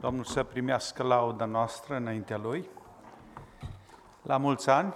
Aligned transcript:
Domnul 0.00 0.24
să 0.24 0.42
primească 0.42 1.02
lauda 1.02 1.44
noastră 1.44 1.96
înaintea 1.96 2.36
Lui. 2.36 2.68
La 4.22 4.36
mulți 4.36 4.70
ani. 4.70 4.94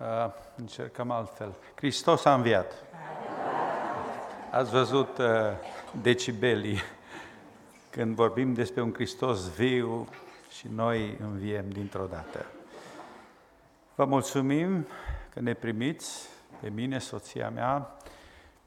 Uh, 0.00 0.30
încercăm 0.56 1.10
altfel. 1.10 1.54
Hristos 1.74 2.24
a 2.24 2.34
înviat. 2.34 2.72
Ați 4.50 4.70
văzut 4.70 5.18
uh, 5.18 5.26
decibelii 6.02 6.78
când 7.90 8.14
vorbim 8.14 8.54
despre 8.54 8.82
un 8.82 8.92
Hristos 8.92 9.48
viu 9.48 10.08
și 10.50 10.68
noi 10.74 11.18
înviem 11.20 11.70
dintr-o 11.70 12.06
dată. 12.06 12.46
Vă 13.94 14.04
mulțumim 14.04 14.86
că 15.32 15.40
ne 15.40 15.54
primiți 15.54 16.28
pe 16.60 16.68
mine, 16.68 16.98
soția 16.98 17.50
mea, 17.50 17.90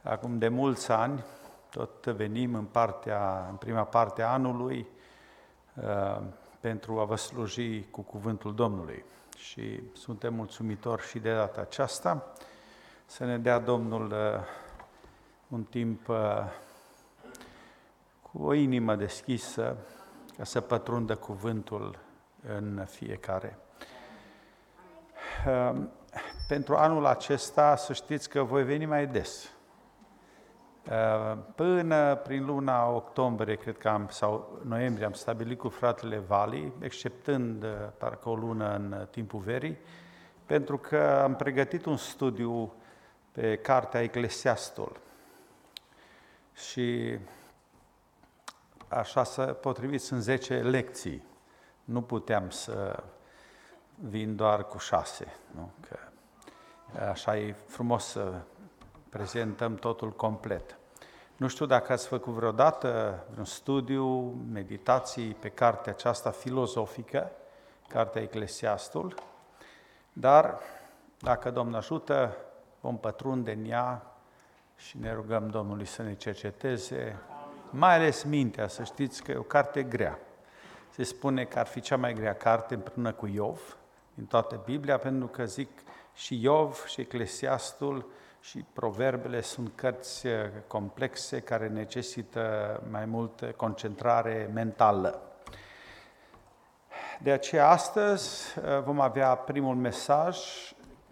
acum 0.03 0.37
de 0.37 0.47
mulți 0.47 0.91
ani, 0.91 1.23
tot 1.71 2.05
venim 2.05 2.55
în, 2.55 2.65
partea, 2.65 3.47
în 3.49 3.55
prima 3.55 3.83
parte 3.83 4.21
a 4.21 4.31
anului 4.31 4.87
uh, 5.73 6.21
pentru 6.59 6.99
a 6.99 7.03
vă 7.03 7.15
sluji 7.15 7.83
cu 7.91 8.01
cuvântul 8.01 8.55
Domnului. 8.55 9.05
Și 9.37 9.81
suntem 9.93 10.33
mulțumitori 10.33 11.07
și 11.07 11.19
de 11.19 11.33
data 11.33 11.61
aceasta 11.61 12.33
să 13.05 13.25
ne 13.25 13.37
dea 13.37 13.59
Domnul 13.59 14.11
uh, 14.11 14.43
un 15.47 15.63
timp 15.63 16.07
uh, 16.07 16.43
cu 18.21 18.43
o 18.43 18.53
inimă 18.53 18.95
deschisă 18.95 19.77
ca 20.37 20.43
să 20.43 20.61
pătrundă 20.61 21.15
cuvântul 21.15 21.99
în 22.47 22.85
fiecare. 22.89 23.57
Pentru 26.47 26.75
anul 26.75 27.05
acesta 27.05 27.75
să 27.75 27.93
știți 27.93 28.29
că 28.29 28.43
voi 28.43 28.63
veni 28.63 28.85
mai 28.85 29.07
des 29.07 29.51
Uh, 29.51 29.60
până 31.55 32.15
prin 32.15 32.45
luna 32.45 32.89
octombrie, 32.89 33.55
cred 33.55 33.77
că 33.77 33.89
am, 33.89 34.07
sau 34.09 34.59
noiembrie, 34.63 35.05
am 35.05 35.13
stabilit 35.13 35.57
cu 35.57 35.69
fratele 35.69 36.17
Vali, 36.17 36.71
exceptând 36.79 37.63
uh, 37.63 37.69
parcă 37.97 38.29
o 38.29 38.35
lună 38.35 38.75
în 38.75 38.91
uh, 38.91 39.07
timpul 39.07 39.39
verii, 39.39 39.77
pentru 40.45 40.77
că 40.77 41.21
am 41.23 41.35
pregătit 41.35 41.85
un 41.85 41.97
studiu 41.97 42.73
pe 43.31 43.55
cartea 43.55 44.01
Eclesiastul. 44.01 44.99
Și 46.53 47.17
așa 48.87 49.23
să 49.23 49.41
potrivit 49.41 50.01
sunt 50.01 50.21
10 50.21 50.61
lecții. 50.61 51.23
Nu 51.83 52.01
puteam 52.01 52.49
să 52.49 53.03
vin 53.95 54.35
doar 54.35 54.67
cu 54.67 54.77
șase. 54.77 55.33
Nu? 55.51 55.71
Că 55.89 55.97
așa 57.09 57.37
e 57.37 57.55
frumos 57.67 58.05
să 58.05 58.41
prezentăm 59.11 59.75
totul 59.75 60.11
complet. 60.11 60.77
Nu 61.35 61.47
știu 61.47 61.65
dacă 61.65 61.91
ați 61.91 62.07
făcut 62.07 62.33
vreodată 62.33 63.19
un 63.37 63.45
studiu, 63.45 64.05
meditații 64.51 65.33
pe 65.33 65.49
cartea 65.49 65.91
aceasta 65.91 66.31
filozofică, 66.31 67.31
cartea 67.87 68.21
Eclesiastul, 68.21 69.15
dar 70.13 70.59
dacă 71.19 71.51
Domnul 71.51 71.75
ajută, 71.75 72.37
vom 72.79 72.97
pătrunde 72.97 73.51
în 73.51 73.69
ea 73.69 74.05
și 74.75 74.97
ne 74.97 75.13
rugăm 75.13 75.49
Domnului 75.49 75.85
să 75.85 76.01
ne 76.01 76.13
cerceteze, 76.13 77.19
mai 77.69 77.95
ales 77.95 78.23
mintea, 78.23 78.67
să 78.67 78.83
știți 78.83 79.23
că 79.23 79.31
e 79.31 79.35
o 79.35 79.41
carte 79.41 79.83
grea. 79.83 80.19
Se 80.89 81.03
spune 81.03 81.43
că 81.43 81.59
ar 81.59 81.67
fi 81.67 81.79
cea 81.79 81.97
mai 81.97 82.13
grea 82.13 82.35
carte 82.35 82.73
împreună 82.73 83.11
cu 83.11 83.27
Iov, 83.27 83.77
din 84.13 84.25
toată 84.25 84.61
Biblia, 84.65 84.97
pentru 84.97 85.27
că 85.27 85.45
zic 85.45 85.69
și 86.13 86.43
Iov 86.43 86.85
și 86.85 87.01
Eclesiastul 87.01 88.11
și 88.41 88.65
proverbele 88.73 89.41
sunt 89.41 89.71
cărți 89.75 90.27
eh, 90.27 90.49
complexe 90.67 91.39
care 91.39 91.67
necesită 91.67 92.81
mai 92.89 93.05
multă 93.05 93.45
concentrare 93.45 94.49
mentală. 94.53 95.21
De 97.19 97.31
aceea 97.31 97.69
astăzi 97.69 98.43
eh, 98.57 98.81
vom 98.83 98.99
avea 98.99 99.35
primul 99.35 99.75
mesaj 99.75 100.37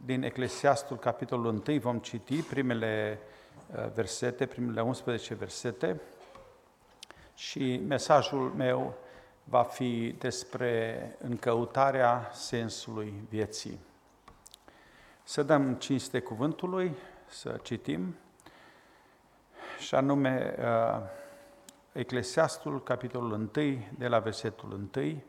din 0.05 0.23
Eclesiastul, 0.23 0.97
capitolul 0.97 1.61
1, 1.67 1.79
vom 1.79 1.99
citi 1.99 2.41
primele 2.41 3.19
eh, 3.75 3.85
versete, 3.93 4.45
primele 4.45 4.81
11 4.81 5.33
versete 5.33 6.01
și 7.35 7.81
mesajul 7.87 8.53
meu 8.57 8.93
va 9.43 9.63
fi 9.63 10.15
despre 10.19 11.15
încăutarea 11.19 12.29
sensului 12.33 13.13
vieții. 13.29 13.79
Să 15.23 15.43
dăm 15.43 15.73
cinste 15.73 16.19
cuvântului, 16.19 16.95
să 17.29 17.59
citim, 17.61 18.15
și 19.79 19.95
anume 19.95 20.55
uh, 20.59 20.99
Eclesiastul, 21.91 22.83
capitolul 22.83 23.31
1, 23.31 23.49
de 23.97 24.07
la 24.07 24.19
versetul 24.19 24.89
1, 24.95 25.21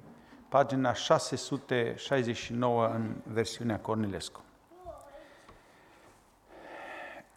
pagina 0.49 0.93
669 0.93 2.87
în 2.87 3.15
versiunea 3.25 3.79
Cornilescu. 3.79 4.43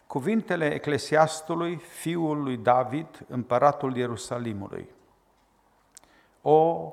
Cuvintele 0.06 0.74
Eclesiastului, 0.74 1.76
fiul 1.76 2.42
lui 2.42 2.56
David, 2.56 3.24
împăratul 3.28 3.96
Ierusalimului. 3.96 4.88
O 6.42 6.92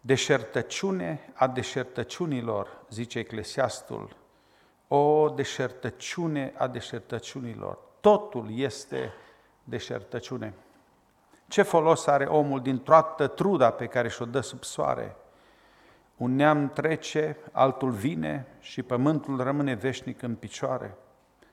deșertăciune 0.00 1.32
a 1.34 1.46
deșertăciunilor, 1.46 2.84
zice 2.90 3.18
Eclesiastul, 3.18 4.16
o 4.92 5.28
deșertăciune 5.28 6.52
a 6.56 6.66
deșertăciunilor. 6.66 7.78
Totul 8.00 8.46
este 8.50 9.12
deșertăciune. 9.64 10.54
Ce 11.48 11.62
folos 11.62 12.06
are 12.06 12.24
omul 12.24 12.60
din 12.60 12.78
toată 12.78 13.26
truda 13.26 13.70
pe 13.70 13.86
care 13.86 14.08
și-o 14.08 14.24
dă 14.24 14.40
sub 14.40 14.64
soare? 14.64 15.16
Un 16.16 16.34
neam 16.34 16.68
trece, 16.68 17.36
altul 17.52 17.90
vine 17.90 18.46
și 18.60 18.82
pământul 18.82 19.42
rămâne 19.42 19.74
veșnic 19.74 20.22
în 20.22 20.34
picioare. 20.34 20.94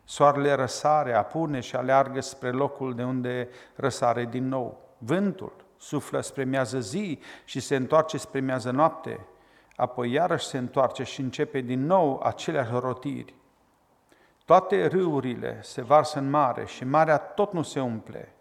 Soarele 0.04 0.54
răsare, 0.54 1.14
apune 1.14 1.60
și 1.60 1.76
aleargă 1.76 2.22
spre 2.22 2.52
locul 2.52 2.96
de 2.96 3.04
unde 3.04 3.50
răsare 3.76 4.26
din 4.26 4.48
nou. 4.48 4.80
Vântul 4.98 5.54
suflă 5.78 6.22
spre 6.22 6.44
miază 6.44 6.80
zi 6.80 7.20
și 7.46 7.60
se 7.60 7.76
întoarce 7.76 8.18
spre 8.18 8.40
miază 8.40 8.72
noapte 8.72 9.20
apoi 9.78 10.12
iarăși 10.12 10.46
se 10.46 10.58
întoarce 10.58 11.04
și 11.04 11.22
începe 11.22 11.60
din 11.60 11.86
nou 11.86 12.22
aceleași 12.24 12.72
rotiri. 12.72 13.34
Toate 14.46 14.86
râurile 14.86 15.60
se 15.62 15.82
varsă 15.82 16.20
în 16.20 16.30
mare 16.30 16.66
și 16.66 16.86
marea 16.86 17.18
tot 17.18 17.54
nu 17.54 17.62
se 17.62 17.80
umple. 17.80 18.36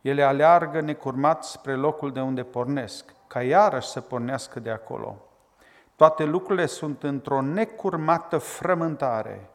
Ele 0.00 0.22
aleargă 0.22 0.80
necurmat 0.80 1.44
spre 1.44 1.74
locul 1.74 2.12
de 2.12 2.20
unde 2.20 2.42
pornesc, 2.42 3.14
ca 3.26 3.42
iarăși 3.42 3.88
să 3.88 4.00
pornească 4.00 4.60
de 4.60 4.70
acolo. 4.70 5.16
Toate 5.96 6.24
lucrurile 6.24 6.66
sunt 6.66 7.02
într-o 7.02 7.40
necurmată 7.40 8.38
frământare, 8.38 9.50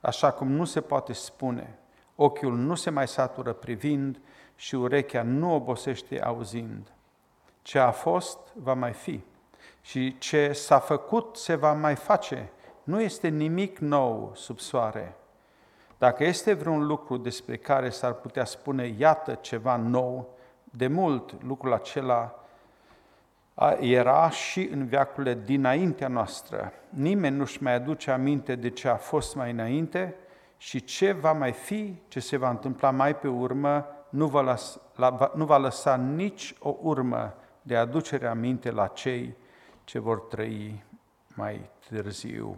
așa 0.00 0.30
cum 0.30 0.52
nu 0.52 0.64
se 0.64 0.80
poate 0.80 1.12
spune. 1.12 1.78
Ochiul 2.16 2.56
nu 2.56 2.74
se 2.74 2.90
mai 2.90 3.08
satură 3.08 3.52
privind 3.52 4.20
și 4.54 4.74
urechea 4.74 5.22
nu 5.22 5.54
obosește 5.54 6.22
auzind. 6.22 6.92
Ce 7.62 7.78
a 7.78 7.90
fost, 7.90 8.38
va 8.54 8.74
mai 8.74 8.92
fi 8.92 9.24
și 9.82 10.18
ce 10.18 10.52
s-a 10.52 10.78
făcut 10.78 11.36
se 11.36 11.54
va 11.54 11.72
mai 11.72 11.94
face. 11.94 12.50
Nu 12.82 13.00
este 13.00 13.28
nimic 13.28 13.78
nou 13.78 14.32
sub 14.34 14.58
soare. 14.58 15.16
Dacă 15.98 16.24
este 16.24 16.52
vreun 16.52 16.86
lucru 16.86 17.16
despre 17.16 17.56
care 17.56 17.90
s-ar 17.90 18.12
putea 18.12 18.44
spune, 18.44 18.94
iată 18.98 19.34
ceva 19.34 19.76
nou, 19.76 20.28
de 20.64 20.86
mult 20.86 21.42
lucrul 21.42 21.72
acela 21.72 22.34
era 23.80 24.30
și 24.30 24.68
în 24.72 24.86
veacurile 24.86 25.38
dinaintea 25.44 26.08
noastră. 26.08 26.72
Nimeni 26.88 27.36
nu-și 27.36 27.62
mai 27.62 27.74
aduce 27.74 28.10
aminte 28.10 28.54
de 28.54 28.70
ce 28.70 28.88
a 28.88 28.96
fost 28.96 29.34
mai 29.34 29.50
înainte 29.50 30.14
și 30.56 30.84
ce 30.84 31.12
va 31.12 31.32
mai 31.32 31.52
fi, 31.52 31.94
ce 32.08 32.20
se 32.20 32.36
va 32.36 32.50
întâmpla 32.50 32.90
mai 32.90 33.16
pe 33.16 33.28
urmă, 33.28 33.86
nu 34.08 34.26
va, 34.26 34.40
lăsa, 34.40 35.32
nu 35.34 35.44
va 35.44 35.56
lăsa 35.56 35.96
nici 35.96 36.54
o 36.58 36.76
urmă 36.80 37.34
de 37.62 37.76
aducere 37.76 38.26
aminte 38.26 38.70
la 38.70 38.86
cei 38.86 39.36
ce 39.84 39.98
vor 39.98 40.20
trăi 40.20 40.84
mai 41.34 41.70
târziu. 41.88 42.56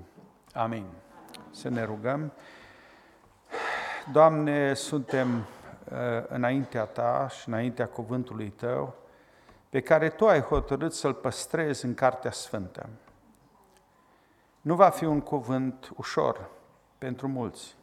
Amin. 0.53 0.87
Să 1.50 1.69
ne 1.69 1.85
rugăm. 1.85 2.32
Doamne, 4.12 4.75
suntem 4.75 5.37
uh, 5.37 5.44
înaintea 6.29 6.85
Ta 6.85 7.29
și 7.29 7.49
înaintea 7.49 7.88
cuvântului 7.88 8.50
Tău, 8.50 8.94
pe 9.71 9.81
care 9.81 10.09
Tu 10.09 10.26
ai 10.26 10.41
hotărât 10.41 10.93
să-l 10.93 11.15
păstrezi 11.15 11.85
în 11.85 11.94
Cartea 11.94 12.31
Sfântă. 12.31 12.88
Nu 14.61 14.75
va 14.75 14.91
fi 14.91 15.05
un 15.05 15.21
cuvânt 15.21 15.93
ușor 15.97 16.50
pentru 16.99 17.29
mulți, 17.29 17.76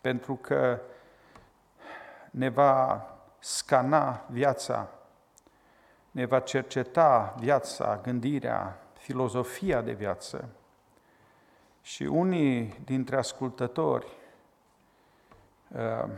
pentru 0.00 0.34
că 0.34 0.80
ne 2.30 2.48
va 2.48 3.06
scana 3.38 4.24
viața 4.30 4.88
ne 6.14 6.24
va 6.24 6.40
cerceta 6.40 7.34
viața, 7.38 8.00
gândirea, 8.02 8.78
filozofia 8.92 9.80
de 9.80 9.92
viață. 9.92 10.48
Și 11.82 12.02
unii 12.02 12.80
dintre 12.84 13.16
ascultători 13.16 14.06
uh, 15.68 16.08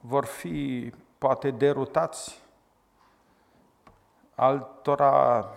vor 0.00 0.24
fi 0.24 0.92
poate 1.18 1.50
derutați 1.50 2.40
altora 4.34 5.48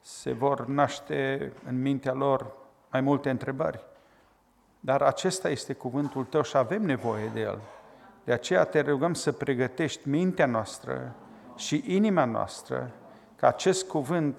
se 0.00 0.32
vor 0.32 0.66
naște 0.66 1.52
în 1.66 1.82
mintea 1.82 2.12
lor 2.12 2.52
mai 2.90 3.00
multe 3.00 3.30
întrebări. 3.30 3.84
Dar 4.80 5.02
acesta 5.02 5.48
este 5.48 5.72
cuvântul 5.72 6.24
tău 6.24 6.42
și 6.42 6.56
avem 6.56 6.82
nevoie 6.82 7.26
de 7.26 7.40
el. 7.40 7.60
De 8.24 8.32
aceea 8.32 8.64
te 8.64 8.80
rugăm 8.80 9.14
să 9.14 9.32
pregătești 9.32 10.08
mintea 10.08 10.46
noastră 10.46 11.14
și 11.56 11.84
inima 11.86 12.24
noastră 12.24 12.92
ca 13.36 13.48
acest 13.48 13.86
cuvânt 13.86 14.36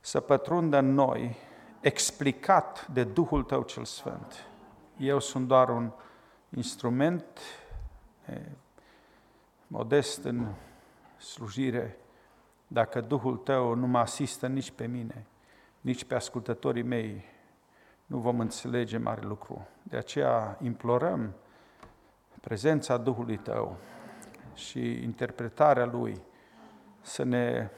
să 0.00 0.20
pătrundă 0.20 0.78
în 0.78 0.94
noi, 0.94 1.36
explicat 1.80 2.86
de 2.86 3.04
Duhul 3.04 3.42
Tău 3.42 3.62
cel 3.62 3.84
Sfânt. 3.84 4.46
Eu 4.96 5.18
sunt 5.18 5.46
doar 5.46 5.68
un 5.68 5.90
instrument 6.48 7.40
modest 9.66 10.24
în 10.24 10.46
slujire, 11.18 11.96
dacă 12.66 13.00
Duhul 13.00 13.36
Tău 13.36 13.74
nu 13.74 13.86
mă 13.86 13.98
asistă 13.98 14.46
nici 14.46 14.70
pe 14.70 14.86
mine, 14.86 15.26
nici 15.80 16.04
pe 16.04 16.14
ascultătorii 16.14 16.82
mei, 16.82 17.24
nu 18.06 18.18
vom 18.18 18.40
înțelege 18.40 18.98
mare 18.98 19.22
lucru. 19.22 19.66
De 19.82 19.96
aceea 19.96 20.58
implorăm 20.62 21.34
prezența 22.40 22.96
Duhului 22.96 23.36
Tău 23.36 23.76
și 24.56 25.02
interpretarea 25.02 25.84
Lui 25.84 26.20
să 27.00 27.22
ne 27.22 27.70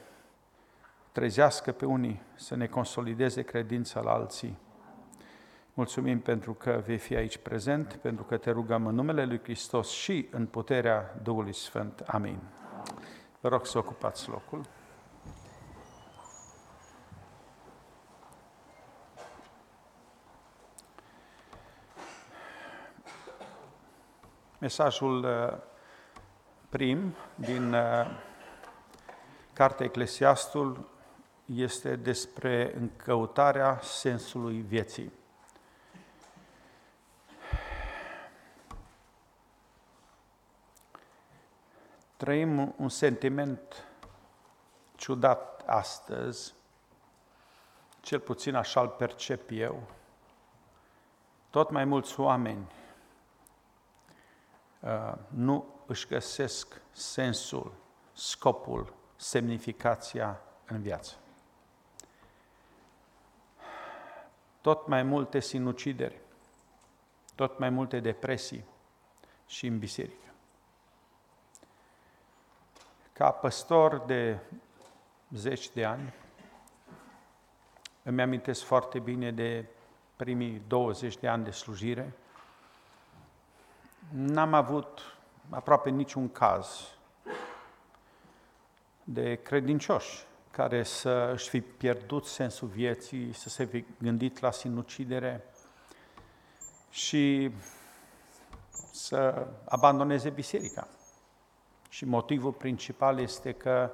trezească 1.11 1.71
pe 1.71 1.85
unii, 1.85 2.21
să 2.35 2.55
ne 2.55 2.67
consolideze 2.67 3.41
credința 3.41 4.01
la 4.01 4.11
alții. 4.11 4.57
Mulțumim 5.73 6.19
pentru 6.19 6.53
că 6.53 6.81
vei 6.85 6.97
fi 6.97 7.15
aici 7.15 7.37
prezent, 7.37 7.93
pentru 7.93 8.23
că 8.23 8.37
te 8.37 8.51
rugăm 8.51 8.87
în 8.87 8.95
numele 8.95 9.25
Lui 9.25 9.39
Hristos 9.43 9.89
și 9.89 10.27
în 10.31 10.45
puterea 10.45 11.15
Duhului 11.23 11.53
Sfânt. 11.53 11.99
Amin. 11.99 12.39
Vă 13.39 13.49
rog 13.49 13.65
să 13.65 13.77
ocupați 13.77 14.29
locul. 14.29 14.65
Mesajul 24.59 25.23
uh, 25.23 25.57
prim 26.69 27.15
din 27.35 27.73
uh, 27.73 28.07
Cartea 29.53 29.85
Eclesiastul 29.85 30.89
este 31.45 31.95
despre 31.95 32.73
încăutarea 32.75 33.79
sensului 33.81 34.61
vieții. 34.61 35.11
Trăim 42.17 42.73
un 42.77 42.89
sentiment 42.89 43.85
ciudat 44.95 45.63
astăzi, 45.65 46.53
cel 48.01 48.19
puțin 48.19 48.55
așa 48.55 48.81
îl 48.81 48.87
percep 48.87 49.49
eu. 49.51 49.83
Tot 51.49 51.69
mai 51.69 51.85
mulți 51.85 52.19
oameni 52.19 52.71
uh, 54.79 55.13
nu 55.27 55.78
își 55.89 56.07
găsesc 56.07 56.81
sensul, 56.91 57.73
scopul, 58.13 58.93
semnificația 59.15 60.41
în 60.67 60.81
viață. 60.81 61.15
Tot 64.61 64.87
mai 64.87 65.03
multe 65.03 65.39
sinucideri, 65.39 66.19
tot 67.35 67.59
mai 67.59 67.69
multe 67.69 67.99
depresii 67.99 68.65
și 69.47 69.67
în 69.67 69.79
biserică. 69.79 70.33
Ca 73.13 73.31
păstor 73.31 73.97
de 73.97 74.39
zeci 75.29 75.69
de 75.69 75.85
ani, 75.85 76.13
îmi 78.03 78.21
amintesc 78.21 78.63
foarte 78.63 78.99
bine 78.99 79.31
de 79.31 79.65
primii 80.15 80.61
20 80.67 81.17
de 81.17 81.27
ani 81.27 81.43
de 81.43 81.51
slujire. 81.51 82.13
N-am 84.09 84.53
avut 84.53 85.18
aproape 85.49 85.89
niciun 85.89 86.31
caz 86.31 86.87
de 89.03 89.35
credincioși 89.35 90.27
care 90.51 90.83
să 90.83 91.29
își 91.33 91.49
fi 91.49 91.61
pierdut 91.61 92.25
sensul 92.25 92.67
vieții, 92.67 93.33
să 93.33 93.49
se 93.49 93.65
fi 93.65 93.85
gândit 93.99 94.39
la 94.39 94.51
sinucidere 94.51 95.43
și 96.89 97.51
să 98.91 99.47
abandoneze 99.65 100.29
biserica. 100.29 100.87
Și 101.89 102.05
motivul 102.05 102.51
principal 102.51 103.19
este 103.19 103.53
că 103.53 103.91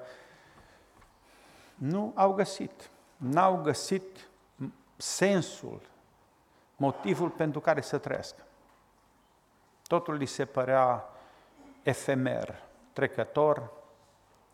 nu 1.76 2.12
au 2.16 2.34
găsit, 2.34 2.90
n-au 3.18 3.62
găsit 3.62 4.30
sensul, 4.96 5.82
motivul 6.76 7.30
pentru 7.30 7.60
care 7.60 7.82
să 7.82 7.98
trăiască. 7.98 8.46
Totul 9.88 10.14
li 10.14 10.26
se 10.26 10.46
părea 10.46 11.10
efemer, 11.86 12.64
trecător, 12.94 13.72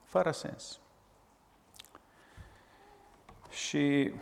fără 0.03 0.31
sens. 0.31 0.79
Și 3.49 4.13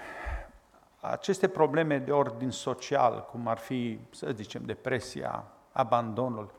aceste 1.01 1.47
probleme 1.47 1.97
de 1.97 2.11
ordin 2.11 2.49
social, 2.49 3.25
cum 3.25 3.47
ar 3.47 3.57
fi, 3.57 3.99
să 4.11 4.31
zicem, 4.31 4.65
depresia, 4.65 5.45
abandonul, 5.71 6.53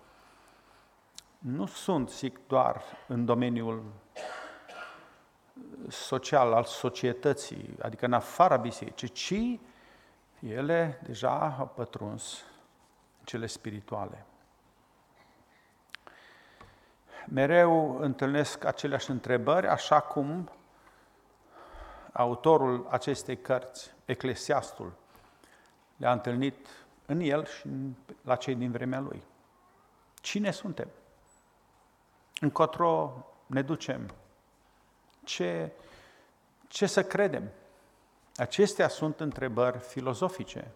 nu 1.38 1.66
sunt, 1.66 2.10
zic, 2.10 2.38
doar 2.46 2.82
în 3.06 3.24
domeniul 3.24 3.82
social 5.88 6.52
al 6.52 6.64
societății, 6.64 7.76
adică 7.82 8.06
în 8.06 8.12
afara 8.12 8.56
bisericii, 8.56 9.08
ci 9.08 9.60
ele 10.40 11.00
deja 11.02 11.56
au 11.58 11.66
pătruns 11.66 12.44
cele 13.24 13.46
spirituale. 13.46 14.24
Mereu 17.26 17.98
întâlnesc 18.00 18.64
aceleași 18.64 19.10
întrebări, 19.10 19.66
așa 19.66 20.00
cum 20.00 20.50
autorul 22.12 22.86
acestei 22.90 23.36
cărți, 23.36 23.90
Eclesiastul, 24.04 24.92
le-a 25.96 26.12
întâlnit 26.12 26.68
în 27.06 27.20
el 27.20 27.44
și 27.46 27.68
la 28.22 28.36
cei 28.36 28.54
din 28.54 28.70
vremea 28.70 29.00
lui. 29.00 29.22
Cine 30.20 30.50
suntem? 30.50 30.88
încotro 32.40 33.26
ne 33.46 33.62
ducem, 33.62 34.14
ce, 35.24 35.72
ce 36.68 36.86
să 36.86 37.04
credem. 37.04 37.50
Acestea 38.36 38.88
sunt 38.88 39.20
întrebări 39.20 39.78
filozofice. 39.78 40.70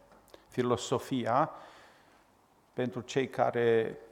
Filosofia, 0.49 1.51
pentru 2.73 3.01
cei 3.01 3.29
care 3.29 3.99
uh, 3.99 4.04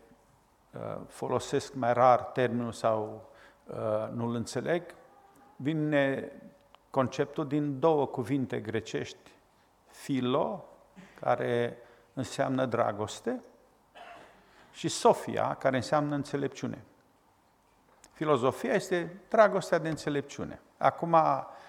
folosesc 1.06 1.74
mai 1.74 1.92
rar 1.92 2.20
termenul 2.20 2.72
sau 2.72 3.30
uh, 3.66 4.08
nu-l 4.12 4.34
înțeleg, 4.34 4.82
vine 5.56 6.32
conceptul 6.90 7.46
din 7.46 7.78
două 7.80 8.06
cuvinte 8.06 8.60
grecești, 8.60 9.30
filo, 9.86 10.64
care 11.20 11.76
înseamnă 12.12 12.66
dragoste, 12.66 13.42
și 14.72 14.88
sofia, 14.88 15.54
care 15.54 15.76
înseamnă 15.76 16.14
înțelepciune. 16.14 16.84
Filozofia 18.12 18.74
este 18.74 19.20
dragostea 19.28 19.78
de 19.78 19.88
înțelepciune. 19.88 20.60
Acum 20.78 21.16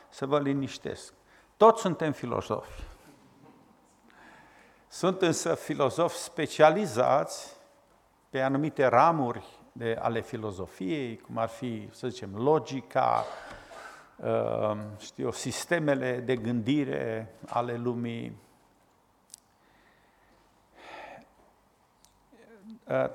să 0.10 0.26
vă 0.26 0.40
liniștesc. 0.40 1.14
Toți 1.58 1.82
suntem 1.82 2.12
filozofi. 2.12 2.84
Sunt 4.88 5.22
însă 5.22 5.56
filozofi 5.56 6.18
specializați 6.18 7.56
pe 8.34 8.42
anumite 8.42 8.86
ramuri 8.86 9.46
de, 9.72 9.98
ale 10.02 10.22
filozofiei, 10.22 11.18
cum 11.18 11.38
ar 11.38 11.48
fi, 11.48 11.90
să 11.92 12.08
zicem, 12.08 12.36
logica, 12.36 13.26
uh, 14.16 14.78
știu, 15.00 15.32
sistemele 15.32 16.20
de 16.20 16.36
gândire 16.36 17.36
ale 17.48 17.76
lumii. 17.76 18.38
Uh, 22.88 23.10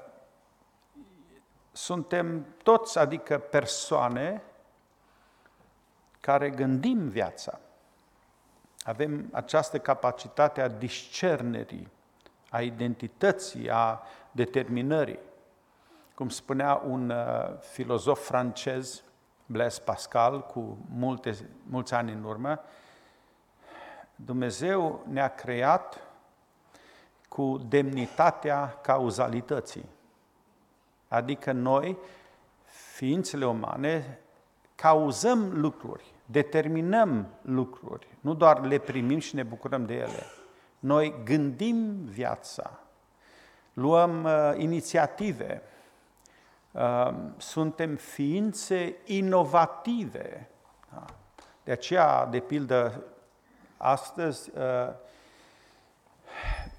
suntem 1.73 2.47
toți, 2.63 2.99
adică 2.99 3.39
persoane, 3.39 4.43
care 6.21 6.51
gândim 6.51 7.09
viața. 7.09 7.61
Avem 8.83 9.29
această 9.33 9.79
capacitate 9.79 10.61
a 10.61 10.69
discernerii, 10.69 11.89
a 12.51 12.61
identității, 12.61 13.71
a 13.71 14.03
determinării. 14.31 15.19
Cum 16.15 16.29
spunea 16.29 16.83
un 16.87 17.11
uh, 17.11 17.59
filozof 17.61 18.27
francez, 18.27 19.03
Blaise 19.47 19.81
Pascal, 19.85 20.47
cu 20.47 20.79
multe, 20.91 21.37
mulți 21.63 21.95
ani 21.95 22.13
în 22.13 22.25
urmă, 22.25 22.61
Dumnezeu 24.17 25.05
ne-a 25.09 25.29
creat 25.29 26.01
cu 27.29 27.61
demnitatea 27.69 28.79
cauzalității. 28.83 29.89
Adică 31.09 31.53
noi, 31.53 31.99
ființele 32.65 33.47
umane, 33.47 34.19
cauzăm 34.75 35.61
lucruri, 35.61 36.15
determinăm 36.27 37.27
lucruri, 37.43 38.07
nu 38.21 38.35
doar 38.35 38.61
le 38.61 38.79
primim 38.79 39.19
și 39.19 39.35
ne 39.35 39.43
bucurăm 39.43 39.85
de 39.85 39.95
ele. 39.95 40.23
Noi 40.79 41.15
gândim 41.25 42.05
viața, 42.05 42.81
luăm 43.79 44.25
uh, 44.25 44.53
inițiative, 44.57 45.63
uh, 46.71 47.11
suntem 47.37 47.97
ființe 47.97 48.97
inovative. 49.05 50.49
Da? 50.93 51.05
De 51.65 51.73
aceea, 51.73 52.27
de 52.27 52.41
pildă, 52.41 53.03
astăzi, 53.77 54.51
uh, 54.55 54.95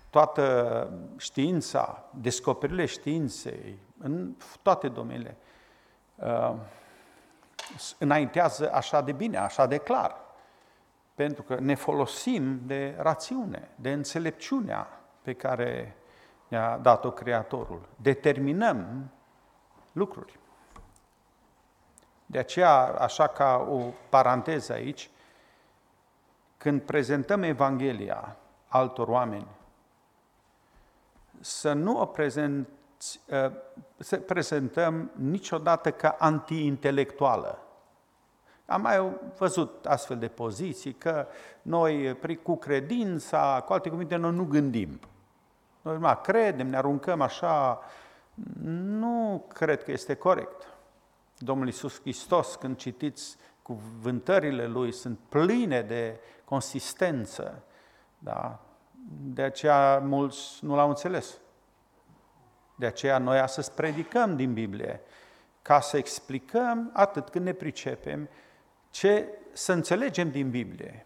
toată 0.09 0.89
știința, 1.17 2.03
descoperirile 2.11 2.85
științei, 2.85 3.79
în 3.97 4.35
toate 4.61 4.87
domeniile, 4.87 5.37
uh, 6.15 6.53
înaintează 7.97 8.71
așa 8.73 9.01
de 9.01 9.11
bine, 9.11 9.37
așa 9.37 9.65
de 9.65 9.77
clar. 9.77 10.15
Pentru 11.15 11.43
că 11.43 11.59
ne 11.59 11.75
folosim 11.75 12.61
de 12.65 12.95
rațiune, 12.97 13.69
de 13.75 13.91
înțelepciunea 13.91 14.87
pe 15.21 15.33
care 15.33 15.95
ne-a 16.49 16.77
dat-o 16.77 17.11
Creatorul. 17.11 17.81
Determinăm 17.95 19.09
lucruri. 19.91 20.39
De 22.25 22.37
aceea, 22.37 22.83
așa 22.83 23.27
ca 23.27 23.67
o 23.69 23.79
paranteză 24.09 24.73
aici, 24.73 25.09
când 26.57 26.81
prezentăm 26.81 27.43
Evanghelia 27.43 28.35
altor 28.67 29.07
oameni, 29.07 29.47
să 31.39 31.73
nu 31.73 31.99
o 31.99 32.05
prezent, 32.05 32.67
ă, 33.31 33.51
să 33.97 34.17
prezentăm 34.17 35.11
niciodată 35.15 35.91
ca 35.91 36.15
anti-intelectuală. 36.19 37.63
Am 38.65 38.81
mai 38.81 39.17
văzut 39.37 39.85
astfel 39.85 40.17
de 40.17 40.27
poziții, 40.27 40.93
că 40.93 41.27
noi, 41.61 42.17
cu 42.43 42.57
credința, 42.57 43.63
cu 43.65 43.73
alte 43.73 43.89
cuvinte, 43.89 44.15
noi 44.15 44.31
nu 44.31 44.45
gândim. 44.45 44.99
Noi 45.81 45.98
mai 45.98 46.21
credem, 46.21 46.67
ne 46.67 46.77
aruncăm 46.77 47.21
așa. 47.21 47.79
Nu 48.63 49.45
cred 49.53 49.83
că 49.83 49.91
este 49.91 50.15
corect. 50.15 50.67
Domnul 51.38 51.65
Iisus 51.65 52.00
Hristos, 52.00 52.55
când 52.55 52.77
citiți 52.77 53.38
cuvântările 53.62 54.65
Lui, 54.65 54.91
sunt 54.91 55.19
pline 55.29 55.81
de 55.81 56.19
consistență. 56.45 57.63
Da? 58.17 58.59
De 59.21 59.41
aceea 59.41 60.00
mulți 60.00 60.65
nu 60.65 60.75
l-au 60.75 60.89
înțeles. 60.89 61.38
De 62.75 62.86
aceea 62.86 63.17
noi 63.17 63.39
astăzi 63.39 63.71
predicăm 63.71 64.36
din 64.36 64.53
Biblie, 64.53 65.01
ca 65.62 65.79
să 65.79 65.98
explicăm 65.98 66.89
atât 66.93 67.29
când 67.29 67.45
ne 67.45 67.53
pricepem, 67.53 68.29
ce 68.89 69.27
să 69.51 69.74
înțelegem 69.74 70.31
din 70.31 70.50
Biblie. 70.50 71.05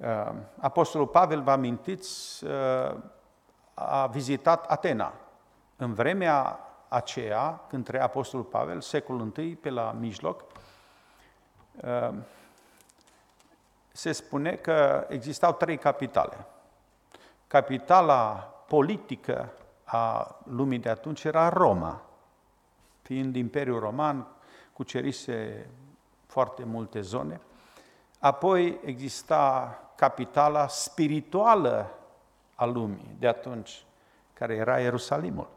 Uh, 0.00 0.32
Apostolul 0.60 1.06
Pavel, 1.06 1.42
vă 1.42 1.50
amintiți, 1.50 2.44
uh, 2.44 2.96
a 3.74 4.06
vizitat 4.06 4.66
Atena. 4.66 5.12
În 5.76 5.94
vremea 5.94 6.58
aceea, 6.88 7.60
când 7.68 7.84
trăia 7.84 8.04
Apostolul 8.04 8.44
Pavel, 8.44 8.80
secolul 8.80 9.36
I, 9.36 9.54
pe 9.54 9.70
la 9.70 9.92
mijloc, 9.98 10.44
uh, 11.82 12.14
se 13.92 14.12
spune 14.12 14.54
că 14.54 15.06
existau 15.08 15.52
trei 15.52 15.78
capitale. 15.78 16.46
Capitala 17.46 18.54
politică 18.66 19.52
a 19.84 20.36
lumii 20.44 20.78
de 20.78 20.88
atunci 20.88 21.24
era 21.24 21.48
Roma, 21.48 22.02
fiind 23.02 23.36
Imperiul 23.36 23.80
Roman, 23.80 24.26
cucerise 24.72 25.70
foarte 26.26 26.64
multe 26.64 27.00
zone. 27.00 27.40
Apoi 28.18 28.80
exista 28.84 29.74
capitala 30.00 30.68
spirituală 30.68 31.90
a 32.54 32.64
lumii 32.64 33.16
de 33.18 33.26
atunci, 33.26 33.84
care 34.32 34.54
era 34.54 34.80
Ierusalimul. 34.80 35.48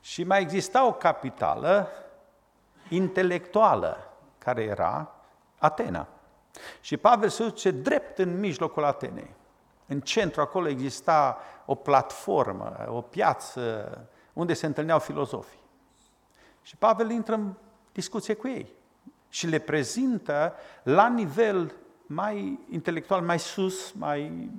Și 0.00 0.24
mai 0.24 0.40
exista 0.40 0.86
o 0.86 0.92
capitală 0.92 1.88
intelectuală, 2.88 4.12
care 4.38 4.62
era 4.62 5.14
Atena. 5.58 6.08
Și 6.80 6.96
Pavel 6.96 7.28
se 7.28 7.42
duce 7.42 7.70
drept 7.70 8.18
în 8.18 8.38
mijlocul 8.38 8.84
Atenei. 8.84 9.34
În 9.86 10.00
centru 10.00 10.40
acolo 10.40 10.68
exista 10.68 11.38
o 11.66 11.74
platformă, 11.74 12.86
o 12.88 13.00
piață 13.00 13.98
unde 14.32 14.54
se 14.54 14.66
întâlneau 14.66 14.98
filozofii. 14.98 15.64
Și 16.62 16.76
Pavel 16.76 17.10
intră 17.10 17.34
în 17.34 17.52
discuție 17.92 18.34
cu 18.34 18.48
ei 18.48 18.72
și 19.28 19.46
le 19.46 19.58
prezintă 19.58 20.54
la 20.82 21.08
nivel 21.08 21.74
mai 22.08 22.58
intelectual, 22.70 23.22
mai 23.22 23.38
sus, 23.38 23.92
mai, 23.92 24.50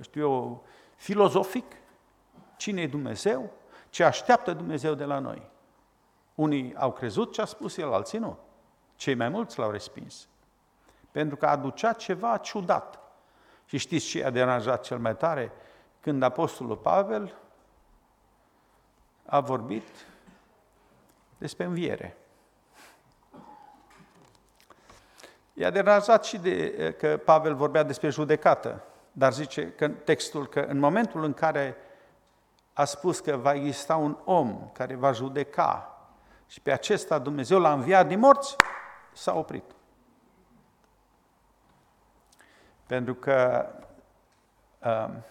știu 0.00 0.20
eu, 0.20 0.64
filozofic, 0.96 1.64
cine 2.56 2.80
e 2.80 2.86
Dumnezeu, 2.86 3.52
ce 3.90 4.04
așteaptă 4.04 4.52
Dumnezeu 4.52 4.94
de 4.94 5.04
la 5.04 5.18
noi. 5.18 5.50
Unii 6.34 6.74
au 6.76 6.92
crezut 6.92 7.32
ce 7.32 7.40
a 7.40 7.44
spus 7.44 7.76
el, 7.76 7.92
alții 7.92 8.18
nu. 8.18 8.38
Cei 8.96 9.14
mai 9.14 9.28
mulți 9.28 9.58
l-au 9.58 9.70
respins. 9.70 10.28
Pentru 11.10 11.36
că 11.36 11.46
aducea 11.46 11.92
ceva 11.92 12.36
ciudat. 12.36 12.98
Și 13.64 13.76
știți 13.76 14.06
ce 14.06 14.24
a 14.24 14.30
deranjat 14.30 14.82
cel 14.82 14.98
mai 14.98 15.16
tare? 15.16 15.52
Când 16.00 16.22
Apostolul 16.22 16.76
Pavel 16.76 17.34
a 19.26 19.40
vorbit 19.40 19.88
despre 21.38 21.64
înviere. 21.64 22.16
I-a 25.60 25.70
deranjat 25.70 26.24
și 26.24 26.38
de, 26.38 26.94
că 26.98 27.16
Pavel 27.16 27.54
vorbea 27.54 27.82
despre 27.82 28.08
judecată, 28.08 28.84
dar 29.12 29.32
zice 29.32 29.72
că 29.72 29.88
textul 29.88 30.48
că 30.48 30.60
în 30.60 30.78
momentul 30.78 31.24
în 31.24 31.34
care 31.34 31.76
a 32.72 32.84
spus 32.84 33.20
că 33.20 33.36
va 33.36 33.54
exista 33.54 33.96
un 33.96 34.16
om 34.24 34.70
care 34.72 34.94
va 34.94 35.12
judeca 35.12 35.98
și 36.46 36.60
pe 36.60 36.72
acesta 36.72 37.18
Dumnezeu 37.18 37.58
l-a 37.58 37.72
înviat 37.72 38.06
din 38.06 38.18
morți, 38.18 38.56
s-a 39.12 39.34
oprit. 39.34 39.64
Pentru 42.86 43.14
că 43.14 43.68
um, 44.78 45.24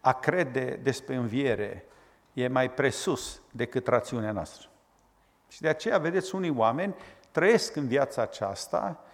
a 0.00 0.12
crede 0.12 0.80
despre 0.82 1.14
înviere 1.14 1.84
e 2.32 2.48
mai 2.48 2.70
presus 2.70 3.40
decât 3.50 3.86
rațiunea 3.86 4.32
noastră. 4.32 4.68
Și 5.48 5.60
de 5.60 5.68
aceea, 5.68 5.98
vedeți, 5.98 6.34
unii 6.34 6.54
oameni 6.56 6.94
trăiesc 7.30 7.76
în 7.76 7.86
viața 7.86 8.22
aceasta, 8.22 9.04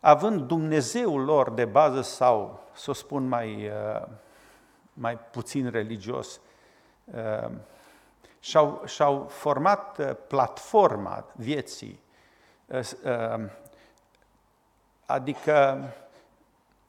având 0.00 0.42
Dumnezeul 0.42 1.24
lor 1.24 1.50
de 1.50 1.64
bază 1.64 2.00
sau, 2.00 2.64
să 2.74 2.90
o 2.90 2.92
spun 2.92 3.28
mai, 3.28 3.68
uh, 3.68 4.06
mai 4.92 5.18
puțin 5.18 5.70
religios, 5.70 6.40
uh, 7.04 7.50
și-au, 8.40 8.82
și-au 8.86 9.26
format 9.28 9.98
uh, 9.98 10.10
platforma 10.26 11.24
vieții, 11.36 12.00
adică 15.06 15.84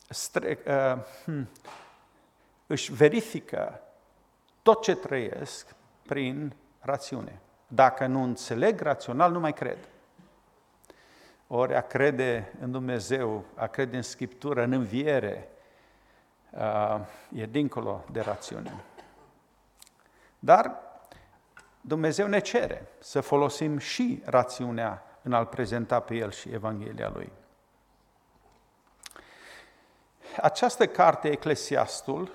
stre, 0.09 0.59
uh, 0.67 0.97
hmm, 1.23 1.49
își 2.67 2.93
verifică 2.93 3.81
tot 4.61 4.81
ce 4.81 4.95
trăiesc 4.95 5.75
prin 6.07 6.55
rațiune. 6.79 7.39
Dacă 7.67 8.05
nu 8.05 8.23
înțeleg 8.23 8.81
rațional, 8.81 9.31
nu 9.31 9.39
mai 9.39 9.53
cred. 9.53 9.77
Ori 11.53 11.75
a 11.75 11.81
crede 11.81 12.53
în 12.59 12.71
Dumnezeu, 12.71 13.45
a 13.55 13.67
crede 13.67 13.95
în 13.95 14.01
Scriptură, 14.01 14.63
în 14.63 14.71
înviere, 14.71 15.49
uh, 16.49 16.99
e 17.33 17.45
dincolo 17.45 18.03
de 18.11 18.19
rațiune. 18.19 18.83
Dar 20.39 20.77
Dumnezeu 21.81 22.27
ne 22.27 22.39
cere 22.39 22.87
să 22.99 23.21
folosim 23.21 23.77
și 23.77 24.21
rațiunea 24.25 25.03
în 25.21 25.33
a-L 25.33 25.45
prezenta 25.45 25.99
pe 25.99 26.15
El 26.15 26.31
și 26.31 26.49
Evanghelia 26.49 27.11
Lui. 27.13 27.31
Această 30.41 30.87
carte, 30.87 31.29
Eclesiastul, 31.29 32.31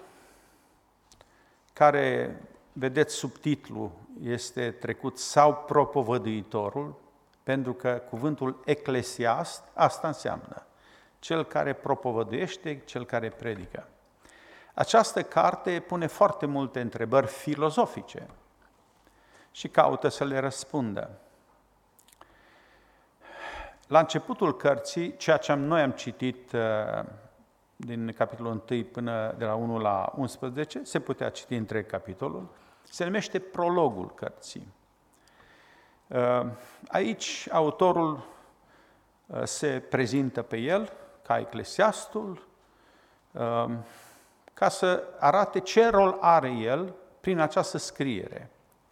care, 1.72 2.36
vedeți, 2.72 3.14
subtitlu 3.14 3.92
este 4.22 4.70
trecut 4.70 5.18
sau 5.18 5.54
propovăduitorul, 5.54 7.04
pentru 7.46 7.72
că 7.72 8.02
cuvântul 8.10 8.60
eclesiast 8.64 9.64
asta 9.74 10.06
înseamnă 10.06 10.66
cel 11.18 11.44
care 11.44 11.72
propovăduiește, 11.72 12.82
cel 12.84 13.04
care 13.04 13.28
predică. 13.28 13.88
Această 14.74 15.22
carte 15.22 15.80
pune 15.80 16.06
foarte 16.06 16.46
multe 16.46 16.80
întrebări 16.80 17.26
filozofice 17.26 18.26
și 19.50 19.68
caută 19.68 20.08
să 20.08 20.24
le 20.24 20.38
răspundă. 20.38 21.18
La 23.86 23.98
începutul 23.98 24.56
cărții, 24.56 25.16
ceea 25.16 25.36
ce 25.36 25.52
noi 25.52 25.82
am 25.82 25.90
citit 25.90 26.52
uh, 26.52 27.04
din 27.76 28.12
capitolul 28.12 28.64
1 28.70 28.82
până 28.82 29.34
de 29.38 29.44
la 29.44 29.54
1 29.54 29.78
la 29.78 30.12
11, 30.16 30.80
se 30.84 31.00
putea 31.00 31.30
citi 31.30 31.54
întreg 31.54 31.86
capitolul, 31.86 32.48
se 32.82 33.04
numește 33.04 33.38
prologul 33.38 34.14
cărții. 34.14 34.74
Aici 36.88 37.48
autorul 37.50 38.26
se 39.44 39.82
prezintă 39.88 40.42
pe 40.42 40.56
el 40.56 40.92
ca 41.22 41.38
eclesiastul, 41.38 42.46
ca 44.54 44.68
să 44.68 45.02
arate 45.18 45.60
ce 45.60 45.88
rol 45.88 46.18
are 46.20 46.50
el 46.50 46.94
prin 47.20 47.38
această 47.38 47.78
scriere, 47.78 48.50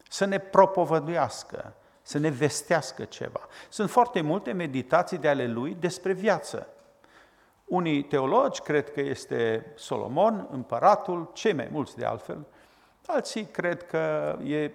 să 0.08 0.24
ne 0.24 0.38
propovăduiască, 0.38 1.72
să 2.02 2.18
ne 2.18 2.28
vestească 2.28 3.04
ceva. 3.04 3.40
Sunt 3.68 3.90
foarte 3.90 4.20
multe 4.20 4.52
meditații 4.52 5.18
de 5.18 5.28
ale 5.28 5.46
lui 5.46 5.76
despre 5.80 6.12
viață. 6.12 6.68
Unii 7.64 8.02
teologi 8.02 8.60
cred 8.60 8.92
că 8.92 9.00
este 9.00 9.72
Solomon, 9.74 10.48
împăratul, 10.50 11.30
cei 11.32 11.52
mai 11.52 11.68
mulți 11.70 11.96
de 11.96 12.04
altfel, 12.04 12.46
alții 13.06 13.44
cred 13.44 13.86
că 13.86 14.36
e 14.44 14.70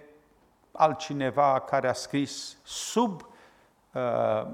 altcineva 0.72 1.60
care 1.60 1.88
a 1.88 1.92
scris 1.92 2.58
sub 2.62 3.28
uh, 3.92 4.46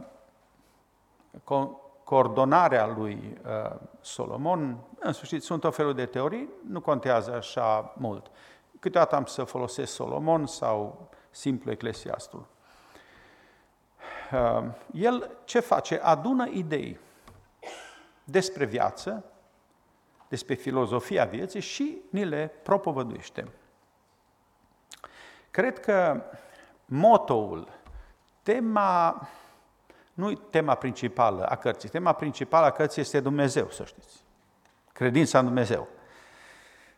coordonarea 2.04 2.86
lui 2.86 3.38
uh, 3.46 3.76
Solomon. 4.00 4.76
În 4.98 5.12
sfârșit, 5.12 5.42
sunt 5.42 5.64
o 5.64 5.70
felul 5.70 5.94
de 5.94 6.06
teorii, 6.06 6.48
nu 6.68 6.80
contează 6.80 7.34
așa 7.34 7.94
mult. 7.96 8.30
Câteodată 8.80 9.16
am 9.16 9.24
să 9.24 9.44
folosesc 9.44 9.92
Solomon 9.92 10.46
sau 10.46 11.08
simplu 11.30 11.70
eclesiastul. 11.70 12.46
Uh, 14.32 14.64
el 14.92 15.30
ce 15.44 15.60
face? 15.60 16.00
Adună 16.02 16.48
idei 16.48 16.98
despre 18.24 18.64
viață, 18.64 19.24
despre 20.28 20.54
filozofia 20.54 21.24
vieții 21.24 21.60
și 21.60 21.98
ni 22.10 22.24
le 22.24 22.52
propovăduiește. 22.62 23.48
Cred 25.56 25.78
că 25.78 26.22
motoul, 26.84 27.68
tema, 28.42 29.28
nu 30.14 30.32
tema 30.32 30.74
principală 30.74 31.46
a 31.46 31.56
cărții, 31.56 31.88
tema 31.88 32.12
principală 32.12 32.66
a 32.66 32.70
cărții 32.70 33.00
este 33.00 33.20
Dumnezeu, 33.20 33.70
să 33.70 33.84
știți. 33.84 34.24
Credința 34.92 35.38
în 35.38 35.44
Dumnezeu. 35.44 35.88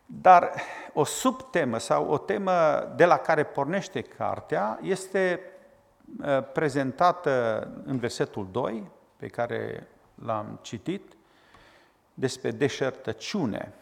Dar 0.05 0.51
o 0.93 1.03
subtemă 1.03 1.77
sau 1.77 2.09
o 2.09 2.17
temă 2.17 2.53
de 2.95 3.05
la 3.05 3.17
care 3.17 3.43
pornește 3.43 4.01
cartea 4.01 4.79
este 4.81 5.39
uh, 6.21 6.43
prezentată 6.53 7.67
în 7.85 7.97
versetul 7.97 8.47
2, 8.51 8.91
pe 9.17 9.27
care 9.27 9.87
l-am 10.25 10.59
citit, 10.61 11.13
despre 12.13 12.51
deșertăciune. 12.51 13.73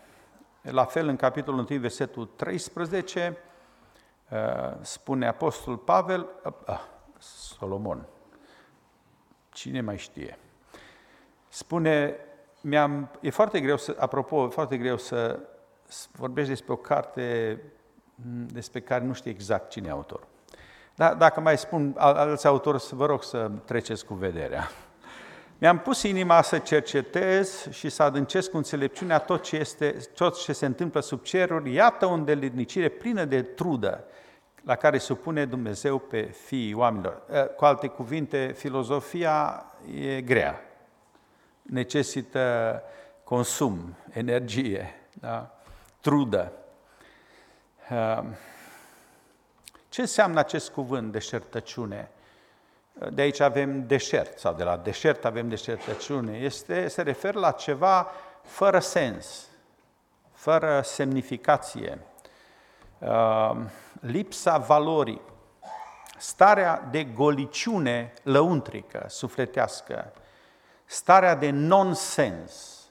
La 0.61 0.85
fel, 0.85 1.07
în 1.07 1.15
capitolul 1.15 1.67
1, 1.69 1.79
versetul 1.79 2.25
13, 2.35 3.37
uh, 3.37 3.46
spune 4.81 5.27
Apostol 5.27 5.77
Pavel, 5.77 6.27
uh, 6.67 6.79
Solomon, 7.17 8.05
cine 9.49 9.81
mai 9.81 9.97
știe? 9.97 10.37
Spune, 11.47 12.15
mi-am, 12.61 13.11
e 13.21 13.29
foarte 13.29 13.59
greu 13.59 13.77
să, 13.77 13.95
apropo, 13.99 14.45
e 14.45 14.49
foarte 14.49 14.77
greu 14.77 14.97
să 14.97 15.39
vorbești 16.11 16.49
despre 16.49 16.73
o 16.73 16.75
carte 16.75 17.59
despre 18.45 18.81
care 18.81 19.03
nu 19.03 19.13
știi 19.13 19.31
exact 19.31 19.69
cine 19.69 19.87
e 19.87 19.91
autor. 19.91 20.27
Dar 20.95 21.13
dacă 21.13 21.39
mai 21.39 21.57
spun 21.57 21.95
alți 21.97 22.47
autori, 22.47 22.83
vă 22.91 23.05
rog 23.05 23.23
să 23.23 23.51
treceți 23.65 24.05
cu 24.05 24.13
vederea. 24.13 24.69
Mi-am 25.59 25.79
pus 25.79 26.03
inima 26.03 26.41
să 26.41 26.57
cercetez 26.57 27.67
și 27.71 27.89
să 27.89 28.03
adâncesc 28.03 28.49
cu 28.49 28.57
înțelepciunea 28.57 29.19
tot 29.19 29.43
ce, 29.43 29.55
este, 29.55 29.95
tot 30.15 30.41
ce 30.41 30.53
se 30.53 30.65
întâmplă 30.65 30.99
sub 30.99 31.23
ceruri. 31.23 31.73
Iată 31.73 32.05
o 32.05 32.11
îndeletnicire 32.11 32.89
plină 32.89 33.25
de 33.25 33.41
trudă 33.41 34.03
la 34.63 34.75
care 34.75 34.97
supune 34.97 35.45
Dumnezeu 35.45 35.99
pe 35.99 36.21
fiii 36.21 36.73
oamenilor. 36.73 37.21
Cu 37.55 37.65
alte 37.65 37.87
cuvinte, 37.87 38.53
filozofia 38.57 39.65
e 39.95 40.21
grea, 40.21 40.61
necesită 41.61 42.83
consum, 43.23 43.95
energie, 44.09 44.95
da? 45.13 45.59
trudă. 45.99 46.51
Ce 49.89 50.01
înseamnă 50.01 50.39
acest 50.39 50.69
cuvânt 50.69 51.11
deșertăciune? 51.11 52.11
De 53.11 53.21
aici 53.21 53.39
avem 53.39 53.87
deșert, 53.87 54.39
sau 54.39 54.53
de 54.53 54.63
la 54.63 54.77
deșert 54.77 55.25
avem 55.25 55.49
deșertăciune, 55.49 56.37
este, 56.37 56.87
se 56.87 57.01
referă 57.01 57.39
la 57.39 57.51
ceva 57.51 58.11
fără 58.43 58.79
sens, 58.79 59.47
fără 60.31 60.81
semnificație, 60.83 61.99
uh, 62.99 63.55
lipsa 63.99 64.57
valorii, 64.57 65.21
starea 66.17 66.87
de 66.91 67.03
goliciune 67.03 68.13
lăuntrică, 68.23 69.05
sufletească, 69.09 70.13
starea 70.85 71.35
de 71.35 71.49
nonsens. 71.49 72.85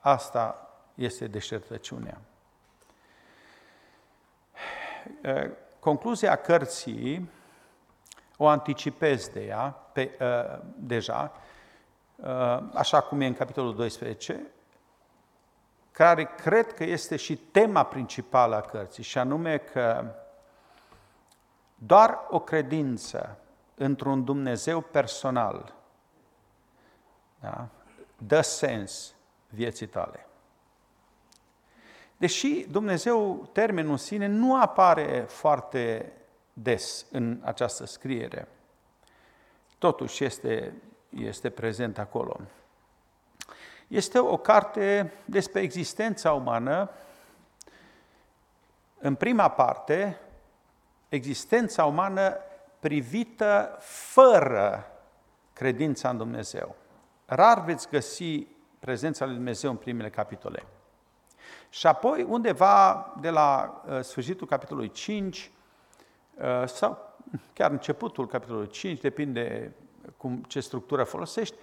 Asta 0.00 0.70
este 0.94 1.26
deșertăciunea. 1.26 2.20
Uh, 5.24 5.50
concluzia 5.80 6.36
cărții 6.36 7.30
o 8.40 8.46
anticipez 8.46 9.28
de 9.28 9.44
ea 9.44 9.76
pe, 9.92 10.18
uh, 10.20 10.58
deja, 10.76 11.32
uh, 12.16 12.62
așa 12.74 13.00
cum 13.00 13.20
e 13.20 13.26
în 13.26 13.34
capitolul 13.34 13.74
12, 13.74 14.46
care 15.90 16.24
cred 16.24 16.74
că 16.74 16.84
este 16.84 17.16
și 17.16 17.36
tema 17.36 17.82
principală 17.82 18.56
a 18.56 18.60
cărții, 18.60 19.02
și 19.02 19.18
anume 19.18 19.58
că 19.58 20.04
doar 21.74 22.26
o 22.30 22.40
credință 22.40 23.38
într-un 23.74 24.24
Dumnezeu 24.24 24.80
personal 24.80 25.76
da, 27.40 27.68
dă 28.18 28.40
sens 28.40 29.14
vieții 29.48 29.86
tale. 29.86 30.26
Deși 32.16 32.66
Dumnezeu, 32.70 33.48
termenul 33.52 33.90
în 33.90 33.96
sine, 33.96 34.26
nu 34.26 34.60
apare 34.60 35.24
foarte 35.28 36.12
des 36.62 37.06
în 37.10 37.40
această 37.44 37.86
scriere. 37.86 38.48
Totuși 39.78 40.24
este, 40.24 40.74
este 41.08 41.50
prezent 41.50 41.98
acolo. 41.98 42.40
Este 43.88 44.18
o 44.18 44.36
carte 44.36 45.12
despre 45.24 45.60
existența 45.60 46.32
umană. 46.32 46.90
În 48.98 49.14
prima 49.14 49.48
parte, 49.48 50.20
existența 51.08 51.84
umană 51.84 52.36
privită 52.80 53.76
fără 53.80 54.86
credința 55.52 56.08
în 56.10 56.16
Dumnezeu. 56.16 56.74
Rar 57.26 57.64
veți 57.64 57.88
găsi 57.88 58.46
prezența 58.78 59.24
lui 59.24 59.34
Dumnezeu 59.34 59.70
în 59.70 59.76
primele 59.76 60.10
capitole. 60.10 60.64
Și 61.70 61.86
apoi, 61.86 62.22
undeva 62.22 63.12
de 63.20 63.30
la 63.30 63.82
uh, 63.88 64.00
sfârșitul 64.00 64.46
capitolului 64.46 64.90
5, 64.90 65.50
Uh, 65.50 65.57
sau 66.66 67.16
chiar 67.52 67.70
începutul 67.70 68.26
capitolului 68.26 68.68
5, 68.68 69.00
depinde 69.00 69.74
cum, 70.16 70.44
ce 70.46 70.60
structură 70.60 71.04
folosești, 71.04 71.54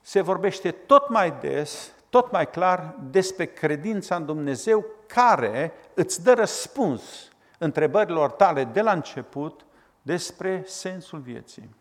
se 0.00 0.20
vorbește 0.20 0.70
tot 0.70 1.08
mai 1.08 1.30
des, 1.40 1.92
tot 2.10 2.30
mai 2.30 2.50
clar 2.50 2.94
despre 3.10 3.46
credința 3.46 4.16
în 4.16 4.24
Dumnezeu 4.24 4.86
care 5.06 5.72
îți 5.94 6.22
dă 6.22 6.32
răspuns 6.32 7.28
întrebărilor 7.58 8.30
tale 8.30 8.64
de 8.64 8.80
la 8.80 8.92
început 8.92 9.66
despre 10.02 10.62
sensul 10.66 11.18
vieții. 11.18 11.76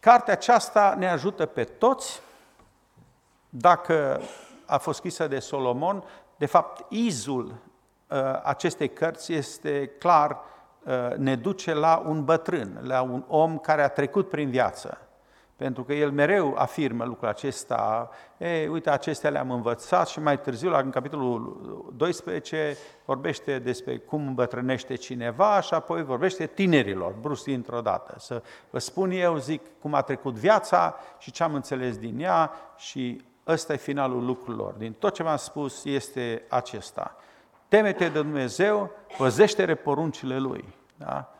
Cartea 0.00 0.32
aceasta 0.32 0.94
ne 0.98 1.08
ajută 1.08 1.46
pe 1.46 1.64
toți. 1.64 2.20
Dacă 3.48 4.20
a 4.66 4.78
fost 4.78 4.98
scrisă 4.98 5.26
de 5.26 5.38
Solomon, 5.38 6.04
de 6.36 6.46
fapt, 6.46 6.92
izul 6.92 7.46
Uh, 7.46 7.71
acestei 8.42 8.88
cărți 8.88 9.32
este 9.32 9.90
clar, 9.98 10.40
uh, 10.82 11.16
ne 11.16 11.36
duce 11.36 11.74
la 11.74 12.02
un 12.06 12.24
bătrân, 12.24 12.80
la 12.82 13.02
un 13.02 13.24
om 13.28 13.58
care 13.58 13.82
a 13.82 13.88
trecut 13.88 14.28
prin 14.28 14.50
viață. 14.50 14.98
Pentru 15.56 15.84
că 15.84 15.92
el 15.92 16.10
mereu 16.10 16.54
afirmă 16.56 17.04
lucrul 17.04 17.28
acesta, 17.28 18.10
e, 18.38 18.68
uite, 18.68 18.90
acestea 18.90 19.30
le-am 19.30 19.50
învățat 19.50 20.08
și 20.08 20.20
mai 20.20 20.40
târziu, 20.40 20.70
la 20.70 20.78
în 20.78 20.90
capitolul 20.90 21.92
12, 21.96 22.76
vorbește 23.04 23.58
despre 23.58 23.96
cum 23.96 24.26
îmbătrânește 24.26 24.94
cineva 24.94 25.60
și 25.60 25.74
apoi 25.74 26.04
vorbește 26.04 26.46
tinerilor, 26.46 27.14
brusc 27.20 27.44
dintr-o 27.44 27.80
dată. 27.80 28.14
Să 28.18 28.42
vă 28.70 28.78
spun 28.78 29.10
eu, 29.10 29.36
zic, 29.36 29.60
cum 29.80 29.94
a 29.94 30.02
trecut 30.02 30.34
viața 30.34 30.96
și 31.18 31.30
ce 31.30 31.42
am 31.42 31.54
înțeles 31.54 31.96
din 31.98 32.20
ea 32.20 32.52
și 32.76 33.24
ăsta 33.46 33.72
e 33.72 33.76
finalul 33.76 34.24
lucrurilor. 34.24 34.72
Din 34.72 34.92
tot 34.92 35.14
ce 35.14 35.22
v-am 35.22 35.36
spus 35.36 35.84
este 35.84 36.44
acesta 36.48 37.16
temete 37.72 38.08
de 38.08 38.20
Dumnezeu, 38.20 38.90
păzește 39.16 39.74
poruncile 39.74 40.38
Lui. 40.38 40.74
Da? 40.96 41.34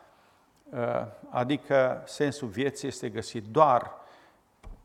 Uh, 0.69 1.05
adică 1.29 2.03
sensul 2.05 2.47
vieții 2.47 2.87
este 2.87 3.09
găsit 3.09 3.43
doar 3.43 3.91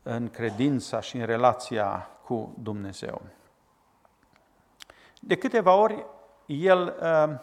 în 0.03 0.29
credința 0.29 0.99
și 0.99 1.17
în 1.17 1.25
relația 1.25 2.09
cu 2.23 2.55
Dumnezeu. 2.59 3.21
De 5.19 5.35
câteva 5.35 5.73
ori, 5.73 6.05
el 6.45 6.95
uh, 7.01 7.35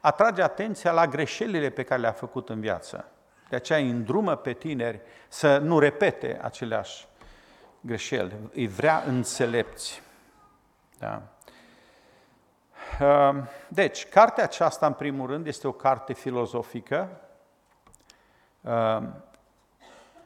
atrage 0.00 0.42
atenția 0.42 0.92
la 0.92 1.06
greșelile 1.06 1.70
pe 1.70 1.82
care 1.82 2.00
le-a 2.00 2.12
făcut 2.12 2.48
în 2.48 2.60
viață. 2.60 3.04
De 3.48 3.56
aceea 3.56 3.78
îi 3.78 3.90
îndrumă 3.90 4.36
pe 4.36 4.52
tineri 4.52 5.00
să 5.28 5.58
nu 5.58 5.78
repete 5.78 6.38
aceleași 6.42 7.06
greșeli. 7.80 8.34
Îi 8.52 8.66
vrea 8.66 9.02
înțelepți. 9.06 10.02
Da? 10.98 11.22
Ehm, 13.00 13.48
deci, 13.68 14.08
cartea 14.08 14.44
aceasta, 14.44 14.86
în 14.86 14.92
primul 14.92 15.26
rând, 15.26 15.46
este 15.46 15.66
o 15.66 15.72
carte 15.72 16.12
filozofică. 16.12 17.20
Ehm, 18.60 19.24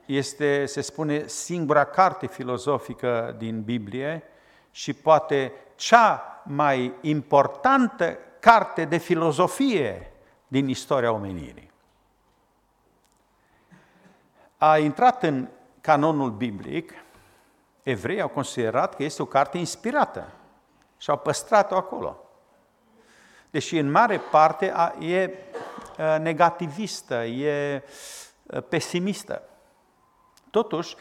este, 0.07 0.67
se 0.67 0.81
spune, 0.81 1.27
singura 1.27 1.85
carte 1.85 2.27
filozofică 2.27 3.35
din 3.39 3.63
Biblie 3.63 4.23
și 4.71 4.93
poate 4.93 5.53
cea 5.75 6.43
mai 6.45 6.95
importantă 7.01 8.19
carte 8.41 8.85
de 8.85 8.97
filozofie 8.97 10.13
din 10.49 10.69
istoria 10.69 11.13
omenirii. 11.13 11.71
A 14.57 14.79
intrat 14.79 15.23
în 15.23 15.49
canonul 15.81 16.31
biblic, 16.31 16.93
evreii 17.83 18.21
au 18.21 18.29
considerat 18.29 18.95
că 18.95 19.03
este 19.03 19.23
o 19.23 19.27
carte 19.27 19.59
inspirată 19.59 20.33
și 20.99 21.11
au 21.11 21.19
păstrat-o 21.19 21.77
acolo. 21.77 22.26
Deși 23.51 23.79
în 23.79 23.91
mare 23.91 24.21
parte 24.31 24.73
e 24.99 25.31
negativistă, 26.19 27.15
e 27.25 27.83
pesimistă. 28.69 29.43
Totuși, 30.51 30.97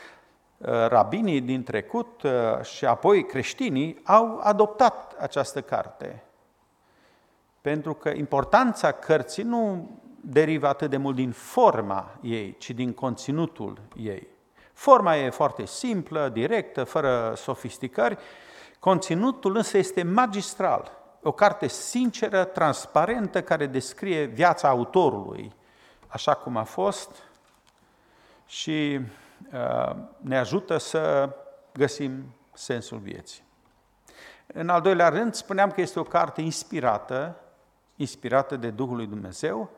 rabinii 0.88 1.42
din 1.42 1.64
trecut 1.64 2.22
și 2.64 2.86
apoi 2.86 3.26
creștinii 3.26 4.02
au 4.04 4.40
adoptat 4.44 5.16
această 5.20 5.62
carte. 5.62 6.24
Pentru 7.62 7.94
că 7.94 8.10
importanța 8.10 8.92
cărții 8.92 9.44
nu 9.44 9.90
derivă 10.22 10.68
atât 10.68 10.90
de 10.90 10.98
mult 10.98 11.16
din 11.16 11.32
forma 11.32 12.10
ei, 12.22 12.56
ci 12.58 12.70
din 12.70 12.94
conținutul 12.94 13.82
ei. 13.96 14.28
Forma 14.74 15.16
e 15.16 15.30
foarte 15.30 15.66
simplă, 15.66 16.30
directă, 16.30 16.84
fără 16.84 17.34
sofisticări, 17.36 18.18
conținutul 18.80 19.56
însă 19.56 19.78
este 19.78 20.04
magistral. 20.04 20.92
O 21.28 21.32
carte 21.32 21.68
sinceră, 21.68 22.44
transparentă, 22.44 23.42
care 23.42 23.66
descrie 23.66 24.24
viața 24.24 24.68
autorului, 24.68 25.54
așa 26.08 26.34
cum 26.34 26.58
a 26.58 26.64
fost 26.64 27.24
și 28.46 29.00
uh, 29.54 29.96
ne 30.18 30.38
ajută 30.38 30.78
să 30.78 31.30
găsim 31.74 32.24
sensul 32.54 32.98
vieții. 32.98 33.44
În 34.48 34.70
al 34.70 34.82
doilea 34.82 35.10
rând, 35.10 35.34
spuneam 35.34 35.72
că 35.72 35.82
este 35.82 36.00
o 36.00 36.04
carte 36.04 36.42
inspirată, 36.42 37.36
inspirată 37.96 38.56
de 38.56 38.70
Duhul 38.70 38.96
lui 38.96 39.08
Dumnezeu. 39.08 39.70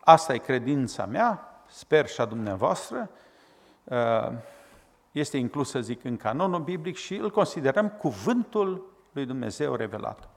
Asta 0.00 0.34
e 0.34 0.38
credința 0.38 1.06
mea, 1.06 1.62
sper 1.66 2.06
și 2.08 2.20
a 2.20 2.24
dumneavoastră. 2.24 3.10
Uh, 3.84 4.32
este 5.12 5.36
inclusă, 5.36 5.80
zic, 5.80 6.04
în 6.04 6.16
canonul 6.16 6.60
biblic 6.60 6.96
și 6.96 7.14
îl 7.14 7.30
considerăm 7.30 7.88
cuvântul 7.88 8.92
lui 9.12 9.26
Dumnezeu 9.26 9.74
revelat. 9.74 10.28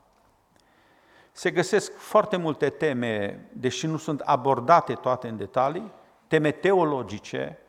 Se 1.38 1.52
găsesc 1.52 1.98
foarte 1.98 2.38
multe 2.38 2.70
teme, 2.70 3.46
deși 3.54 3.88
nu 3.88 3.98
sunt 3.98 4.20
abordate 4.20 4.94
toate 4.94 5.28
în 5.28 5.38
detalii, 5.38 5.92
teme 6.28 6.52
teologice, 6.52 7.60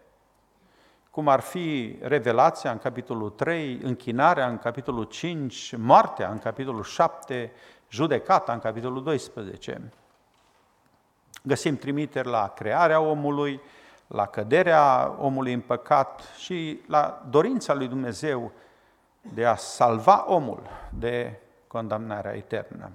cum 1.10 1.28
ar 1.28 1.40
fi 1.40 1.98
revelația 2.02 2.70
în 2.70 2.78
capitolul 2.78 3.30
3, 3.30 3.80
închinarea 3.82 4.48
în 4.48 4.58
capitolul 4.58 5.04
5, 5.04 5.74
moartea 5.76 6.30
în 6.30 6.38
capitolul 6.38 6.82
7, 6.82 7.52
judecata 7.88 8.52
în 8.52 8.58
capitolul 8.58 9.02
12. 9.02 9.92
Găsim 11.42 11.76
trimiteri 11.76 12.28
la 12.28 12.52
crearea 12.56 13.00
omului, 13.00 13.60
la 14.06 14.26
căderea 14.26 15.14
omului 15.18 15.52
în 15.52 15.60
păcat 15.60 16.22
și 16.38 16.80
la 16.86 17.26
dorința 17.30 17.74
lui 17.74 17.88
Dumnezeu 17.88 18.52
de 19.20 19.44
a 19.44 19.54
salva 19.54 20.24
omul 20.28 20.62
de 20.98 21.40
condamnarea 21.66 22.36
eternă. 22.36 22.90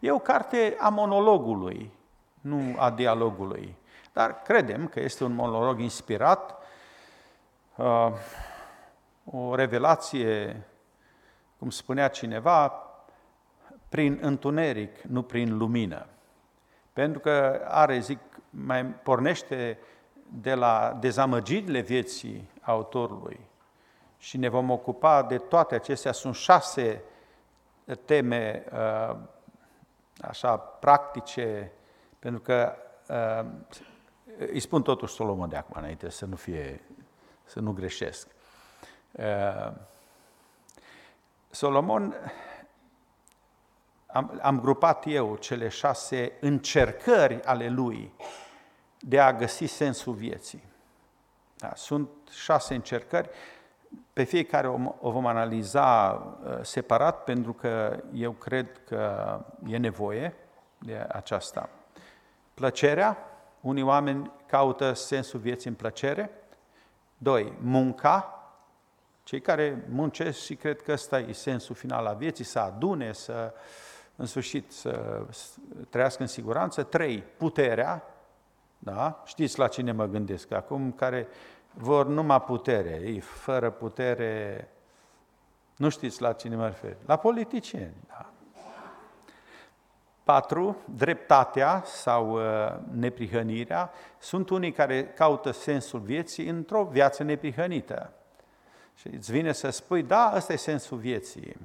E 0.00 0.10
o 0.10 0.18
carte 0.18 0.76
a 0.78 0.88
monologului, 0.88 1.92
nu 2.40 2.74
a 2.78 2.90
dialogului, 2.90 3.76
dar 4.12 4.42
credem 4.42 4.86
că 4.86 5.00
este 5.00 5.24
un 5.24 5.32
monolog 5.32 5.80
inspirat, 5.80 6.56
uh, 7.76 8.12
o 9.24 9.54
revelație, 9.54 10.62
cum 11.58 11.70
spunea 11.70 12.08
cineva, 12.08 12.72
prin 13.88 14.18
întuneric, 14.20 15.00
nu 15.00 15.22
prin 15.22 15.56
lumină. 15.56 16.06
Pentru 16.92 17.20
că 17.20 17.64
are, 17.68 17.98
zic, 17.98 18.18
mai 18.50 18.84
pornește 18.84 19.78
de 20.28 20.54
la 20.54 20.96
dezamăgirile 21.00 21.80
vieții 21.80 22.50
autorului 22.60 23.40
și 24.18 24.36
ne 24.36 24.48
vom 24.48 24.70
ocupa 24.70 25.22
de 25.22 25.38
toate 25.38 25.74
acestea. 25.74 26.12
Sunt 26.12 26.34
șase 26.34 27.02
teme 28.04 28.64
uh, 28.72 29.16
așa 30.22 30.56
practice, 30.56 31.72
pentru 32.18 32.40
că 32.40 32.76
uh, 33.08 33.50
îi 34.38 34.60
spun 34.60 34.82
totuși 34.82 35.14
Solomon 35.14 35.48
de 35.48 35.56
acum 35.56 35.74
înainte 35.78 36.10
să 36.10 36.26
nu 36.26 36.36
fie, 36.36 36.80
să 37.44 37.60
nu 37.60 37.72
greșesc. 37.72 38.28
Uh, 39.12 39.72
Solomon, 41.50 42.14
am, 44.06 44.38
am 44.42 44.60
grupat 44.60 45.04
eu 45.06 45.36
cele 45.36 45.68
șase 45.68 46.32
încercări 46.40 47.44
ale 47.44 47.68
lui 47.68 48.12
de 48.98 49.20
a 49.20 49.32
găsi 49.32 49.64
sensul 49.64 50.12
vieții. 50.12 50.62
Da, 51.56 51.72
sunt 51.74 52.08
șase 52.30 52.74
încercări, 52.74 53.28
pe 54.12 54.22
fiecare 54.22 54.68
o 55.00 55.10
vom 55.10 55.26
analiza 55.26 56.12
uh, 56.44 56.58
separat 56.62 57.24
pentru 57.24 57.52
că 57.52 58.02
eu 58.12 58.32
cred 58.32 58.80
că 58.86 59.40
e 59.66 59.76
nevoie 59.76 60.34
de 60.78 61.06
aceasta. 61.08 61.68
Plăcerea, 62.54 63.18
unii 63.60 63.82
oameni 63.82 64.30
caută 64.46 64.92
sensul 64.92 65.40
vieții 65.40 65.70
în 65.70 65.76
plăcere. 65.76 66.30
Doi, 67.18 67.52
munca, 67.60 68.34
cei 69.22 69.40
care 69.40 69.84
muncesc 69.88 70.38
și 70.38 70.54
cred 70.54 70.82
că 70.82 70.92
ăsta 70.92 71.18
e 71.18 71.32
sensul 71.32 71.74
final 71.74 72.06
al 72.06 72.16
vieții, 72.16 72.44
să 72.44 72.58
adune, 72.58 73.12
să, 73.12 73.54
în 74.16 74.26
sfârșit, 74.26 74.72
să 74.72 75.22
trăiască 75.88 76.22
în 76.22 76.28
siguranță. 76.28 76.82
Trei, 76.82 77.24
puterea, 77.36 78.04
da? 78.78 79.22
Știți 79.24 79.58
la 79.58 79.68
cine 79.68 79.92
mă 79.92 80.06
gândesc 80.06 80.52
acum, 80.52 80.92
care 80.92 81.28
vor 81.72 82.06
numai 82.06 82.40
putere, 82.40 83.00
ei 83.04 83.20
fără 83.20 83.70
putere, 83.70 84.68
nu 85.76 85.88
știți 85.88 86.22
la 86.22 86.32
cine 86.32 86.56
mă 86.56 86.66
refer, 86.66 86.96
la 87.06 87.16
politicieni. 87.16 87.94
Da. 88.08 88.30
Patru, 90.24 90.76
dreptatea 90.94 91.82
sau 91.84 92.32
uh, 92.34 92.76
neprihănirea 92.92 93.90
sunt 94.18 94.50
unii 94.50 94.72
care 94.72 95.06
caută 95.06 95.50
sensul 95.50 96.00
vieții 96.00 96.48
într-o 96.48 96.84
viață 96.84 97.22
neprihănită. 97.22 98.12
Și 98.94 99.08
îți 99.08 99.32
vine 99.32 99.52
să 99.52 99.70
spui, 99.70 100.02
da, 100.02 100.32
ăsta 100.36 100.52
e 100.52 100.56
sensul 100.56 100.98
vieții. 100.98 101.56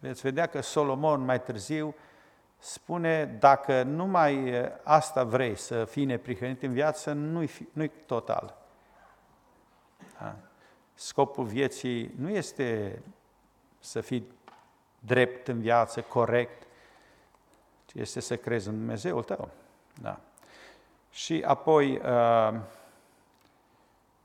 Veți 0.00 0.20
vedea 0.20 0.46
că 0.46 0.62
Solomon 0.62 1.24
mai 1.24 1.42
târziu 1.42 1.94
spune, 2.58 3.24
dacă 3.24 3.82
numai 3.82 4.54
asta 4.82 5.24
vrei 5.24 5.56
să 5.56 5.84
fii 5.84 6.04
neprihănit 6.04 6.62
în 6.62 6.72
viață, 6.72 7.12
nu-i, 7.12 7.50
nu-i 7.72 7.90
total. 8.06 8.57
Da? 10.18 10.36
Scopul 10.94 11.44
vieții 11.44 12.14
nu 12.16 12.30
este 12.30 12.98
să 13.80 14.00
fii 14.00 14.26
drept 14.98 15.48
în 15.48 15.60
viață, 15.60 16.00
corect, 16.02 16.66
ci 17.84 17.94
este 17.94 18.20
să 18.20 18.36
crezi 18.36 18.68
în 18.68 18.74
Dumnezeul 18.74 19.22
tău. 19.22 19.48
Da. 20.00 20.20
Și 21.10 21.42
apoi 21.46 21.96
uh, 21.96 22.54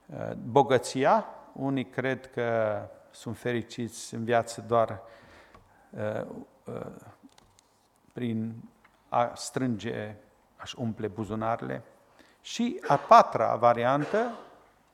uh, 0.05 0.31
bogăția, 0.33 1.25
unii 1.53 1.85
cred 1.85 2.31
că 2.31 2.79
sunt 3.11 3.37
fericiți 3.37 4.13
în 4.13 4.23
viață 4.23 4.63
doar 4.67 5.01
uh, 5.89 6.25
prin 8.13 8.53
a 9.09 9.31
strânge, 9.35 10.15
a-și 10.55 10.79
umple 10.79 11.07
buzunarele. 11.07 11.81
Și 12.41 12.81
a 12.87 12.97
patra 12.97 13.55
variantă 13.55 14.31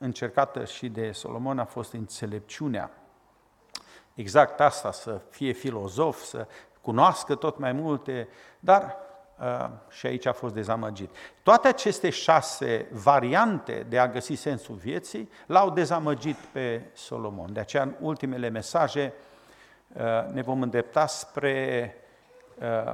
încercată 0.02 0.64
și 0.64 0.88
de 0.88 1.12
Solomon 1.12 1.58
a 1.58 1.64
fost 1.64 1.92
înțelepciunea. 1.92 2.90
Exact 4.14 4.60
asta, 4.60 4.92
să 4.92 5.20
fie 5.30 5.52
filozof, 5.52 6.22
să 6.22 6.46
cunoască 6.80 7.34
tot 7.34 7.58
mai 7.58 7.72
multe, 7.72 8.28
dar 8.60 8.96
uh, 9.38 9.68
și 9.88 10.06
aici 10.06 10.26
a 10.26 10.32
fost 10.32 10.54
dezamăgit. 10.54 11.10
Toate 11.42 11.68
aceste 11.68 12.10
șase 12.10 12.88
variante 12.92 13.86
de 13.88 13.98
a 13.98 14.08
găsi 14.08 14.34
sensul 14.34 14.74
vieții 14.74 15.30
l-au 15.46 15.70
dezamăgit 15.70 16.36
pe 16.36 16.90
Solomon. 16.92 17.52
De 17.52 17.60
aceea, 17.60 17.82
în 17.82 17.94
ultimele 18.00 18.48
mesaje, 18.48 19.12
uh, 19.92 20.32
ne 20.32 20.42
vom 20.42 20.62
îndrepta 20.62 21.06
spre 21.06 21.94
uh, 22.58 22.92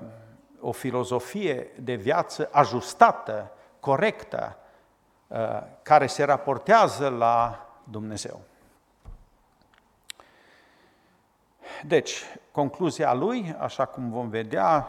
o 0.60 0.72
filozofie 0.72 1.70
de 1.80 1.94
viață 1.94 2.48
ajustată, 2.52 3.50
corectă, 3.80 4.56
uh, 4.58 4.64
care 5.82 6.06
se 6.06 6.24
raportează 6.24 7.08
la 7.08 7.66
Dumnezeu. 7.84 8.40
Deci, 11.86 12.22
concluzia 12.50 13.14
lui, 13.14 13.54
așa 13.58 13.84
cum 13.84 14.10
vom 14.10 14.28
vedea, 14.28 14.88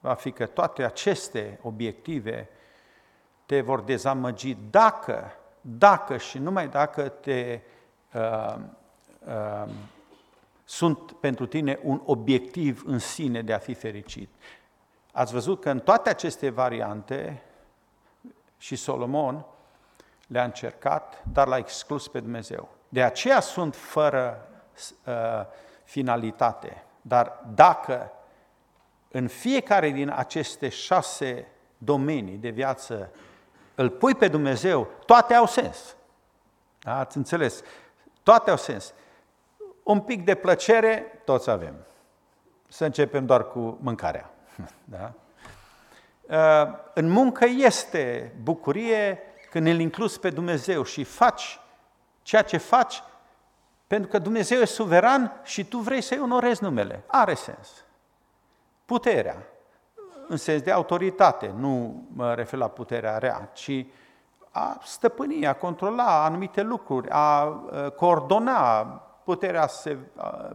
va 0.00 0.14
fi 0.14 0.32
că 0.32 0.46
toate 0.46 0.84
aceste 0.84 1.58
obiective 1.62 2.48
te 3.46 3.60
vor 3.60 3.80
dezamăgi 3.80 4.56
dacă, 4.70 5.32
dacă 5.60 6.16
și 6.16 6.38
numai 6.38 6.68
dacă 6.68 7.08
te 7.08 7.60
uh, 8.14 8.54
uh, 9.26 9.68
sunt 10.64 11.12
pentru 11.12 11.46
tine 11.46 11.78
un 11.82 12.00
obiectiv 12.04 12.82
în 12.86 12.98
sine 12.98 13.42
de 13.42 13.52
a 13.52 13.58
fi 13.58 13.74
fericit. 13.74 14.28
Ați 15.12 15.32
văzut 15.32 15.60
că 15.60 15.70
în 15.70 15.80
toate 15.80 16.08
aceste 16.08 16.50
variante 16.50 17.42
și 18.58 18.76
Solomon 18.76 19.44
le-a 20.26 20.44
încercat, 20.44 21.22
dar 21.32 21.46
l-a 21.46 21.56
exclus 21.56 22.08
pe 22.08 22.20
Dumnezeu. 22.20 22.68
De 22.88 23.02
aceea 23.02 23.40
sunt 23.40 23.76
fără 23.76 24.48
uh, 25.06 25.14
finalitate. 25.84 26.84
Dar 27.02 27.40
dacă 27.54 28.12
în 29.10 29.28
fiecare 29.28 29.90
din 29.90 30.12
aceste 30.16 30.68
șase 30.68 31.46
domenii 31.78 32.36
de 32.36 32.48
viață 32.48 33.10
îl 33.74 33.90
pui 33.90 34.14
pe 34.14 34.28
Dumnezeu, 34.28 34.88
toate 35.06 35.34
au 35.34 35.46
sens. 35.46 35.96
Da? 36.80 36.98
Ați 36.98 37.16
înțeles? 37.16 37.62
Toate 38.22 38.50
au 38.50 38.56
sens. 38.56 38.92
Un 39.82 40.00
pic 40.00 40.24
de 40.24 40.34
plăcere, 40.34 41.20
toți 41.24 41.50
avem. 41.50 41.74
Să 42.68 42.84
începem 42.84 43.26
doar 43.26 43.48
cu 43.48 43.78
mâncarea. 43.80 44.30
Da? 44.84 45.12
Uh, 46.22 46.78
în 46.94 47.08
muncă 47.08 47.44
este 47.44 48.34
bucurie 48.42 49.18
când 49.54 49.66
îl 49.66 49.78
incluzi 49.78 50.20
pe 50.20 50.30
Dumnezeu 50.30 50.82
și 50.82 51.04
faci 51.04 51.60
ceea 52.22 52.42
ce 52.42 52.56
faci 52.56 53.02
pentru 53.86 54.10
că 54.10 54.18
Dumnezeu 54.18 54.60
e 54.60 54.64
suveran 54.64 55.40
și 55.42 55.64
tu 55.64 55.78
vrei 55.78 56.00
să-i 56.00 56.20
onorezi 56.20 56.62
numele. 56.62 57.04
Are 57.06 57.34
sens. 57.34 57.84
Puterea, 58.84 59.36
în 60.28 60.36
sens 60.36 60.62
de 60.62 60.70
autoritate, 60.70 61.54
nu 61.56 62.02
mă 62.14 62.34
refer 62.34 62.58
la 62.58 62.68
puterea 62.68 63.18
rea, 63.18 63.50
ci 63.52 63.86
a 64.50 64.80
stăpâni, 64.84 65.46
a 65.46 65.54
controla 65.54 66.24
anumite 66.24 66.62
lucruri, 66.62 67.08
a 67.10 67.46
coordona, 67.96 68.82
puterea 69.24 69.66
se 69.66 69.98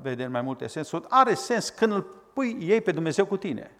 vede 0.01 0.23
în 0.23 0.31
mai 0.31 0.41
multe 0.41 0.67
sensuri, 0.67 1.05
are 1.09 1.33
sens 1.33 1.69
când 1.69 1.91
îl 1.91 2.01
pui 2.33 2.57
ei 2.59 2.81
pe 2.81 2.91
Dumnezeu 2.91 3.25
cu 3.25 3.37
tine. 3.37 3.71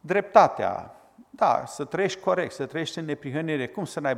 Dreptatea, 0.00 0.92
da, 1.38 1.64
să 1.66 1.84
trăiești 1.84 2.20
corect, 2.20 2.52
să 2.52 2.66
trăiești 2.66 2.98
în 2.98 3.04
neprihănire, 3.04 3.68
cum 3.68 3.84
să 3.84 4.00
n-ai 4.00 4.16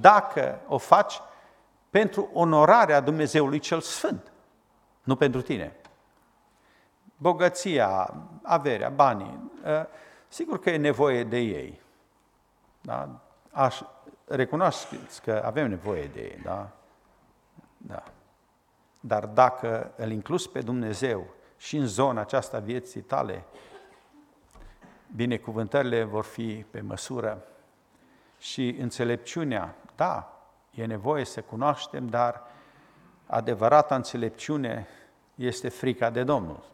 dacă 0.00 0.60
o 0.66 0.78
faci 0.78 1.20
pentru 1.90 2.30
onorarea 2.32 3.00
Dumnezeului 3.00 3.58
cel 3.58 3.80
Sfânt, 3.80 4.32
nu 5.02 5.16
pentru 5.16 5.42
tine. 5.42 5.76
Bogăția, 7.16 8.14
averea, 8.42 8.88
banii, 8.88 9.50
ă, 9.64 9.86
sigur 10.28 10.60
că 10.60 10.70
e 10.70 10.76
nevoie 10.76 11.24
de 11.24 11.38
ei. 11.38 11.80
Da? 12.80 13.08
Aș, 13.50 13.80
recunoașteți 14.26 15.22
că 15.22 15.42
avem 15.44 15.68
nevoie 15.68 16.06
de 16.06 16.20
ei, 16.20 16.40
da? 16.42 16.68
Da. 17.76 18.02
Dar 19.00 19.26
dacă 19.26 19.92
îl 19.96 20.10
inclus 20.10 20.46
pe 20.46 20.60
Dumnezeu 20.60 21.26
și 21.56 21.76
în 21.76 21.86
zona 21.86 22.20
aceasta 22.20 22.58
vieții 22.58 23.00
tale, 23.00 23.44
binecuvântările 25.16 26.02
vor 26.02 26.24
fi 26.24 26.64
pe 26.70 26.80
măsură 26.80 27.44
și 28.38 28.76
înțelepciunea, 28.78 29.74
da, 29.96 30.38
E 30.78 30.86
nevoie 30.86 31.24
să 31.24 31.40
cunoaștem, 31.42 32.06
dar 32.06 32.42
adevărata 33.26 33.94
înțelepciune 33.94 34.86
este 35.34 35.68
frica 35.68 36.10
de 36.10 36.24
Domnul. 36.24 36.64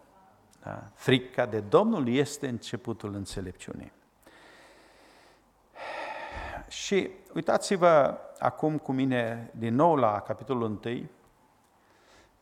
Da? 0.63 0.83
Frica 0.95 1.47
de 1.47 1.61
Domnul 1.61 2.09
este 2.09 2.49
începutul 2.49 3.15
înțelepciunii. 3.15 3.93
Și 6.69 7.11
uitați-vă 7.35 8.19
acum 8.39 8.79
cu 8.79 8.93
mine 8.93 9.51
din 9.55 9.75
nou 9.75 9.97
la 9.97 10.21
capitolul 10.21 10.79
1, 10.85 11.09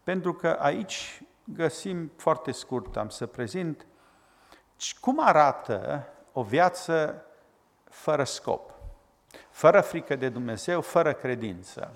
pentru 0.02 0.32
că 0.32 0.48
aici 0.48 1.22
găsim 1.44 2.10
foarte 2.16 2.50
scurt, 2.50 2.96
am 2.96 3.08
să 3.08 3.26
prezint 3.26 3.86
cum 4.90 5.20
arată 5.20 6.06
o 6.32 6.42
viață 6.42 7.24
fără 7.88 8.24
scop 8.24 8.72
fără 9.52 9.80
frică 9.80 10.16
de 10.16 10.28
Dumnezeu, 10.28 10.80
fără 10.80 11.12
credință. 11.12 11.92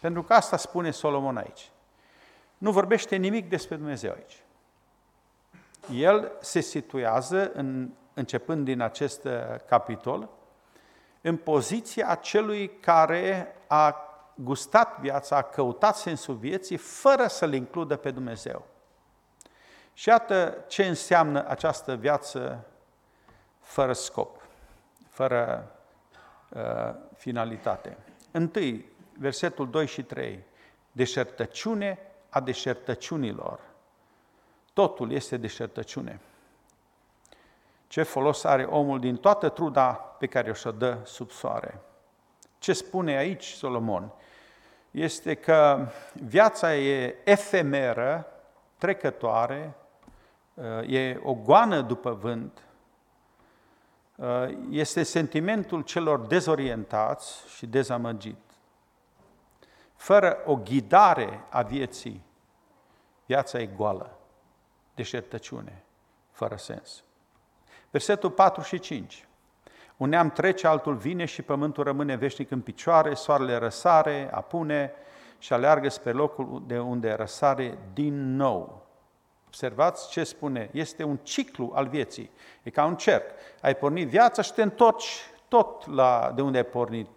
Pentru 0.00 0.22
că 0.22 0.32
asta 0.32 0.56
spune 0.56 0.90
Solomon 0.90 1.36
aici. 1.36 1.70
Nu 2.58 2.72
vorbește 2.72 3.16
nimic 3.16 3.48
despre 3.48 3.76
Dumnezeu 3.76 4.12
aici. 4.12 4.42
El 5.92 6.32
se 6.40 6.60
situează, 6.60 7.50
în, 7.52 7.90
începând 8.14 8.64
din 8.64 8.80
acest 8.80 9.24
uh, 9.24 9.32
capitol, 9.66 10.28
în 11.20 11.36
poziția 11.36 12.14
celui 12.14 12.70
care 12.80 13.56
a 13.66 13.96
gustat 14.34 15.00
viața, 15.00 15.36
a 15.36 15.42
căutat 15.42 15.96
sensul 15.96 16.34
vieții, 16.34 16.76
fără 16.76 17.26
să-L 17.26 17.52
includă 17.54 17.96
pe 17.96 18.10
Dumnezeu. 18.10 18.64
Și 19.92 20.08
iată 20.08 20.64
ce 20.68 20.86
înseamnă 20.86 21.48
această 21.48 21.94
viață 21.94 22.66
fără 23.60 23.92
scop, 23.92 24.40
fără 25.08 25.70
Uh, 26.50 26.94
finalitate. 27.16 27.96
Întâi, 28.30 28.88
versetul 29.18 29.70
2 29.70 29.86
și 29.86 30.02
3, 30.02 30.44
deșertăciune 30.92 31.98
a 32.28 32.40
deșertăciunilor. 32.40 33.60
Totul 34.72 35.12
este 35.12 35.36
deșertăciune. 35.36 36.20
Ce 37.86 38.02
folos 38.02 38.44
are 38.44 38.62
omul 38.62 39.00
din 39.00 39.16
toată 39.16 39.48
truda 39.48 39.92
pe 39.92 40.26
care 40.26 40.50
o 40.50 40.54
să 40.54 40.70
dă 40.70 40.98
sub 41.04 41.30
soare? 41.30 41.80
Ce 42.58 42.72
spune 42.72 43.16
aici 43.16 43.44
Solomon? 43.44 44.12
Este 44.90 45.34
că 45.34 45.86
viața 46.12 46.76
e 46.76 47.16
efemeră, 47.24 48.26
trecătoare, 48.78 49.74
uh, 49.74 49.79
e 50.86 51.20
o 51.22 51.34
goană 51.34 51.80
după 51.80 52.12
vânt, 52.12 52.64
Uh, 54.20 54.48
este 54.70 55.02
sentimentul 55.02 55.82
celor 55.82 56.18
dezorientați 56.18 57.44
și 57.56 57.66
dezamăgit. 57.66 58.36
Fără 59.94 60.38
o 60.44 60.56
ghidare 60.56 61.44
a 61.50 61.62
vieții, 61.62 62.22
viața 63.26 63.58
e 63.58 63.66
goală, 63.66 64.18
deșertăciune, 64.94 65.84
fără 66.30 66.56
sens. 66.56 67.02
Versetul 67.90 68.30
4 68.30 68.62
și 68.62 68.78
5. 68.78 69.28
Un 69.96 70.08
neam 70.08 70.30
trece, 70.30 70.66
altul 70.66 70.94
vine 70.94 71.24
și 71.24 71.42
pământul 71.42 71.84
rămâne 71.84 72.16
veșnic 72.16 72.50
în 72.50 72.60
picioare, 72.60 73.14
soarele 73.14 73.56
răsare, 73.56 74.30
apune 74.32 74.92
și 75.38 75.52
aleargă 75.52 75.88
spre 75.88 76.12
locul 76.12 76.62
de 76.66 76.78
unde 76.78 77.12
răsare 77.12 77.78
din 77.92 78.36
nou. 78.36 78.86
Observați 79.50 80.08
ce 80.08 80.24
spune. 80.24 80.70
Este 80.72 81.02
un 81.02 81.16
ciclu 81.16 81.72
al 81.74 81.86
vieții. 81.86 82.30
E 82.62 82.70
ca 82.70 82.84
un 82.84 82.96
cerc. 82.96 83.30
Ai 83.60 83.76
pornit 83.76 84.08
viața 84.08 84.42
și 84.42 84.52
te 84.52 84.62
întorci 84.62 85.30
tot 85.48 85.86
la 85.94 86.32
de 86.34 86.42
unde 86.42 86.56
ai 86.56 86.64
pornit. 86.64 87.08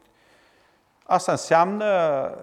Asta 1.03 1.31
înseamnă 1.31 2.37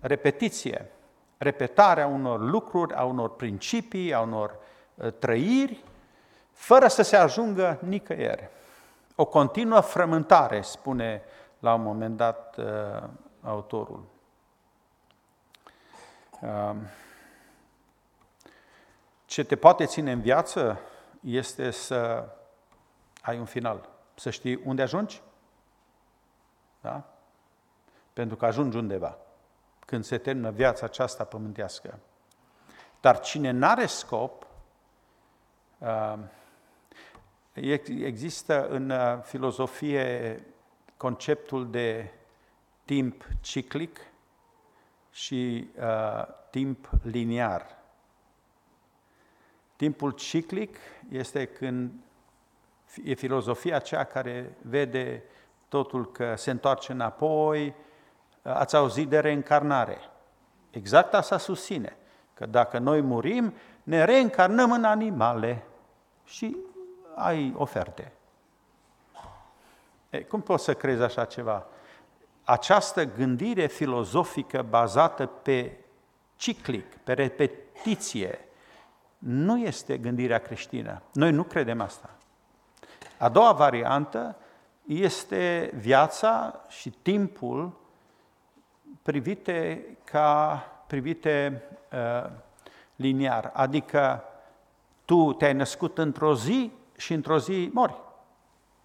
repetiție, 0.00 0.90
repetarea 1.38 2.06
unor 2.06 2.40
lucruri, 2.40 2.94
a 2.94 3.04
unor 3.04 3.36
principii, 3.36 4.14
a 4.14 4.20
unor 4.20 4.56
ă, 5.00 5.10
trăiri, 5.10 5.84
fără 6.52 6.88
să 6.88 7.02
se 7.02 7.16
ajungă 7.16 7.78
nicăieri. 7.80 8.48
O 9.14 9.24
continuă 9.24 9.80
frământare, 9.80 10.60
spune 10.60 11.22
la 11.58 11.74
un 11.74 11.82
moment 11.82 12.16
dat 12.16 12.56
uh, 12.58 13.02
autorul. 13.42 14.04
Uh, 16.40 16.74
ce 19.30 19.44
te 19.44 19.56
poate 19.56 19.86
ține 19.86 20.12
în 20.12 20.20
viață 20.20 20.80
este 21.20 21.70
să 21.70 22.28
ai 23.22 23.38
un 23.38 23.44
final, 23.44 23.88
să 24.14 24.30
știi 24.30 24.60
unde 24.64 24.82
ajungi. 24.82 25.22
Da? 26.80 27.04
Pentru 28.12 28.36
că 28.36 28.46
ajungi 28.46 28.76
undeva, 28.76 29.18
când 29.86 30.04
se 30.04 30.18
termină 30.18 30.50
viața 30.50 30.86
aceasta 30.86 31.24
pământească. 31.24 31.98
Dar 33.00 33.20
cine 33.20 33.50
n-are 33.50 33.86
scop, 33.86 34.46
uh, 35.78 36.18
există 37.86 38.68
în 38.68 38.90
uh, 38.90 39.22
filozofie 39.22 40.44
conceptul 40.96 41.70
de 41.70 42.10
timp 42.84 43.24
ciclic 43.40 44.00
și 45.10 45.70
uh, 45.78 46.26
timp 46.50 46.90
liniar. 47.02 47.78
Timpul 49.80 50.10
ciclic 50.10 50.76
este 51.08 51.46
când 51.46 51.90
E 53.04 53.14
filozofia 53.14 53.76
aceea 53.76 54.04
care 54.04 54.56
vede 54.62 55.22
totul 55.68 56.12
că 56.12 56.34
se 56.36 56.50
întoarce 56.50 56.92
înapoi. 56.92 57.74
Ați 58.42 58.76
auzit 58.76 59.08
de 59.08 59.18
reîncarnare. 59.18 59.98
Exact 60.70 61.14
asta 61.14 61.38
susține, 61.38 61.96
că 62.34 62.46
dacă 62.46 62.78
noi 62.78 63.00
murim, 63.00 63.54
ne 63.82 64.04
reîncarnăm 64.04 64.72
în 64.72 64.84
animale 64.84 65.64
și 66.24 66.56
ai 67.14 67.54
oferte. 67.56 68.12
E, 70.10 70.22
cum 70.22 70.40
poți 70.40 70.64
să 70.64 70.74
crezi 70.74 71.02
așa 71.02 71.24
ceva? 71.24 71.66
Această 72.44 73.04
gândire 73.04 73.66
filozofică 73.66 74.62
bazată 74.68 75.26
pe 75.26 75.84
ciclic, 76.36 76.96
pe 76.96 77.12
repetiție, 77.12 78.44
nu 79.20 79.58
este 79.58 79.98
gândirea 79.98 80.38
creștină. 80.38 81.02
Noi 81.12 81.30
nu 81.30 81.42
credem 81.42 81.80
asta. 81.80 82.10
A 83.18 83.28
doua 83.28 83.52
variantă 83.52 84.36
este 84.86 85.70
viața 85.74 86.60
și 86.68 86.90
timpul 86.90 87.72
privite 89.02 89.84
ca 90.04 90.64
privite 90.86 91.62
uh, 91.92 92.30
liniar, 92.96 93.50
adică 93.54 94.24
tu 95.04 95.32
te-ai 95.32 95.52
născut 95.52 95.98
într-o 95.98 96.34
zi 96.34 96.72
și 96.96 97.12
într-o 97.12 97.38
zi 97.38 97.70
mori. 97.72 97.94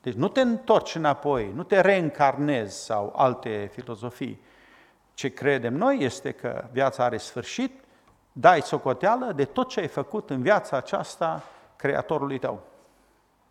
Deci 0.01 0.13
nu 0.13 0.27
te 0.27 0.41
întorci 0.41 0.95
înapoi, 0.95 1.51
nu 1.55 1.63
te 1.63 1.81
reîncarnezi 1.81 2.83
sau 2.85 3.13
alte 3.15 3.69
filozofii. 3.73 4.41
Ce 5.13 5.29
credem 5.29 5.73
noi 5.73 5.97
este 5.99 6.31
că 6.31 6.67
viața 6.71 7.03
are 7.03 7.17
sfârșit, 7.17 7.84
dai 8.37 8.61
socoteală 8.61 9.31
de 9.31 9.45
tot 9.45 9.69
ce 9.69 9.79
ai 9.79 9.87
făcut 9.87 10.29
în 10.29 10.41
viața 10.41 10.77
aceasta 10.77 11.43
Creatorului 11.75 12.39
tău. 12.39 12.61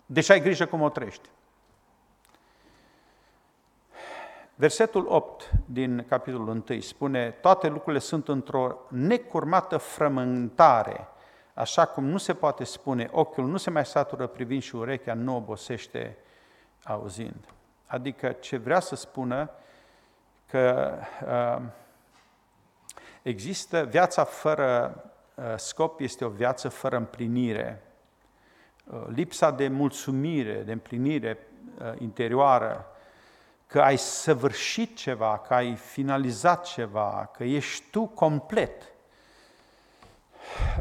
Deci 0.06 0.30
ai 0.30 0.40
grijă 0.40 0.66
cum 0.66 0.80
o 0.80 0.88
trăiești. 0.88 1.28
Versetul 4.54 5.06
8 5.08 5.50
din 5.66 6.06
capitolul 6.08 6.64
1 6.68 6.80
spune, 6.80 7.30
toate 7.30 7.68
lucrurile 7.68 7.98
sunt 7.98 8.28
într-o 8.28 8.78
necurmată 8.88 9.76
frământare, 9.76 11.08
așa 11.54 11.86
cum 11.86 12.04
nu 12.04 12.18
se 12.18 12.34
poate 12.34 12.64
spune, 12.64 13.08
ochiul 13.12 13.46
nu 13.46 13.56
se 13.56 13.70
mai 13.70 13.86
satură 13.86 14.26
privind 14.26 14.62
și 14.62 14.76
urechea 14.76 15.14
nu 15.14 15.36
obosește 15.36 16.16
auzind. 16.84 17.44
Adică 17.86 18.28
ce 18.32 18.56
vrea 18.56 18.80
să 18.80 18.96
spună 18.96 19.50
că 20.46 20.94
uh, 21.26 21.62
există 23.24 23.84
viața 23.84 24.24
fără 24.24 25.02
uh, 25.34 25.44
scop 25.56 26.00
este 26.00 26.24
o 26.24 26.28
viață 26.28 26.68
fără 26.68 26.96
împlinire. 26.96 27.82
Uh, 28.84 29.04
lipsa 29.06 29.50
de 29.50 29.68
mulțumire, 29.68 30.62
de 30.62 30.72
împlinire 30.72 31.38
uh, 31.78 31.92
interioară, 31.98 32.86
că 33.66 33.80
ai 33.80 33.98
săvârșit 33.98 34.96
ceva, 34.96 35.38
că 35.38 35.54
ai 35.54 35.74
finalizat 35.74 36.64
ceva, 36.64 37.30
că 37.32 37.44
ești 37.44 37.84
tu 37.90 38.06
complet. 38.06 38.82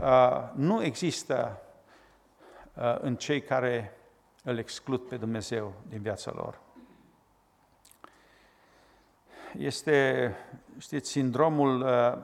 Uh, 0.01 0.49
nu 0.53 0.83
există 0.83 1.61
uh, 2.73 2.97
în 2.99 3.15
cei 3.15 3.41
care 3.41 3.97
îl 4.43 4.57
exclud 4.57 5.01
pe 5.01 5.17
Dumnezeu 5.17 5.73
din 5.89 6.01
viața 6.01 6.31
lor. 6.35 6.59
Este, 9.57 10.35
știți, 10.77 11.09
sindromul 11.09 11.81
uh, 11.81 12.17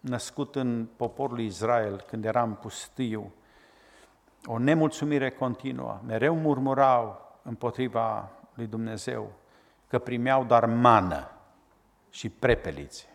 născut 0.00 0.56
în 0.56 0.88
poporul 0.96 1.40
Israel 1.40 2.04
când 2.06 2.24
era 2.24 2.42
în 2.42 2.52
pustiu, 2.52 3.32
o 4.44 4.58
nemulțumire 4.58 5.30
continuă, 5.30 6.00
mereu 6.06 6.36
murmurau 6.36 7.30
împotriva 7.42 8.30
lui 8.54 8.66
Dumnezeu 8.66 9.32
că 9.88 9.98
primeau 9.98 10.44
doar 10.44 10.66
mană 10.66 11.30
și 12.10 12.28
prepeliți. 12.28 13.08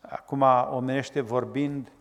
Acum, 0.00 0.42
omenește 0.70 1.20
vorbind, 1.20 1.92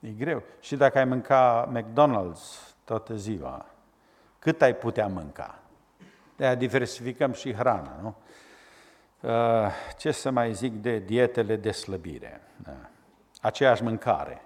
e 0.00 0.08
greu. 0.08 0.42
Și 0.60 0.76
dacă 0.76 0.98
ai 0.98 1.04
mânca 1.04 1.72
McDonald's 1.72 2.74
toată 2.84 3.16
ziua, 3.16 3.66
cât 4.38 4.62
ai 4.62 4.76
putea 4.76 5.06
mânca? 5.06 5.62
de 6.36 6.54
diversificăm 6.54 7.32
și 7.32 7.52
hrana, 7.52 7.98
nu? 8.02 8.14
Uh, 9.20 9.70
ce 9.98 10.10
să 10.10 10.30
mai 10.30 10.52
zic 10.52 10.72
de 10.72 10.98
dietele 10.98 11.56
de 11.56 11.70
slăbire? 11.70 12.40
Da. 12.56 12.76
Aceeași 13.42 13.82
mâncare. 13.82 14.42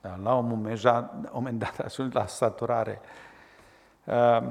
Da, 0.00 0.18
la 0.22 0.34
un 0.34 0.46
moment, 0.46 0.84
un 0.84 1.28
moment 1.32 1.58
dat 1.58 1.78
ajungi 1.78 2.14
la 2.14 2.26
saturare. 2.26 3.00
Uh, 4.04 4.42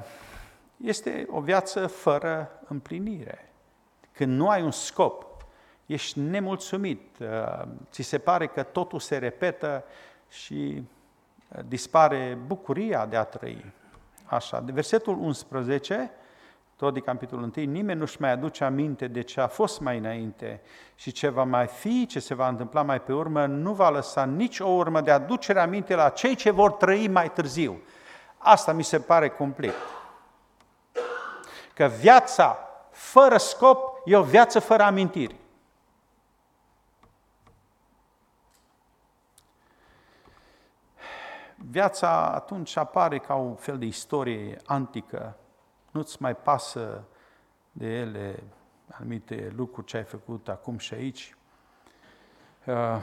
este 0.77 1.27
o 1.29 1.39
viață 1.39 1.87
fără 1.87 2.51
împlinire. 2.67 3.51
Când 4.11 4.37
nu 4.37 4.49
ai 4.49 4.61
un 4.61 4.71
scop, 4.71 5.45
ești 5.85 6.19
nemulțumit, 6.19 7.19
uh, 7.19 7.67
ți 7.91 8.01
se 8.01 8.17
pare 8.17 8.47
că 8.47 8.63
totul 8.63 8.99
se 8.99 9.17
repetă 9.17 9.83
și 10.29 10.83
dispare 11.67 12.37
bucuria 12.45 13.05
de 13.05 13.15
a 13.15 13.23
trăi. 13.23 13.73
Așa, 14.25 14.59
de 14.59 14.71
versetul 14.71 15.17
11, 15.17 16.11
tot 16.75 16.93
din 16.93 17.01
capitolul 17.01 17.51
1, 17.55 17.65
nimeni 17.65 17.99
nu-și 17.99 18.21
mai 18.21 18.31
aduce 18.31 18.63
aminte 18.63 19.07
de 19.07 19.21
ce 19.21 19.41
a 19.41 19.47
fost 19.47 19.79
mai 19.79 19.97
înainte 19.97 20.61
și 20.95 21.11
ce 21.11 21.29
va 21.29 21.43
mai 21.43 21.67
fi, 21.67 22.05
ce 22.05 22.19
se 22.19 22.33
va 22.33 22.47
întâmpla 22.47 22.81
mai 22.81 23.01
pe 23.01 23.13
urmă, 23.13 23.45
nu 23.45 23.73
va 23.73 23.89
lăsa 23.89 24.25
nici 24.25 24.59
o 24.59 24.67
urmă 24.67 25.01
de 25.01 25.11
aducere 25.11 25.59
aminte 25.59 25.95
la 25.95 26.09
cei 26.09 26.35
ce 26.35 26.51
vor 26.51 26.71
trăi 26.71 27.07
mai 27.07 27.31
târziu. 27.31 27.81
Asta 28.37 28.71
mi 28.71 28.83
se 28.83 28.99
pare 28.99 29.29
complet. 29.29 29.73
Că 31.73 31.85
viața 31.99 32.57
fără 32.91 33.37
scop 33.37 34.01
e 34.05 34.15
o 34.15 34.23
viață 34.23 34.59
fără 34.59 34.83
amintiri. 34.83 35.35
viața 41.69 42.31
atunci 42.33 42.77
apare 42.77 43.19
ca 43.19 43.35
un 43.35 43.55
fel 43.55 43.77
de 43.77 43.85
istorie 43.85 44.57
antică, 44.65 45.37
nu-ți 45.95 46.21
mai 46.21 46.35
pasă 46.35 47.03
de 47.71 47.87
ele 47.87 48.43
anumite 48.91 49.51
lucruri 49.55 49.87
ce 49.87 49.97
ai 49.97 50.03
făcut 50.03 50.47
acum 50.47 50.77
și 50.77 50.93
aici. 50.93 51.35
Uh, 52.65 52.97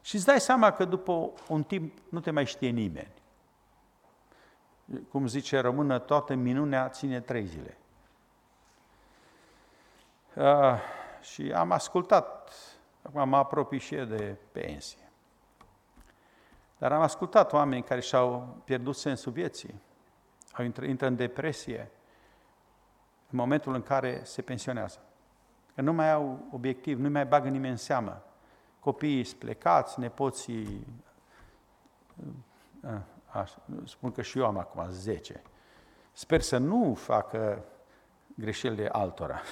și 0.00 0.14
îți 0.14 0.24
dai 0.24 0.40
seama 0.40 0.72
că 0.72 0.84
după 0.84 1.30
un 1.48 1.62
timp 1.62 1.98
nu 2.08 2.20
te 2.20 2.30
mai 2.30 2.46
știe 2.46 2.68
nimeni. 2.68 3.12
Cum 5.08 5.26
zice 5.26 5.58
română, 5.58 5.98
toată 5.98 6.34
minunea 6.34 6.88
ține 6.88 7.20
trei 7.20 7.44
zile. 7.44 7.78
Uh, 10.34 10.78
și 11.20 11.52
am 11.52 11.70
ascultat, 11.70 12.52
acum 13.02 13.28
mă 13.28 13.36
apropii 13.36 13.78
și 13.78 13.94
de 13.94 14.36
pensie. 14.52 15.10
Dar 16.78 16.92
am 16.92 17.00
ascultat 17.00 17.52
oameni 17.52 17.82
care 17.82 18.00
și-au 18.00 18.56
pierdut 18.64 18.96
sensul 18.96 19.32
vieții, 19.32 19.80
au 20.52 20.64
intrat, 20.64 20.88
intră 20.88 21.06
în 21.06 21.16
depresie 21.16 21.90
în 23.30 23.38
momentul 23.38 23.74
în 23.74 23.82
care 23.82 24.20
se 24.24 24.42
pensionează. 24.42 24.98
Că 25.74 25.80
nu 25.80 25.92
mai 25.92 26.12
au 26.12 26.48
obiectiv, 26.52 26.98
nu 26.98 27.10
mai 27.10 27.26
bagă 27.26 27.48
nimeni 27.48 27.70
în 27.70 27.76
seamă. 27.76 28.22
Copiii 28.80 29.24
sunt 29.24 29.38
plecați, 29.38 30.00
nepoții... 30.00 30.86
A, 32.82 33.02
așa, 33.38 33.62
spun 33.84 34.12
că 34.12 34.22
și 34.22 34.38
eu 34.38 34.46
am 34.46 34.58
acum 34.58 34.86
10. 34.90 35.42
Sper 36.12 36.40
să 36.40 36.58
nu 36.58 36.94
facă 36.94 37.64
greșelile 38.34 38.88
altora. 38.88 39.40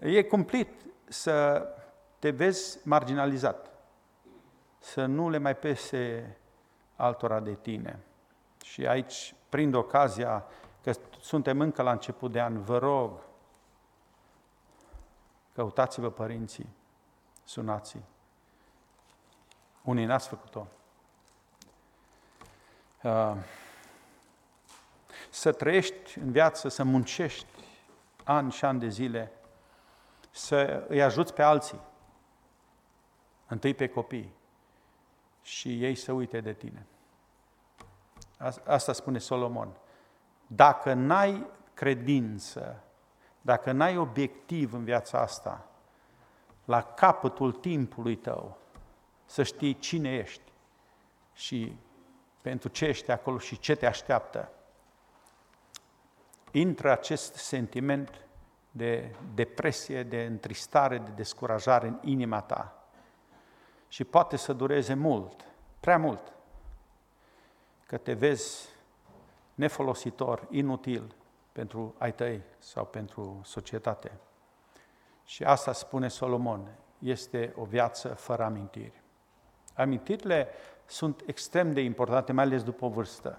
E 0.00 0.22
cumplit 0.22 0.68
să 1.08 1.66
te 2.18 2.30
vezi 2.30 2.78
marginalizat 2.84 3.70
să 4.78 5.06
nu 5.06 5.30
le 5.30 5.38
mai 5.38 5.56
pese 5.56 6.36
altora 6.96 7.40
de 7.40 7.54
tine. 7.54 7.98
Și 8.64 8.86
aici 8.86 9.34
prind 9.48 9.74
ocazia 9.74 10.38
că 10.38 10.46
suntem 11.20 11.60
încă 11.60 11.82
la 11.82 11.90
început 11.90 12.32
de 12.32 12.40
an, 12.40 12.62
vă 12.62 12.78
rog, 12.78 13.20
căutați-vă 15.54 16.10
părinții, 16.10 16.68
sunați 17.44 17.96
Unii 19.82 20.04
n-ați 20.04 20.28
făcut-o. 20.28 20.66
Uh, 23.02 23.36
să 25.30 25.52
trăiești 25.52 26.18
în 26.18 26.30
viață, 26.30 26.68
să 26.68 26.84
muncești 26.84 27.46
ani 28.24 28.52
și 28.52 28.64
ani 28.64 28.80
de 28.80 28.88
zile, 28.88 29.32
să 30.30 30.84
îi 30.88 31.02
ajuți 31.02 31.34
pe 31.34 31.42
alții, 31.42 31.80
întâi 33.46 33.74
pe 33.74 33.88
copii, 33.88 34.32
și 35.42 35.84
ei 35.84 35.94
să 35.94 36.12
uite 36.12 36.40
de 36.40 36.52
tine. 36.52 36.86
Asta 38.64 38.92
spune 38.92 39.18
Solomon. 39.18 39.68
Dacă 40.50 40.92
n-ai 40.92 41.46
credință, 41.74 42.82
dacă 43.40 43.72
n-ai 43.72 43.96
obiectiv 43.96 44.72
în 44.72 44.84
viața 44.84 45.20
asta, 45.20 45.66
la 46.64 46.82
capătul 46.82 47.52
timpului 47.52 48.16
tău, 48.16 48.58
să 49.24 49.42
știi 49.42 49.78
cine 49.78 50.14
ești 50.14 50.52
și 51.34 51.76
pentru 52.40 52.68
ce 52.68 52.84
ești 52.84 53.10
acolo 53.10 53.38
și 53.38 53.58
ce 53.58 53.74
te 53.74 53.86
așteaptă, 53.86 54.50
intră 56.50 56.90
acest 56.90 57.34
sentiment 57.34 58.26
de 58.70 59.14
depresie, 59.34 60.02
de 60.02 60.24
întristare, 60.24 60.98
de 60.98 61.10
descurajare 61.10 61.86
în 61.86 61.98
inima 62.02 62.40
ta. 62.40 62.82
Și 63.88 64.04
poate 64.04 64.36
să 64.36 64.52
dureze 64.52 64.94
mult, 64.94 65.44
prea 65.80 65.98
mult, 65.98 66.32
că 67.86 67.96
te 67.96 68.12
vezi 68.12 68.68
nefolositor, 69.58 70.46
inutil 70.50 71.14
pentru 71.52 71.94
ai 71.98 72.12
tăi 72.14 72.42
sau 72.58 72.84
pentru 72.84 73.40
societate. 73.44 74.12
Și 75.24 75.44
asta 75.44 75.72
spune 75.72 76.08
Solomon, 76.08 76.68
este 76.98 77.54
o 77.56 77.64
viață 77.64 78.08
fără 78.08 78.44
amintiri. 78.44 79.02
Amintirile 79.74 80.48
sunt 80.86 81.22
extrem 81.26 81.72
de 81.72 81.80
importante, 81.80 82.32
mai 82.32 82.44
ales 82.44 82.62
după 82.62 82.84
o 82.84 82.88
vârstă. 82.88 83.38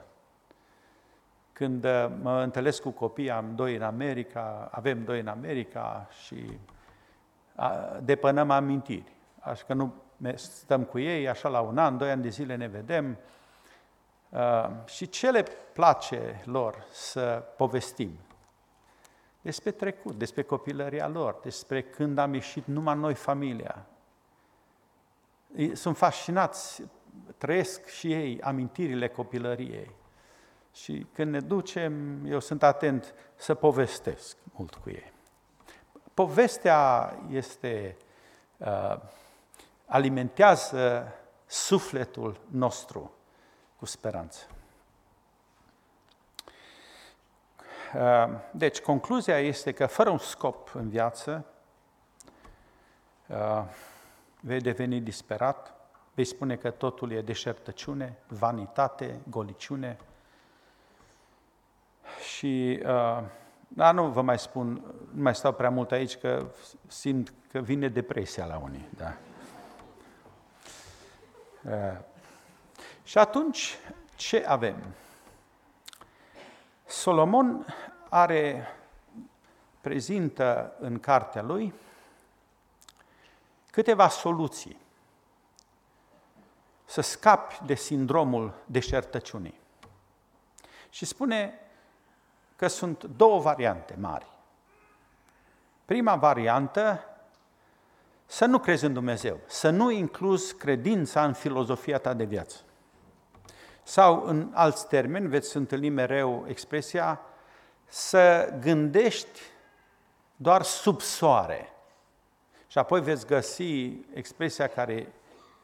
Când 1.53 1.83
uh, 1.83 2.11
mă 2.21 2.41
întâlnesc 2.41 2.81
cu 2.81 2.89
copii, 2.89 3.31
am 3.31 3.55
doi 3.55 3.75
în 3.75 3.81
America, 3.81 4.69
avem 4.71 5.03
doi 5.03 5.19
în 5.19 5.27
America 5.27 6.07
și 6.23 6.57
depănăm 8.01 8.49
amintiri. 8.49 9.11
Așa 9.39 9.63
că 9.67 9.73
nu 9.73 9.93
stăm 10.35 10.83
cu 10.83 10.99
ei, 10.99 11.29
așa 11.29 11.49
la 11.49 11.59
un 11.59 11.77
an, 11.77 11.97
doi 11.97 12.11
ani 12.11 12.21
de 12.21 12.29
zile 12.29 12.55
ne 12.55 12.67
vedem. 12.67 13.17
Uh, 14.29 14.69
și 14.85 15.09
ce 15.09 15.31
le 15.31 15.43
place 15.73 16.41
lor 16.45 16.85
să 16.91 17.43
povestim? 17.57 18.19
Despre 19.41 19.71
trecut, 19.71 20.15
despre 20.15 20.43
copilăria 20.43 21.07
lor, 21.07 21.39
despre 21.43 21.83
când 21.83 22.17
am 22.17 22.33
ieșit 22.33 22.65
numai 22.65 22.95
noi 22.95 23.13
familia. 23.13 23.85
Sunt 25.73 25.97
fascinați, 25.97 26.83
trăiesc 27.37 27.85
și 27.85 28.13
ei 28.13 28.41
amintirile 28.41 29.07
copilăriei. 29.07 29.91
Și 30.73 31.07
când 31.13 31.31
ne 31.31 31.39
ducem, 31.39 32.25
eu 32.25 32.39
sunt 32.39 32.63
atent 32.63 33.13
să 33.35 33.53
povestesc 33.53 34.37
mult 34.51 34.75
cu 34.75 34.89
ei. 34.89 35.13
Povestea 36.13 37.13
este, 37.29 37.97
uh, 38.57 38.95
alimentează 39.85 41.13
sufletul 41.45 42.39
nostru 42.49 43.13
cu 43.79 43.85
speranță. 43.85 44.45
Uh, 47.95 48.29
deci, 48.51 48.79
concluzia 48.79 49.39
este 49.39 49.71
că 49.71 49.85
fără 49.85 50.09
un 50.09 50.17
scop 50.17 50.75
în 50.75 50.89
viață, 50.89 51.45
uh, 53.27 53.63
vei 54.39 54.61
deveni 54.61 55.01
disperat, 55.01 55.73
vei 56.13 56.25
spune 56.25 56.55
că 56.55 56.71
totul 56.71 57.11
e 57.11 57.21
deșertăciune, 57.21 58.17
vanitate, 58.27 59.19
goliciune, 59.29 59.97
și, 62.33 62.79
uh, 62.85 63.23
da, 63.67 63.91
nu 63.91 64.07
vă 64.07 64.21
mai 64.21 64.39
spun, 64.39 64.67
nu 65.13 65.21
mai 65.21 65.35
stau 65.35 65.53
prea 65.53 65.69
mult 65.69 65.91
aici, 65.91 66.17
că 66.17 66.45
simt 66.87 67.33
că 67.51 67.59
vine 67.59 67.87
depresia 67.87 68.45
la 68.45 68.57
unii. 68.57 68.89
Da. 68.97 69.17
Uh, 73.09 73.15
și 73.15 73.17
atunci, 73.17 73.77
ce 74.15 74.45
avem? 74.47 74.75
Solomon 76.85 77.65
are, 78.09 78.67
prezintă 79.81 80.75
în 80.79 80.99
cartea 80.99 81.41
lui 81.41 81.73
câteva 83.71 84.09
soluții 84.09 84.77
să 86.85 87.01
scapi 87.01 87.59
de 87.65 87.75
sindromul 87.75 88.53
deșertăciunii. 88.65 89.59
Și 90.89 91.05
spune 91.05 91.59
că 92.55 92.67
sunt 92.67 93.03
două 93.03 93.39
variante 93.39 93.95
mari. 93.99 94.27
Prima 95.85 96.15
variantă, 96.15 97.03
să 98.25 98.45
nu 98.45 98.59
crezi 98.59 98.85
în 98.85 98.93
Dumnezeu, 98.93 99.39
să 99.45 99.69
nu 99.69 99.91
incluzi 99.91 100.55
credința 100.55 101.25
în 101.25 101.33
filozofia 101.33 101.97
ta 101.97 102.13
de 102.13 102.23
viață. 102.23 102.63
Sau, 103.83 104.23
în 104.25 104.51
alți 104.53 104.87
termeni, 104.87 105.27
veți 105.27 105.57
întâlni 105.57 105.89
mereu 105.89 106.45
expresia, 106.47 107.21
să 107.85 108.53
gândești 108.61 109.39
doar 110.35 110.61
sub 110.61 111.01
soare. 111.01 111.73
Și 112.67 112.77
apoi 112.77 113.01
veți 113.01 113.25
găsi 113.25 113.91
expresia 114.13 114.67
care 114.67 115.13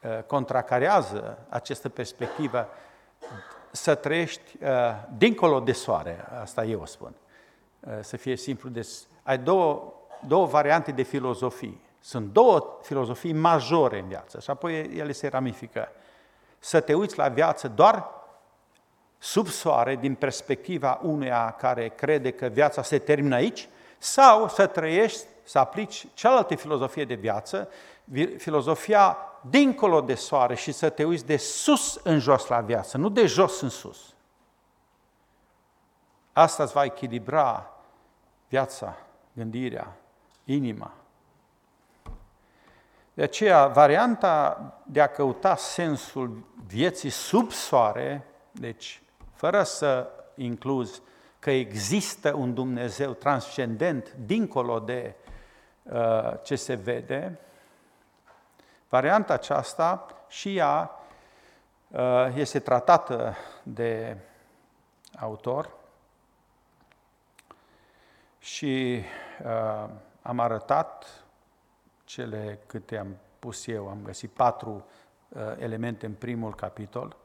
uh, 0.02 0.22
contracarează 0.22 1.38
această 1.48 1.88
perspectivă, 1.88 2.68
să 3.70 3.94
trăiești 3.94 4.56
uh, 4.62 4.68
dincolo 5.16 5.60
de 5.60 5.72
soare, 5.72 6.24
asta 6.40 6.64
eu 6.64 6.80
o 6.80 6.84
spun, 6.84 7.14
uh, 7.80 7.92
să 8.00 8.16
fie 8.16 8.36
simplu. 8.36 8.68
de. 8.68 8.88
ai 9.22 9.38
două, 9.38 9.92
două 10.26 10.46
variante 10.46 10.90
de 10.90 11.02
filozofii. 11.02 11.80
Sunt 12.00 12.32
două 12.32 12.78
filozofii 12.82 13.32
majore 13.32 13.98
în 13.98 14.08
viață 14.08 14.40
și 14.40 14.50
apoi 14.50 14.96
ele 14.96 15.12
se 15.12 15.28
ramifică. 15.28 15.88
Să 16.66 16.80
te 16.80 16.94
uiți 16.94 17.18
la 17.18 17.28
viață 17.28 17.68
doar 17.68 18.04
sub 19.18 19.46
soare, 19.46 19.96
din 19.96 20.14
perspectiva 20.14 21.00
uneia 21.02 21.50
care 21.58 21.88
crede 21.88 22.30
că 22.30 22.46
viața 22.46 22.82
se 22.82 22.98
termină 22.98 23.34
aici, 23.34 23.68
sau 23.98 24.48
să 24.48 24.66
trăiești, 24.66 25.26
să 25.42 25.58
aplici 25.58 26.06
cealaltă 26.14 26.54
filozofie 26.54 27.04
de 27.04 27.14
viață, 27.14 27.68
filozofia 28.36 29.16
dincolo 29.40 30.00
de 30.00 30.14
soare 30.14 30.54
și 30.54 30.72
să 30.72 30.88
te 30.88 31.04
uiți 31.04 31.26
de 31.26 31.36
sus 31.36 32.00
în 32.02 32.18
jos 32.18 32.46
la 32.46 32.60
viață, 32.60 32.96
nu 32.96 33.08
de 33.08 33.26
jos 33.26 33.60
în 33.60 33.68
sus. 33.68 34.14
Asta 36.32 36.62
îți 36.62 36.72
va 36.72 36.84
echilibra 36.84 37.70
viața, 38.48 38.96
gândirea, 39.32 39.96
inima. 40.44 40.92
De 43.16 43.22
aceea, 43.22 43.66
varianta 43.66 44.60
de 44.86 45.00
a 45.00 45.06
căuta 45.06 45.56
sensul 45.56 46.44
vieții 46.66 47.10
sub 47.10 47.50
soare, 47.50 48.26
deci 48.52 49.02
fără 49.34 49.62
să 49.62 50.10
incluzi 50.34 51.00
că 51.38 51.50
există 51.50 52.34
un 52.34 52.54
Dumnezeu 52.54 53.12
transcendent 53.12 54.12
dincolo 54.12 54.78
de 54.78 55.14
uh, 55.82 56.32
ce 56.42 56.56
se 56.56 56.74
vede, 56.74 57.40
Varianta 58.88 59.32
aceasta 59.32 60.06
și 60.28 60.56
ea 60.56 60.90
uh, 61.88 62.28
este 62.34 62.58
tratată 62.58 63.36
de 63.62 64.16
autor 65.18 65.70
și 68.38 69.02
uh, 69.44 69.88
am 70.22 70.38
arătat 70.38 71.06
cele 72.06 72.58
câte 72.66 72.96
am 72.96 73.16
pus 73.38 73.66
eu, 73.66 73.88
am 73.88 74.02
găsit 74.02 74.30
patru 74.30 74.86
uh, 75.28 75.40
elemente 75.58 76.06
în 76.06 76.14
primul 76.14 76.54
capitol. 76.54 77.16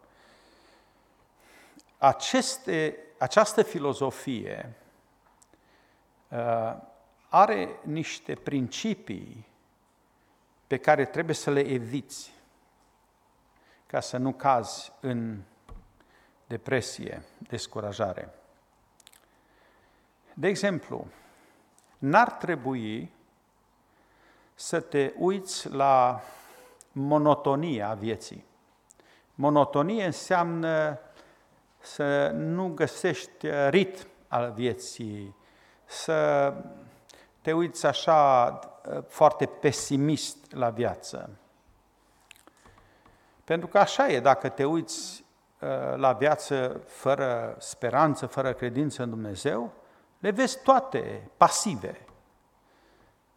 Aceste, 1.98 2.98
această 3.18 3.64
filozofie 3.64 4.76
are 7.30 7.80
niște 7.84 8.36
principii 8.36 9.48
pe 10.68 10.78
care 10.78 11.06
trebuie 11.06 11.36
să 11.36 11.52
le 11.52 11.60
eviți 11.60 12.34
ca 13.88 14.00
să 14.00 14.18
nu 14.18 14.34
cazi 14.34 14.92
în 15.00 15.42
depresie, 16.48 17.24
descurajare. 17.38 18.34
De 20.34 20.48
exemplu, 20.48 21.08
n-ar 21.98 22.32
trebui 22.32 23.12
să 24.56 24.80
te 24.80 25.14
uiți 25.18 25.70
la 25.70 26.22
monotonia 26.92 27.94
vieții. 27.94 28.46
Monotonie 29.36 30.06
înseamnă 30.06 31.00
să 31.80 32.28
nu 32.28 32.68
găsești 32.68 33.48
ritm 33.70 34.08
al 34.28 34.52
vieții, 34.52 35.36
să 35.86 36.54
te 37.42 37.54
uiți 37.54 37.86
așa 37.86 38.50
uh, 38.60 39.04
foarte 39.08 39.46
pesimist 39.46 40.52
la 40.52 40.70
viață. 40.70 41.30
Pentru 43.44 43.68
că 43.68 43.78
așa 43.78 44.08
e, 44.08 44.20
dacă 44.20 44.50
te 44.50 44.66
uiți 44.66 45.26
uh, 45.60 45.70
la 45.96 46.14
viață 46.14 46.82
fără 46.86 47.56
speranță, 47.60 48.26
fără 48.26 48.54
credință 48.54 49.04
în 49.04 49.10
Dumnezeu, 49.10 49.74
le 50.20 50.32
vezi 50.32 50.62
toate 50.64 51.30
pasive. 51.38 52.06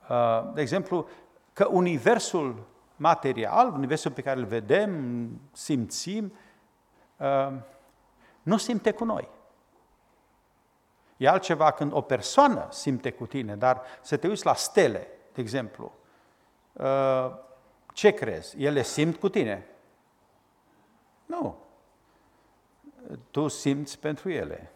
Uh, 0.09 0.53
de 0.55 0.61
exemplu, 0.61 1.09
că 1.53 1.69
universul 1.71 2.67
material, 2.97 3.73
universul 3.73 4.11
pe 4.11 4.23
care 4.23 4.41
îl 4.41 4.47
vedem, 4.47 5.29
simțim, 5.53 6.33
nu 8.43 8.57
simte 8.57 8.93
cu 8.93 9.05
noi. 9.05 9.29
E 11.17 11.29
altceva 11.29 11.71
când 11.71 11.93
o 11.93 12.01
persoană 12.01 12.69
simte 12.71 13.13
cu 13.13 13.27
tine, 13.27 13.57
dar 13.57 13.83
să 14.01 14.17
te 14.17 14.29
uiți 14.29 14.47
la 14.47 14.55
stele, 14.55 15.09
de 15.33 15.41
exemplu. 15.41 15.93
Uh, 16.73 17.31
ce 17.93 18.11
crezi? 18.11 18.63
Ele 18.63 18.83
simt 18.83 19.17
cu 19.17 19.29
tine? 19.29 19.67
Nu. 21.27 21.59
Tu 23.31 23.49
simți 23.49 23.99
pentru 23.99 24.31
ele. 24.31 24.73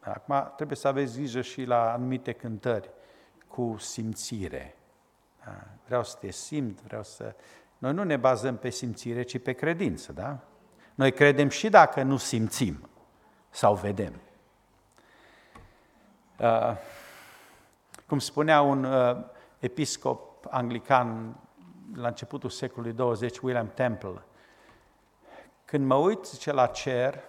Acum 0.00 0.52
trebuie 0.56 0.76
să 0.76 0.88
aveți 0.88 1.16
grijă 1.16 1.40
și 1.40 1.64
la 1.64 1.92
anumite 1.92 2.32
cântări 2.32 2.90
cu 3.50 3.76
simțire. 3.78 4.76
Da? 5.44 5.66
Vreau 5.86 6.04
să 6.04 6.16
te 6.20 6.30
simt, 6.30 6.80
vreau 6.80 7.02
să... 7.02 7.34
Noi 7.78 7.92
nu 7.92 8.02
ne 8.02 8.16
bazăm 8.16 8.56
pe 8.56 8.70
simțire, 8.70 9.22
ci 9.22 9.38
pe 9.38 9.52
credință, 9.52 10.12
da? 10.12 10.38
Noi 10.94 11.12
credem 11.12 11.48
și 11.48 11.68
dacă 11.68 12.02
nu 12.02 12.16
simțim 12.16 12.88
sau 13.50 13.74
vedem. 13.74 14.20
Uh, 16.38 16.76
cum 18.06 18.18
spunea 18.18 18.60
un 18.60 18.84
uh, 18.84 19.16
episcop 19.58 20.46
anglican 20.50 21.36
la 21.94 22.08
începutul 22.08 22.50
secolului 22.50 22.92
20, 22.92 23.38
William 23.38 23.70
Temple, 23.74 24.22
când 25.64 25.86
mă 25.86 25.94
uit, 25.94 26.24
zice, 26.24 26.52
la 26.52 26.66
cer, 26.66 27.24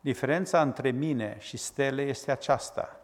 diferența 0.00 0.62
între 0.62 0.90
mine 0.90 1.36
și 1.38 1.56
stele 1.56 2.02
este 2.02 2.30
aceasta, 2.30 3.00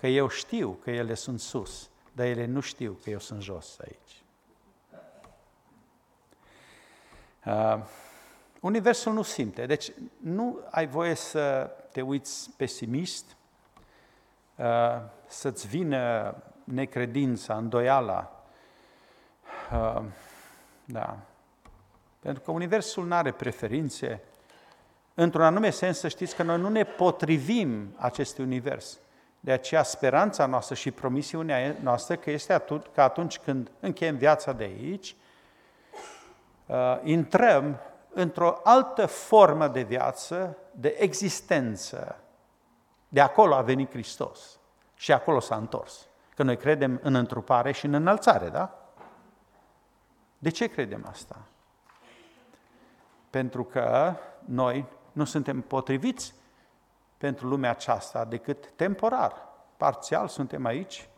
că 0.00 0.06
eu 0.06 0.28
știu 0.28 0.78
că 0.82 0.90
ele 0.90 1.14
sunt 1.14 1.40
sus, 1.40 1.90
dar 2.12 2.26
ele 2.26 2.46
nu 2.46 2.60
știu 2.60 2.98
că 3.02 3.10
eu 3.10 3.18
sunt 3.18 3.42
jos 3.42 3.78
aici. 3.78 4.22
Uh, 7.44 7.84
universul 8.60 9.12
nu 9.12 9.22
simte, 9.22 9.66
deci 9.66 9.92
nu 10.20 10.58
ai 10.70 10.86
voie 10.86 11.14
să 11.14 11.70
te 11.92 12.00
uiți 12.00 12.50
pesimist, 12.56 13.36
uh, 14.56 14.66
să-ți 15.26 15.66
vină 15.66 16.34
necredința, 16.64 17.56
îndoiala. 17.56 18.44
Uh, 19.72 20.02
da. 20.84 21.18
Pentru 22.20 22.42
că 22.42 22.50
Universul 22.50 23.06
nu 23.06 23.14
are 23.14 23.32
preferințe. 23.32 24.22
Într-un 25.14 25.44
anume 25.44 25.70
sens, 25.70 25.98
să 25.98 26.08
știți 26.08 26.36
că 26.36 26.42
noi 26.42 26.58
nu 26.58 26.68
ne 26.68 26.84
potrivim 26.84 27.94
acestui 27.96 28.44
Univers. 28.44 28.98
De 29.40 29.52
aceea 29.52 29.82
speranța 29.82 30.46
noastră 30.46 30.74
și 30.74 30.90
promisiunea 30.90 31.76
noastră 31.82 32.16
că 32.16 32.30
este 32.30 32.52
atunci, 32.52 32.84
că 32.94 33.02
atunci 33.02 33.38
când 33.38 33.70
încheiem 33.80 34.16
viața 34.16 34.52
de 34.52 34.64
aici, 34.64 35.16
uh, 36.66 36.98
intrăm 37.02 37.80
într-o 38.12 38.60
altă 38.64 39.06
formă 39.06 39.68
de 39.68 39.82
viață, 39.82 40.56
de 40.72 40.96
existență. 40.98 42.16
De 43.08 43.20
acolo 43.20 43.54
a 43.54 43.60
venit 43.60 43.90
Hristos 43.90 44.58
și 44.94 45.12
acolo 45.12 45.40
s-a 45.40 45.56
întors. 45.56 46.06
Că 46.34 46.42
noi 46.42 46.56
credem 46.56 47.00
în 47.02 47.14
întrupare 47.14 47.72
și 47.72 47.84
în 47.84 47.94
înălțare, 47.94 48.48
da? 48.48 48.78
De 50.38 50.50
ce 50.50 50.66
credem 50.66 51.06
asta? 51.10 51.36
Pentru 53.30 53.64
că 53.64 54.14
noi 54.44 54.84
nu 55.12 55.24
suntem 55.24 55.60
potriviți 55.60 56.34
pentru 57.20 57.46
lumea 57.46 57.70
aceasta 57.70 58.24
decât 58.24 58.70
temporar. 58.76 59.48
Parțial 59.76 60.28
suntem 60.28 60.64
aici. 60.64 61.08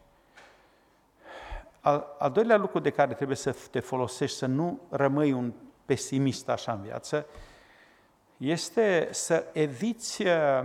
Al, 1.80 2.16
al 2.18 2.30
doilea 2.30 2.56
lucru 2.56 2.78
de 2.78 2.90
care 2.90 3.14
trebuie 3.14 3.36
să 3.36 3.56
te 3.70 3.80
folosești, 3.80 4.36
să 4.36 4.46
nu 4.46 4.80
rămâi 4.90 5.32
un 5.32 5.52
pesimist 5.84 6.48
așa 6.48 6.72
în 6.72 6.80
viață, 6.80 7.26
este 8.36 9.08
să 9.10 9.44
eviți 9.52 10.22
uh, 10.22 10.64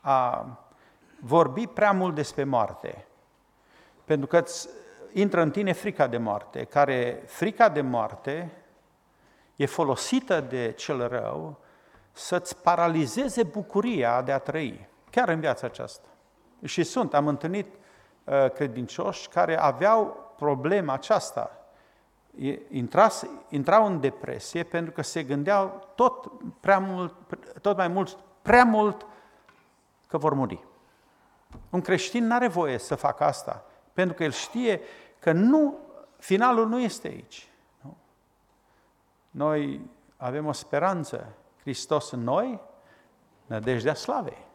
a 0.00 0.46
vorbi 1.20 1.66
prea 1.66 1.92
mult 1.92 2.14
despre 2.14 2.44
moarte. 2.44 3.06
Pentru 4.04 4.26
că 4.26 4.38
îți 4.38 4.68
intră 5.12 5.42
în 5.42 5.50
tine 5.50 5.72
frica 5.72 6.06
de 6.06 6.18
moarte, 6.18 6.64
care 6.64 7.22
frica 7.26 7.68
de 7.68 7.80
moarte 7.80 8.50
e 9.56 9.66
folosită 9.66 10.40
de 10.40 10.72
cel 10.72 11.08
rău 11.08 11.66
să-ți 12.12 12.62
paralizeze 12.62 13.42
bucuria 13.42 14.22
de 14.22 14.32
a 14.32 14.38
trăi, 14.38 14.88
chiar 15.10 15.28
în 15.28 15.40
viața 15.40 15.66
aceasta. 15.66 16.08
Și 16.64 16.82
sunt, 16.82 17.14
am 17.14 17.26
întâlnit 17.26 17.66
uh, 18.24 18.50
credincioși 18.50 19.28
care 19.28 19.58
aveau 19.58 20.32
problema 20.36 20.92
aceasta. 20.92 21.52
Intras, 22.70 23.26
intrau 23.48 23.86
în 23.86 24.00
depresie 24.00 24.62
pentru 24.62 24.92
că 24.92 25.02
se 25.02 25.22
gândeau 25.22 25.88
tot, 25.94 26.30
prea 26.60 26.78
mult, 26.78 27.14
tot 27.60 27.76
mai 27.76 27.88
mult, 27.88 28.16
prea 28.42 28.64
mult 28.64 29.06
că 30.06 30.18
vor 30.18 30.34
muri. 30.34 30.64
Un 31.70 31.80
creștin 31.80 32.26
nu 32.26 32.34
are 32.34 32.48
voie 32.48 32.78
să 32.78 32.94
facă 32.94 33.24
asta, 33.24 33.64
pentru 33.92 34.14
că 34.14 34.24
el 34.24 34.30
știe 34.30 34.80
că 35.18 35.32
nu, 35.32 35.78
finalul 36.18 36.68
nu 36.68 36.80
este 36.80 37.08
aici. 37.08 37.48
Nu? 37.80 37.96
Noi 39.30 39.90
avem 40.16 40.46
o 40.46 40.52
speranță, 40.52 41.32
Hristos 41.68 42.10
în 42.10 42.20
noi, 42.20 42.60
nădejdea 43.46 43.94
slavei. 43.94 44.46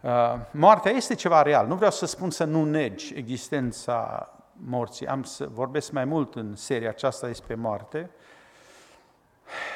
Uh, 0.00 0.10
moartea 0.50 0.92
este 0.92 1.14
ceva 1.14 1.42
real. 1.42 1.66
Nu 1.66 1.74
vreau 1.74 1.90
să 1.90 2.06
spun 2.06 2.30
să 2.30 2.44
nu 2.44 2.64
negi 2.64 3.14
existența 3.14 4.28
morții. 4.52 5.06
Am 5.06 5.22
să 5.22 5.46
vorbesc 5.46 5.92
mai 5.92 6.04
mult 6.04 6.34
în 6.34 6.56
seria 6.56 6.88
aceasta 6.88 7.26
despre 7.26 7.54
moarte. 7.54 8.10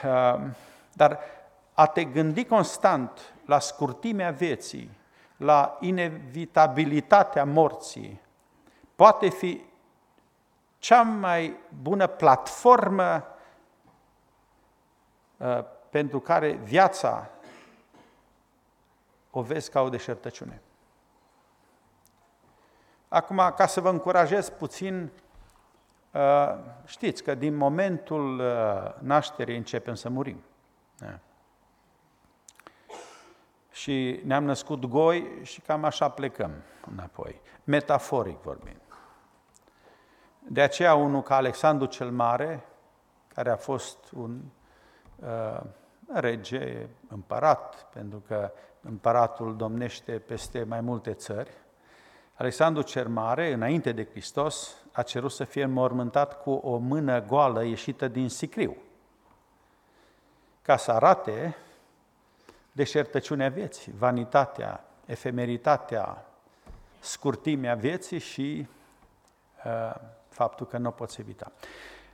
Uh, 0.05 0.41
dar 0.93 1.19
a 1.75 1.87
te 1.87 2.05
gândi 2.05 2.45
constant 2.45 3.35
la 3.47 3.59
scurtimea 3.59 4.31
vieții, 4.31 4.91
la 5.37 5.77
inevitabilitatea 5.81 7.45
morții, 7.45 8.21
poate 8.95 9.29
fi 9.29 9.65
cea 10.79 11.03
mai 11.03 11.57
bună 11.83 12.07
platformă 12.07 13.15
uh, 13.15 13.37
pentru 15.91 16.21
care 16.21 16.53
viața 16.53 17.31
o 19.31 19.43
vezi 19.43 19.71
ca 19.71 19.81
o 19.81 19.89
deșertăciune. 19.89 20.63
Acum, 23.09 23.53
ca 23.57 23.67
să 23.67 23.81
vă 23.81 23.91
încurajez 23.91 24.49
puțin, 24.49 25.11
uh, 26.13 26.55
știți 26.85 27.23
că 27.23 27.35
din 27.35 27.57
momentul 27.57 28.39
uh, 28.39 28.95
nașterii 28.99 29.57
începem 29.57 29.95
să 29.95 30.09
murim. 30.09 30.43
Da 30.99 31.19
și 33.79 34.21
ne-am 34.25 34.45
născut 34.45 34.87
goi 34.87 35.41
și 35.43 35.61
cam 35.61 35.85
așa 35.85 36.09
plecăm 36.09 36.51
înapoi, 36.91 37.41
metaforic 37.65 38.39
vorbind. 38.43 38.81
De 40.39 40.63
aceea 40.63 40.95
unul 40.95 41.23
ca 41.23 41.37
Alexandru 41.37 41.87
cel 41.87 42.11
Mare, 42.11 42.65
care 43.35 43.51
a 43.51 43.57
fost 43.57 43.99
un 44.13 44.41
uh, 45.21 45.61
rege, 46.13 46.87
împărat, 47.09 47.87
pentru 47.93 48.23
că 48.27 48.53
împăratul 48.81 49.57
domnește 49.57 50.13
peste 50.13 50.63
mai 50.63 50.81
multe 50.81 51.13
țări, 51.13 51.51
Alexandru 52.35 52.83
cel 52.83 53.09
Mare, 53.09 53.53
înainte 53.53 53.93
de 53.93 54.05
Hristos, 54.11 54.77
a 54.93 55.03
cerut 55.03 55.31
să 55.31 55.45
fie 55.45 55.63
înmormântat 55.63 56.43
cu 56.43 56.51
o 56.51 56.77
mână 56.77 57.23
goală 57.23 57.65
ieșită 57.65 58.09
din 58.09 58.29
sicriu, 58.29 58.77
ca 60.63 60.77
să 60.77 60.93
arate 60.93 61.57
deșertăciunea 62.73 63.49
vieții, 63.49 63.93
vanitatea, 63.99 64.85
efemeritatea, 65.07 66.27
scurtimea 66.99 67.75
vieții 67.75 68.19
și 68.19 68.67
uh, 69.65 69.95
faptul 70.29 70.67
că 70.67 70.79
nu 70.79 70.89
o 70.89 70.91
poți 70.93 71.21
evita. 71.21 71.53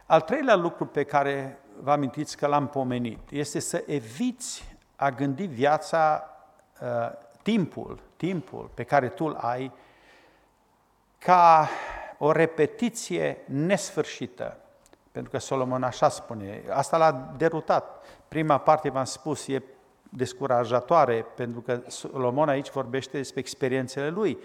Al 0.07 0.21
treilea 0.21 0.55
lucru 0.55 0.87
pe 0.87 1.05
care 1.05 1.59
vă 1.81 1.91
amintiți 1.91 2.37
că 2.37 2.47
l-am 2.47 2.69
pomenit 2.69 3.31
este 3.31 3.59
să 3.59 3.85
eviți 3.87 4.77
a 4.97 5.11
gândi 5.11 5.47
viața, 5.47 6.31
uh, 6.81 7.13
timpul, 7.43 8.01
timpul 8.17 8.71
pe 8.75 8.83
care 8.83 9.09
tu 9.09 9.25
îl 9.25 9.35
ai, 9.35 9.73
ca 11.19 11.69
o 12.19 12.33
repetiție 12.33 13.39
nesfârșită. 13.47 14.57
Pentru 15.13 15.31
că 15.31 15.39
Solomon 15.39 15.83
așa 15.83 16.09
spune, 16.09 16.63
asta 16.71 16.97
l-a 16.97 17.33
derutat. 17.37 18.07
Prima 18.29 18.59
parte, 18.59 18.91
v-am 18.91 19.05
spus, 19.05 19.49
e 19.49 19.63
descurajatoare, 20.09 21.27
pentru 21.35 21.61
că 21.61 21.83
Solomon 21.87 22.49
aici 22.49 22.71
vorbește 22.71 23.17
despre 23.17 23.41
experiențele 23.41 24.09
lui, 24.09 24.39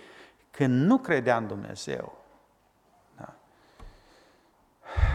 când 0.51 0.85
nu 0.85 0.97
credea 0.97 1.37
în 1.37 1.47
Dumnezeu. 1.47 2.17
Da. 3.17 3.33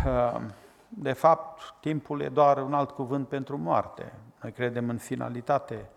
Ehm, 0.07 0.55
de 0.97 1.13
fapt, 1.13 1.75
timpul 1.81 2.21
e 2.21 2.29
doar 2.29 2.63
un 2.63 2.75
alt 2.75 2.91
cuvânt 2.91 3.29
pentru 3.29 3.59
moarte. 3.59 4.13
Noi 4.43 4.53
credem 4.53 4.89
în 4.89 4.99
finalitate. 4.99 5.89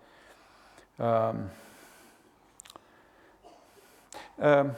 Ehm, 0.96 1.50
ehm, 4.40 4.78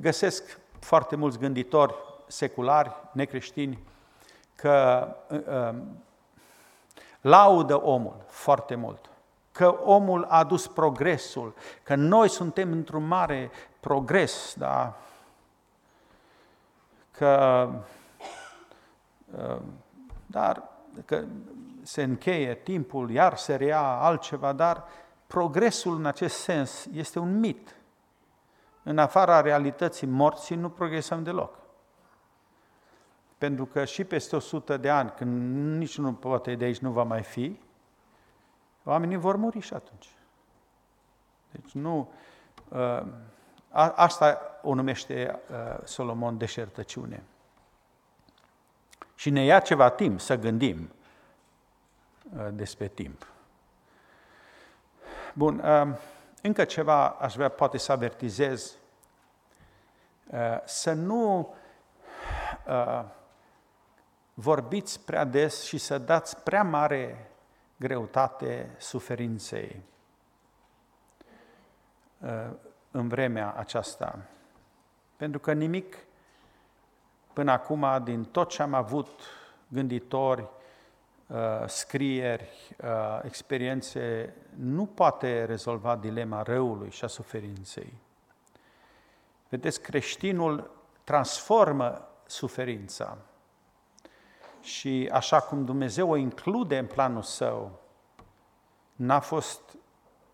găsesc 0.00 0.58
foarte 0.78 1.16
mulți 1.16 1.38
gânditori 1.38 1.94
seculari, 2.26 2.92
necreștini, 3.12 3.78
că 4.54 5.08
laudă 7.20 7.82
omul 7.82 8.16
foarte 8.26 8.74
mult, 8.74 9.10
că 9.52 9.78
omul 9.84 10.24
a 10.24 10.38
adus 10.38 10.66
progresul, 10.66 11.54
că 11.82 11.94
noi 11.94 12.28
suntem 12.28 12.72
într-un 12.72 13.06
mare 13.06 13.50
progres, 13.80 14.54
da? 14.58 14.96
că, 17.16 17.68
uh, 17.72 17.80
dar 20.26 20.62
că 21.04 21.24
se 21.82 22.02
încheie 22.02 22.54
timpul, 22.54 23.10
iar 23.10 23.36
se 23.36 23.54
rea 23.54 23.80
altceva, 23.80 24.52
dar 24.52 24.84
progresul 25.26 25.96
în 25.96 26.06
acest 26.06 26.36
sens 26.36 26.86
este 26.92 27.18
un 27.18 27.38
mit. 27.38 27.76
În 28.82 28.98
afara 28.98 29.40
realității 29.40 30.06
morții 30.06 30.56
nu 30.56 30.70
progresăm 30.70 31.22
deloc. 31.22 31.58
Pentru 33.38 33.66
că 33.66 33.84
și 33.84 34.04
peste 34.04 34.36
100 34.36 34.76
de 34.76 34.90
ani, 34.90 35.12
când 35.16 35.76
nici 35.78 35.98
nu 35.98 36.12
poate 36.12 36.54
de 36.54 36.64
aici 36.64 36.78
nu 36.78 36.90
va 36.90 37.02
mai 37.02 37.22
fi, 37.22 37.60
oamenii 38.84 39.16
vor 39.16 39.36
muri 39.36 39.60
și 39.60 39.74
atunci. 39.74 40.08
Deci 41.50 41.72
nu... 41.72 42.12
Uh, 42.68 43.02
asta 43.94 44.40
o 44.62 44.74
numește 44.74 45.40
uh, 45.50 45.84
Solomon 45.84 46.38
deșertăciune. 46.38 47.22
Și 49.24 49.30
ne 49.30 49.44
ia 49.44 49.60
ceva 49.60 49.90
timp 49.90 50.20
să 50.20 50.36
gândim 50.36 50.92
uh, 52.36 52.46
despre 52.52 52.88
timp. 52.88 53.26
Bun, 55.34 55.64
încă 56.42 56.64
ceva 56.64 57.08
aș 57.08 57.34
vrea 57.34 57.48
poate 57.48 57.78
să 57.78 57.92
avertizez. 57.92 58.76
Să 60.64 60.92
nu 60.92 61.54
vorbiți 64.34 65.00
prea 65.00 65.24
des 65.24 65.62
și 65.62 65.78
să 65.78 65.98
dați 65.98 66.42
prea 66.42 66.62
mare 66.62 67.30
greutate 67.76 68.74
suferinței 68.78 69.82
uh, 72.18 72.50
în 72.90 73.08
vremea 73.08 73.54
aceasta. 73.56 74.18
Pentru 75.16 75.40
că 75.40 75.52
nimic 75.52 75.96
până 77.34 77.52
acum, 77.52 77.86
din 78.04 78.24
tot 78.24 78.48
ce 78.48 78.62
am 78.62 78.74
avut 78.74 79.08
gânditori, 79.68 80.48
uh, 81.26 81.36
scrieri, 81.66 82.74
uh, 82.84 83.20
experiențe, 83.22 84.34
nu 84.56 84.86
poate 84.86 85.44
rezolva 85.44 85.96
dilema 85.96 86.42
răului 86.42 86.90
și 86.90 87.04
a 87.04 87.06
suferinței. 87.06 87.92
Vedeți, 89.48 89.80
creștinul 89.80 90.70
transformă 91.04 92.08
suferința. 92.26 93.16
Și 94.60 95.08
așa 95.12 95.40
cum 95.40 95.64
Dumnezeu 95.64 96.10
o 96.10 96.16
include 96.16 96.78
în 96.78 96.86
planul 96.86 97.22
său, 97.22 97.80
n-a 98.92 99.20
fost 99.20 99.60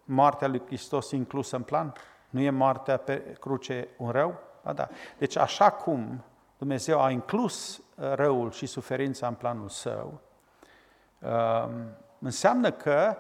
moartea 0.05 0.48
lui 0.48 0.62
Hristos 0.66 1.11
inclusă 1.11 1.57
în 1.57 1.62
plan? 1.62 1.92
Nu 2.30 2.40
e 2.40 2.51
moartea 2.51 2.96
pe 2.96 3.36
cruce 3.40 3.88
un 3.96 4.11
rău? 4.11 4.40
Ba 4.64 4.72
da. 4.72 4.88
Deci 5.18 5.36
așa 5.36 5.70
cum 5.70 6.24
Dumnezeu 6.61 7.00
a 7.00 7.11
inclus 7.11 7.76
uh, 7.76 8.12
răul 8.14 8.50
și 8.50 8.66
suferința 8.66 9.26
în 9.26 9.34
planul 9.34 9.68
său, 9.68 10.20
um, 11.18 11.72
înseamnă 12.18 12.70
că 12.70 13.16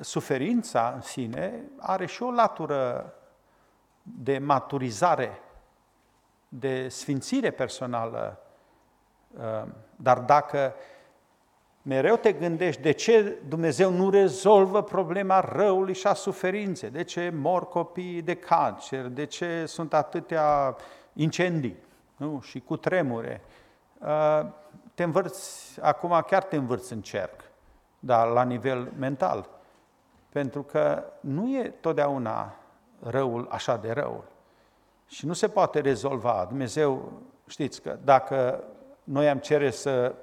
suferința 0.00 0.92
în 0.94 1.00
sine 1.00 1.64
are 1.78 2.06
și 2.06 2.22
o 2.22 2.30
latură 2.30 3.14
de 4.02 4.38
maturizare, 4.38 5.40
de 6.48 6.88
sfințire 6.88 7.50
personală. 7.50 8.38
Ehm, 9.38 9.74
dar 9.96 10.18
dacă 10.18 10.74
mereu 11.82 12.16
te 12.16 12.32
gândești 12.32 12.82
de 12.82 12.92
ce 12.92 13.38
Dumnezeu 13.48 13.90
nu 13.90 14.10
rezolvă 14.10 14.82
problema 14.82 15.40
răului 15.40 15.94
și 15.94 16.06
a 16.06 16.14
suferinței, 16.14 16.90
de 16.90 17.04
ce 17.04 17.32
mor 17.34 17.68
copiii 17.68 18.22
de 18.22 18.34
cancer, 18.34 19.06
de 19.06 19.24
ce 19.24 19.66
sunt 19.66 19.94
atâtea 19.94 20.76
incendii 21.12 21.88
nu? 22.20 22.40
și 22.40 22.60
cu 22.60 22.76
tremure, 22.76 23.40
ehm, 24.02 24.54
te 24.94 25.02
învârți, 25.02 25.78
acum 25.80 26.24
chiar 26.26 26.42
te 26.42 26.56
învârți 26.56 26.92
în 26.92 27.02
cerc, 27.02 27.40
dar 27.98 28.28
la 28.28 28.42
nivel 28.42 28.92
mental. 28.98 29.48
Pentru 30.28 30.62
că 30.62 31.04
nu 31.20 31.56
e 31.56 31.74
totdeauna 31.80 32.54
răul 33.00 33.48
așa 33.50 33.76
de 33.76 33.90
rău. 33.92 34.24
Și 35.06 35.26
nu 35.26 35.32
se 35.32 35.48
poate 35.48 35.80
rezolva. 35.80 36.44
Dumnezeu, 36.48 37.12
știți 37.46 37.82
că 37.82 37.98
dacă 38.04 38.64
noi 39.04 39.28
am 39.28 39.38
cere 39.38 39.70
să 39.70 40.14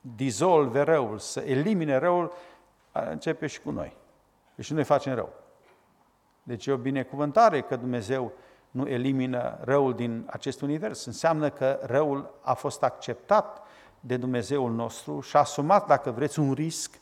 dizolve 0.00 0.80
răul, 0.80 1.18
să 1.18 1.40
elimine 1.40 1.96
răul, 1.96 2.32
începe 2.92 3.46
și 3.46 3.60
cu 3.60 3.70
noi. 3.70 3.96
Și 4.58 4.72
noi 4.72 4.84
facem 4.84 5.14
rău. 5.14 5.32
Deci 6.42 6.66
e 6.66 6.72
o 6.72 6.76
binecuvântare 6.76 7.60
că 7.60 7.76
Dumnezeu 7.76 8.32
nu 8.70 8.86
elimină 8.88 9.58
răul 9.60 9.94
din 9.94 10.26
acest 10.30 10.60
univers. 10.60 11.04
Înseamnă 11.04 11.50
că 11.50 11.78
răul 11.82 12.34
a 12.40 12.54
fost 12.54 12.82
acceptat 12.82 13.62
de 14.00 14.16
Dumnezeul 14.16 14.72
nostru 14.72 15.20
și 15.20 15.36
a 15.36 15.38
asumat, 15.38 15.86
dacă 15.86 16.10
vreți, 16.10 16.38
un 16.38 16.52
risc 16.52 17.00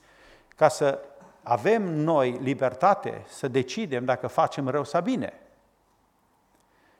ca 0.56 0.68
să 0.68 0.98
avem 1.42 1.82
noi 1.82 2.38
libertate 2.42 3.24
să 3.26 3.48
decidem 3.48 4.04
dacă 4.04 4.26
facem 4.26 4.68
rău 4.68 4.84
sau 4.84 5.02
bine. 5.02 5.32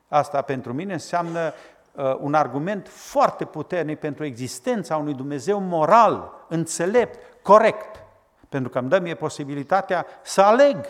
Asta 0.09 0.43
pentru 0.43 0.73
mine 0.73 0.93
înseamnă 0.93 1.53
Uh, 1.99 2.17
un 2.21 2.35
argument 2.35 2.89
foarte 2.89 3.45
puternic 3.45 3.99
pentru 3.99 4.25
existența 4.25 4.97
unui 4.97 5.15
Dumnezeu 5.15 5.61
moral, 5.61 6.33
înțelept, 6.49 7.43
corect, 7.43 8.05
pentru 8.49 8.71
că 8.71 8.79
îmi 8.79 8.89
dă 8.89 8.99
mie 8.99 9.15
posibilitatea 9.15 10.07
să 10.23 10.43
aleg. 10.43 10.85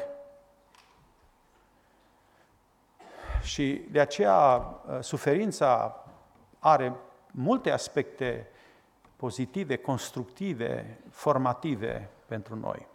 Și 3.49 3.86
de 3.90 4.01
aceea 4.01 4.34
uh, 4.36 4.99
suferința 5.01 6.05
are 6.59 6.94
multe 7.30 7.70
aspecte 7.70 8.46
pozitive, 9.16 9.76
constructive, 9.76 10.99
formative 11.11 12.11
pentru 12.26 12.57
noi. 12.57 12.86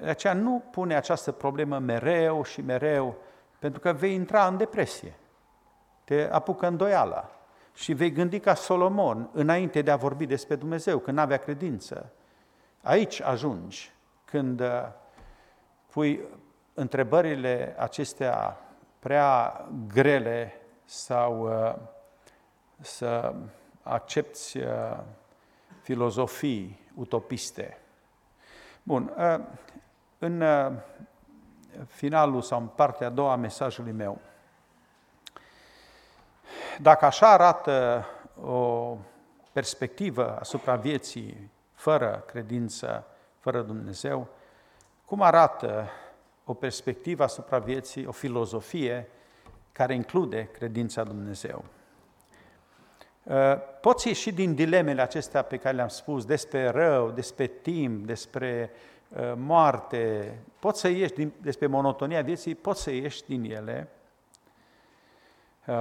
De 0.00 0.08
aceea 0.08 0.32
nu 0.32 0.62
pune 0.70 0.94
această 0.94 1.32
problemă 1.32 1.78
mereu 1.78 2.42
și 2.42 2.60
mereu, 2.60 3.16
pentru 3.58 3.80
că 3.80 3.92
vei 3.92 4.14
intra 4.14 4.46
în 4.46 4.56
depresie 4.56 5.14
te 6.04 6.28
apucă 6.32 6.66
îndoiala 6.66 7.30
și 7.74 7.92
vei 7.92 8.12
gândi 8.12 8.40
ca 8.40 8.54
Solomon 8.54 9.28
înainte 9.32 9.82
de 9.82 9.90
a 9.90 9.96
vorbi 9.96 10.26
despre 10.26 10.54
Dumnezeu, 10.54 10.98
când 10.98 11.18
avea 11.18 11.36
credință. 11.36 12.12
Aici 12.82 13.22
ajungi 13.22 13.92
când 14.24 14.60
uh, 14.60 14.88
pui 15.86 16.20
întrebările 16.74 17.74
acestea 17.78 18.64
prea 19.00 19.66
grele 19.86 20.52
sau 20.84 21.40
uh, 21.42 21.74
să 22.80 23.34
accepti 23.82 24.58
uh, 24.58 24.98
filozofii 25.82 26.80
utopiste. 26.94 27.78
Bun, 28.82 29.12
în 30.18 30.44
finalul 31.86 32.42
sau 32.42 32.60
în 32.60 32.66
partea 32.66 33.06
a 33.06 33.10
doua 33.10 33.32
a 33.32 33.36
mesajului 33.36 33.92
meu, 33.92 34.18
dacă 36.80 37.04
așa 37.04 37.30
arată 37.30 38.06
o 38.42 38.96
perspectivă 39.52 40.38
asupra 40.38 40.76
vieții 40.76 41.50
fără 41.74 42.24
credință, 42.26 43.06
fără 43.38 43.62
Dumnezeu, 43.62 44.28
cum 45.04 45.22
arată 45.22 45.88
o 46.50 46.54
perspectivă 46.54 47.22
asupra 47.22 47.58
vieții, 47.58 48.06
o 48.06 48.12
filozofie 48.12 49.08
care 49.72 49.94
include 49.94 50.48
credința 50.52 51.02
Dumnezeu? 51.02 51.64
Uh, 53.22 53.54
poți 53.80 54.08
ieși 54.08 54.32
din 54.32 54.54
dilemele 54.54 55.02
acestea 55.02 55.42
pe 55.42 55.56
care 55.56 55.76
le-am 55.76 55.88
spus, 55.88 56.24
despre 56.24 56.68
rău, 56.68 57.10
despre 57.10 57.46
timp, 57.46 58.06
despre 58.06 58.70
uh, 59.08 59.32
moarte, 59.36 60.34
poți 60.58 60.80
să 60.80 60.88
ieși 60.88 61.12
din, 61.12 61.32
despre 61.40 61.66
monotonia 61.66 62.22
vieții, 62.22 62.54
poți 62.54 62.82
să 62.82 62.90
ieși 62.90 63.24
din 63.24 63.44
ele, 63.44 63.88
Uh, 65.70 65.76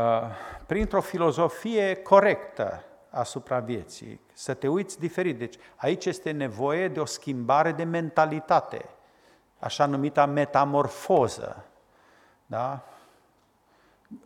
printr-o 0.65 1.01
filozofie 1.01 1.95
corectă 1.95 2.83
asupra 3.09 3.59
vieții, 3.59 4.21
să 4.33 4.53
te 4.53 4.67
uiți 4.67 4.99
diferit. 4.99 5.37
Deci 5.37 5.55
aici 5.75 6.05
este 6.05 6.31
nevoie 6.31 6.87
de 6.87 6.99
o 6.99 7.05
schimbare 7.05 7.71
de 7.71 7.83
mentalitate, 7.83 8.85
așa 9.59 9.85
numita 9.85 10.25
metamorfoză, 10.25 11.65
da? 12.45 12.79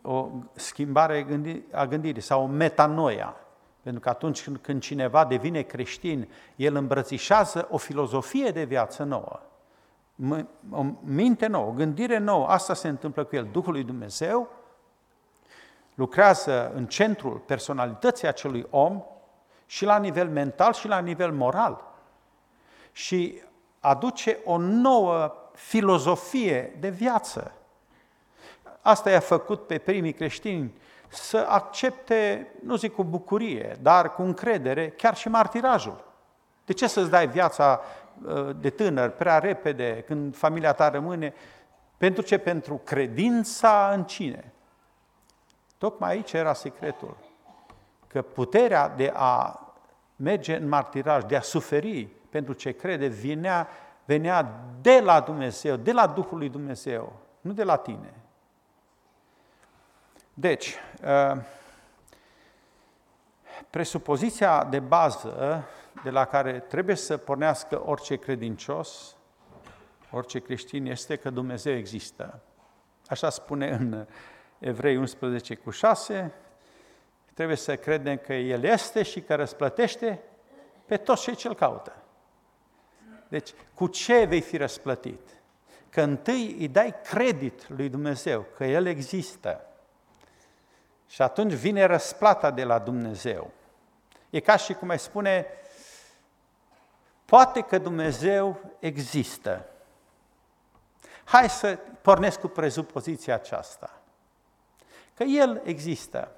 o 0.02 0.28
schimbare 0.52 1.26
a 1.72 1.86
gândirii 1.86 2.22
sau 2.22 2.42
o 2.42 2.46
metanoia. 2.46 3.36
Pentru 3.82 4.00
că 4.00 4.08
atunci 4.08 4.50
când 4.50 4.82
cineva 4.82 5.24
devine 5.24 5.62
creștin, 5.62 6.28
el 6.56 6.74
îmbrățișează 6.74 7.68
o 7.70 7.76
filozofie 7.76 8.50
de 8.50 8.64
viață 8.64 9.02
nouă, 9.02 9.40
o 10.70 10.84
minte 11.00 11.46
nouă, 11.46 11.66
o 11.66 11.72
gândire 11.72 12.18
nouă. 12.18 12.46
Asta 12.46 12.74
se 12.74 12.88
întâmplă 12.88 13.24
cu 13.24 13.36
el. 13.36 13.48
Duhul 13.52 13.72
lui 13.72 13.84
Dumnezeu 13.84 14.48
lucrează 15.94 16.72
în 16.74 16.86
centrul 16.86 17.38
personalității 17.38 18.28
acelui 18.28 18.66
om 18.70 19.02
și 19.66 19.84
la 19.84 19.98
nivel 19.98 20.28
mental 20.28 20.72
și 20.72 20.88
la 20.88 20.98
nivel 20.98 21.32
moral. 21.32 21.92
Și 22.92 23.42
aduce 23.84 24.38
o 24.44 24.56
nouă 24.56 25.34
filozofie 25.54 26.76
de 26.80 26.88
viață. 26.88 27.52
Asta 28.80 29.10
i-a 29.10 29.20
făcut 29.20 29.66
pe 29.66 29.78
primii 29.78 30.12
creștini 30.12 30.74
să 31.08 31.46
accepte, 31.48 32.50
nu 32.62 32.76
zic 32.76 32.94
cu 32.94 33.04
bucurie, 33.04 33.78
dar 33.82 34.14
cu 34.14 34.22
încredere, 34.22 34.88
chiar 34.90 35.16
și 35.16 35.28
martirajul. 35.28 36.04
De 36.64 36.72
ce 36.72 36.86
să-ți 36.86 37.10
dai 37.10 37.28
viața 37.28 37.80
uh, 38.24 38.50
de 38.60 38.70
tânăr 38.70 39.10
prea 39.10 39.38
repede, 39.38 40.04
când 40.06 40.36
familia 40.36 40.72
ta 40.72 40.88
rămâne? 40.88 41.34
Pentru 41.96 42.22
ce? 42.22 42.38
Pentru 42.38 42.80
credința 42.84 43.90
în 43.92 44.04
cine? 44.04 44.52
Tocmai 45.78 46.10
aici 46.10 46.32
era 46.32 46.52
secretul. 46.52 47.16
Că 48.06 48.22
puterea 48.22 48.88
de 48.88 49.12
a 49.14 49.60
merge 50.16 50.56
în 50.56 50.68
martiraj, 50.68 51.24
de 51.24 51.36
a 51.36 51.40
suferi 51.40 52.08
pentru 52.34 52.52
ce 52.52 52.72
crede, 52.72 53.06
venea, 53.06 53.68
venea 54.04 54.64
de 54.80 55.00
la 55.00 55.20
Dumnezeu, 55.20 55.76
de 55.76 55.92
la 55.92 56.06
Duhul 56.06 56.38
lui 56.38 56.48
Dumnezeu, 56.48 57.12
nu 57.40 57.52
de 57.52 57.64
la 57.64 57.76
tine. 57.76 58.14
Deci, 60.34 60.74
uh, 61.04 61.40
presupoziția 63.70 64.64
de 64.64 64.78
bază 64.78 65.64
de 66.02 66.10
la 66.10 66.24
care 66.24 66.58
trebuie 66.58 66.96
să 66.96 67.16
pornească 67.16 67.82
orice 67.86 68.16
credincios, 68.16 69.16
orice 70.10 70.38
creștin, 70.38 70.86
este 70.86 71.16
că 71.16 71.30
Dumnezeu 71.30 71.74
există. 71.74 72.40
Așa 73.06 73.30
spune 73.30 73.70
în 73.70 74.06
Evrei 74.58 74.96
11 74.96 75.54
cu 75.54 75.70
6, 75.70 76.32
trebuie 77.34 77.56
să 77.56 77.76
credem 77.76 78.16
că 78.16 78.32
El 78.32 78.62
este 78.62 79.02
și 79.02 79.20
că 79.20 79.34
răsplătește 79.34 80.22
pe 80.86 80.96
toți 80.96 81.22
cei 81.22 81.34
ce-L 81.34 81.54
caută. 81.54 81.98
Deci, 83.28 83.50
cu 83.74 83.86
ce 83.86 84.24
vei 84.24 84.40
fi 84.40 84.56
răsplătit? 84.56 85.20
Că 85.90 86.00
întâi 86.00 86.56
îi 86.58 86.68
dai 86.68 86.94
credit 87.02 87.68
lui 87.68 87.88
Dumnezeu, 87.88 88.46
că 88.56 88.64
El 88.64 88.86
există. 88.86 89.66
Și 91.06 91.22
atunci 91.22 91.52
vine 91.52 91.84
răsplata 91.84 92.50
de 92.50 92.64
la 92.64 92.78
Dumnezeu. 92.78 93.50
E 94.30 94.40
ca 94.40 94.56
și 94.56 94.74
cum 94.74 94.88
ai 94.88 94.98
spune, 94.98 95.46
poate 97.24 97.60
că 97.60 97.78
Dumnezeu 97.78 98.60
există. 98.78 99.66
Hai 101.24 101.50
să 101.50 101.78
pornesc 102.02 102.40
cu 102.40 102.48
prezupoziția 102.48 103.34
aceasta. 103.34 104.02
Că 105.14 105.22
El 105.22 105.60
există. 105.64 106.30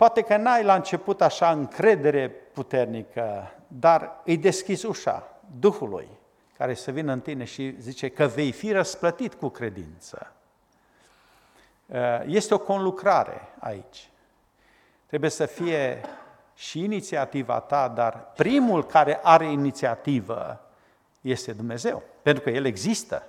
Poate 0.00 0.22
că 0.22 0.36
n-ai 0.36 0.62
la 0.64 0.74
început 0.74 1.20
așa 1.20 1.50
încredere 1.50 2.28
puternică, 2.30 3.54
dar 3.68 4.20
îi 4.24 4.36
deschizi 4.36 4.86
ușa 4.86 5.28
Duhului 5.58 6.08
care 6.56 6.74
să 6.74 6.90
vină 6.90 7.12
în 7.12 7.20
tine 7.20 7.44
și 7.44 7.80
zice 7.80 8.08
că 8.08 8.26
vei 8.26 8.52
fi 8.52 8.72
răsplătit 8.72 9.34
cu 9.34 9.48
credință. 9.48 10.32
Uh, 11.86 11.98
este 12.26 12.54
o 12.54 12.58
conlucrare 12.58 13.40
aici. 13.58 14.10
Trebuie 15.06 15.30
să 15.30 15.46
fie 15.46 16.00
și 16.54 16.84
inițiativa 16.84 17.60
ta, 17.60 17.88
dar 17.88 18.32
primul 18.36 18.86
care 18.86 19.20
are 19.22 19.44
inițiativă 19.44 20.60
este 21.20 21.52
Dumnezeu, 21.52 22.02
pentru 22.22 22.42
că 22.42 22.50
El 22.50 22.64
există. 22.64 23.26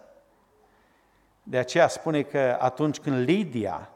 De 1.44 1.58
aceea 1.58 1.88
spune 1.88 2.22
că 2.22 2.58
atunci 2.60 3.00
când 3.00 3.18
Lidia 3.18 3.90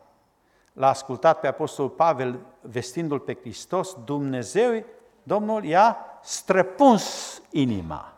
l-a 0.76 0.88
ascultat 0.88 1.39
pe 1.39 1.47
Apostolul 1.47 1.91
Pavel 1.91 2.39
vestindu-l 2.61 3.19
pe 3.19 3.34
Hristos, 3.34 3.97
Dumnezeu, 4.03 4.84
Domnul 5.23 5.63
i-a 5.63 5.97
străpuns 6.23 7.41
inima. 7.49 8.13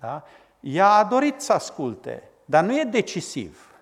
Da? 0.00 0.22
Ea 0.60 0.88
a 0.88 1.04
dorit 1.04 1.40
să 1.40 1.52
asculte, 1.52 2.28
dar 2.44 2.64
nu 2.64 2.78
e 2.78 2.84
decisiv. 2.84 3.80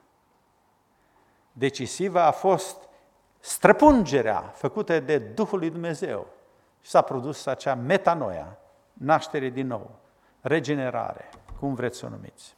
Decisivă 1.53 2.21
a 2.21 2.31
fost 2.31 2.77
străpungerea 3.41 4.41
făcută 4.41 5.01
de 5.01 5.19
Duhul 5.19 5.59
lui 5.59 5.71
Dumnezeu 5.71 6.27
și 6.81 6.91
s-a 6.91 7.03
produs 7.03 7.47
acea 7.47 7.75
metanoia, 7.75 8.59
naștere 8.93 9.49
din 9.49 9.67
nou, 9.67 9.91
regenerare, 10.41 11.29
cum 11.59 11.75
vreți 11.75 11.99
să 11.99 12.07
o 12.07 12.09
numiți. 12.09 12.55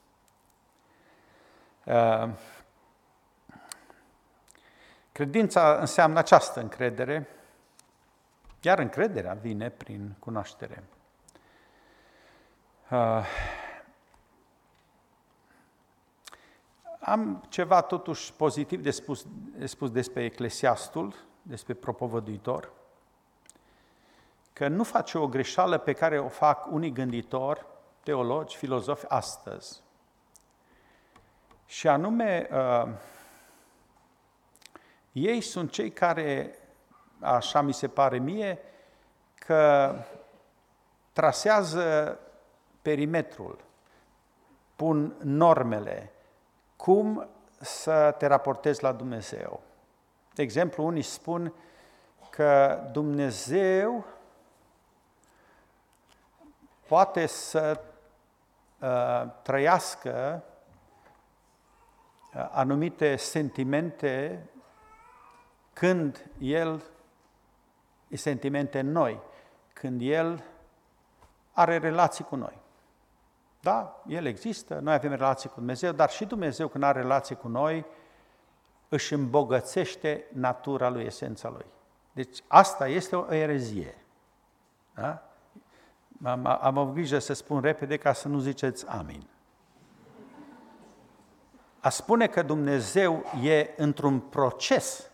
Uh, 5.13 5.19
credința 5.19 5.77
înseamnă 5.81 6.19
această 6.19 6.61
încredere, 6.61 7.29
iar 8.61 8.79
încrederea 8.79 9.33
vine 9.35 9.71
prin 9.71 10.15
cunoaștere. 10.19 10.85
Uh, 12.91 13.25
am 17.01 17.45
ceva 17.49 17.81
totuși 17.81 18.33
pozitiv 18.33 18.83
de 18.83 18.91
spus, 18.91 19.27
de 19.57 19.67
spus 19.67 19.91
despre 19.91 20.25
eclesiastul, 20.25 21.15
despre 21.43 21.75
propovăduitor, 21.75 22.73
că 24.53 24.69
nu 24.69 24.85
face 24.85 25.19
o 25.19 25.29
greșeală 25.29 25.79
pe 25.79 25.93
care 25.93 26.19
o 26.19 26.29
fac 26.29 26.67
unii 26.71 26.93
gânditori, 26.93 27.67
teologi, 28.03 28.57
filozofi 28.57 29.07
astăzi. 29.09 29.83
Și 31.67 31.89
anume, 31.89 32.49
uh, 32.51 32.89
ei 35.13 35.41
sunt 35.41 35.71
cei 35.71 35.91
care, 35.91 36.59
așa 37.21 37.61
mi 37.61 37.73
se 37.73 37.89
pare 37.89 38.19
mie, 38.19 38.59
că 39.35 39.95
trasează 41.13 42.19
perimetrul, 42.83 43.59
pun 44.77 45.15
normele, 45.23 46.13
cum 46.77 47.29
să 47.61 48.15
te 48.19 48.27
raportezi 48.27 48.83
la 48.83 48.93
Dumnezeu. 48.93 49.61
De 50.35 50.43
exemplu, 50.43 50.85
unii 50.85 51.03
spun 51.03 51.55
că 52.31 52.81
Dumnezeu 52.93 54.05
poate 56.87 57.27
să 57.27 57.81
uh, 58.81 59.25
trăiască 59.43 60.43
uh, 62.35 62.49
anumite 62.51 63.17
sentimente 63.17 64.47
când 65.73 66.31
El 66.39 66.83
e 68.09 68.17
sentimente 68.17 68.81
noi, 68.81 69.21
când 69.73 70.01
El 70.03 70.45
are 71.53 71.79
relații 71.79 72.25
cu 72.25 72.37
noi. 72.37 72.61
Da, 73.61 74.03
El 74.07 74.27
există, 74.27 74.79
noi 74.79 74.95
avem 74.95 75.11
relații 75.11 75.49
cu 75.49 75.55
Dumnezeu, 75.59 75.93
dar 75.93 76.11
și 76.11 76.25
Dumnezeu 76.25 76.69
când 76.69 76.85
are 76.85 77.01
relații 77.01 77.37
cu 77.37 77.49
noi, 77.49 77.87
își 78.89 79.15
îmbogățește 79.15 80.25
natura 80.33 80.89
Lui, 80.89 81.05
esența 81.05 81.49
Lui. 81.49 81.67
Deci 82.13 82.43
asta 82.47 82.89
este 82.89 83.17
o 83.17 83.35
erezie. 83.35 84.05
Da? 84.95 85.23
Am, 86.23 86.47
am 86.47 86.79
avut 86.79 86.95
grijă 86.95 87.19
să 87.19 87.33
spun 87.33 87.61
repede 87.61 87.97
ca 87.97 88.13
să 88.13 88.29
nu 88.29 88.39
ziceți 88.39 88.87
amin. 88.87 89.27
A 91.81 91.89
spune 91.89 92.27
că 92.27 92.43
Dumnezeu 92.43 93.25
e 93.43 93.71
într-un 93.77 94.21
proces 94.21 95.11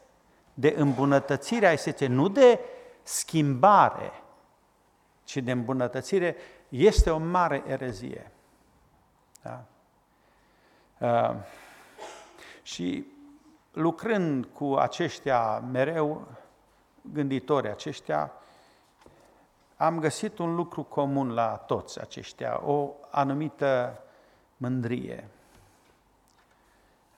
de 0.59 0.75
îmbunătățire 0.77 1.67
a 1.67 1.73
esenței, 1.73 2.09
nu 2.09 2.29
de 2.29 2.61
schimbare, 3.03 4.13
ci 5.25 5.37
de 5.37 5.51
îmbunătățire, 5.51 6.37
este 6.69 7.11
o 7.11 7.19
mare 7.19 7.63
erezie. 7.67 8.33
Da? 9.43 9.65
Uh, 10.99 11.37
și 12.63 13.07
lucrând 13.73 14.45
cu 14.45 14.75
aceștia 14.75 15.59
mereu, 15.59 16.27
gânditori 17.13 17.69
aceștia, 17.69 18.33
am 19.77 19.99
găsit 19.99 20.39
un 20.39 20.55
lucru 20.55 20.83
comun 20.83 21.33
la 21.33 21.57
toți 21.57 22.01
aceștia, 22.01 22.61
o 22.65 22.95
anumită 23.11 24.03
mândrie. 24.57 25.29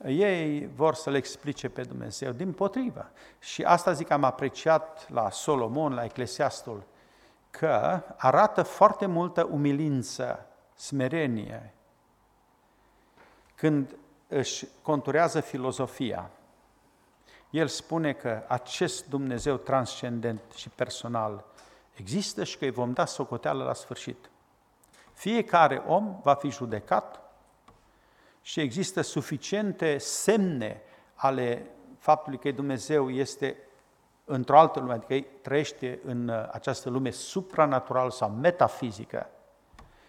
Ei 0.05 0.67
vor 0.75 0.95
să 0.95 1.11
le 1.11 1.17
explice 1.17 1.69
pe 1.69 1.83
Dumnezeu, 1.83 2.33
din 2.33 2.53
potrivă. 2.53 3.11
Și 3.39 3.63
asta 3.63 3.93
zic 3.93 4.11
am 4.11 4.25
apreciat 4.25 5.11
la 5.11 5.31
Solomon, 5.31 5.95
la 5.95 6.05
Eclesiastul, 6.05 6.83
că 7.51 8.03
arată 8.17 8.63
foarte 8.63 9.07
multă 9.07 9.49
umilință, 9.51 10.47
smerenie, 10.75 11.75
când 13.55 13.97
își 14.29 14.67
conturează 14.83 15.41
filozofia, 15.41 16.31
el 17.51 17.67
spune 17.67 18.13
că 18.13 18.43
acest 18.47 19.09
Dumnezeu 19.09 19.57
transcendent 19.57 20.41
și 20.55 20.69
personal 20.69 21.45
există 21.95 22.45
și 22.45 22.59
că 22.59 22.65
îi 22.65 22.71
vom 22.71 22.93
da 22.93 23.05
socoteală 23.05 23.65
la 23.65 23.75
sfârșit. 23.75 24.31
Fiecare 25.13 25.83
om 25.87 26.21
va 26.23 26.35
fi 26.35 26.51
judecat 26.51 27.20
și 28.43 28.61
există 28.61 29.01
suficiente 29.01 29.99
semne 29.99 30.83
ale 31.15 31.71
faptului 31.99 32.39
că 32.39 32.51
Dumnezeu 32.51 33.11
este 33.11 33.57
într-o 34.25 34.59
altă 34.59 34.81
lume, 34.81 34.93
adică 34.93 35.27
trăiește 35.43 36.01
în 36.05 36.49
această 36.53 36.91
lume 36.91 37.11
supranatural 37.11 38.11
sau 38.11 38.31
metafizică. 38.31 39.31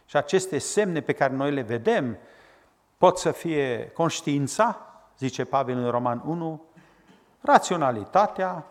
Și 0.06 0.18
aceste 0.18 0.58
semne 0.58 1.02
pe 1.02 1.14
care 1.14 1.34
noi 1.34 1.52
le 1.52 1.62
vedem 1.62 2.18
pot 2.98 3.18
să 3.18 3.32
fie 3.32 3.92
conștiința, 3.94 4.86
zice 5.18 5.46
Pavel 5.46 5.78
în 5.78 5.90
Roman 5.90 6.22
1, 6.26 6.64
raționalitatea 7.42 8.66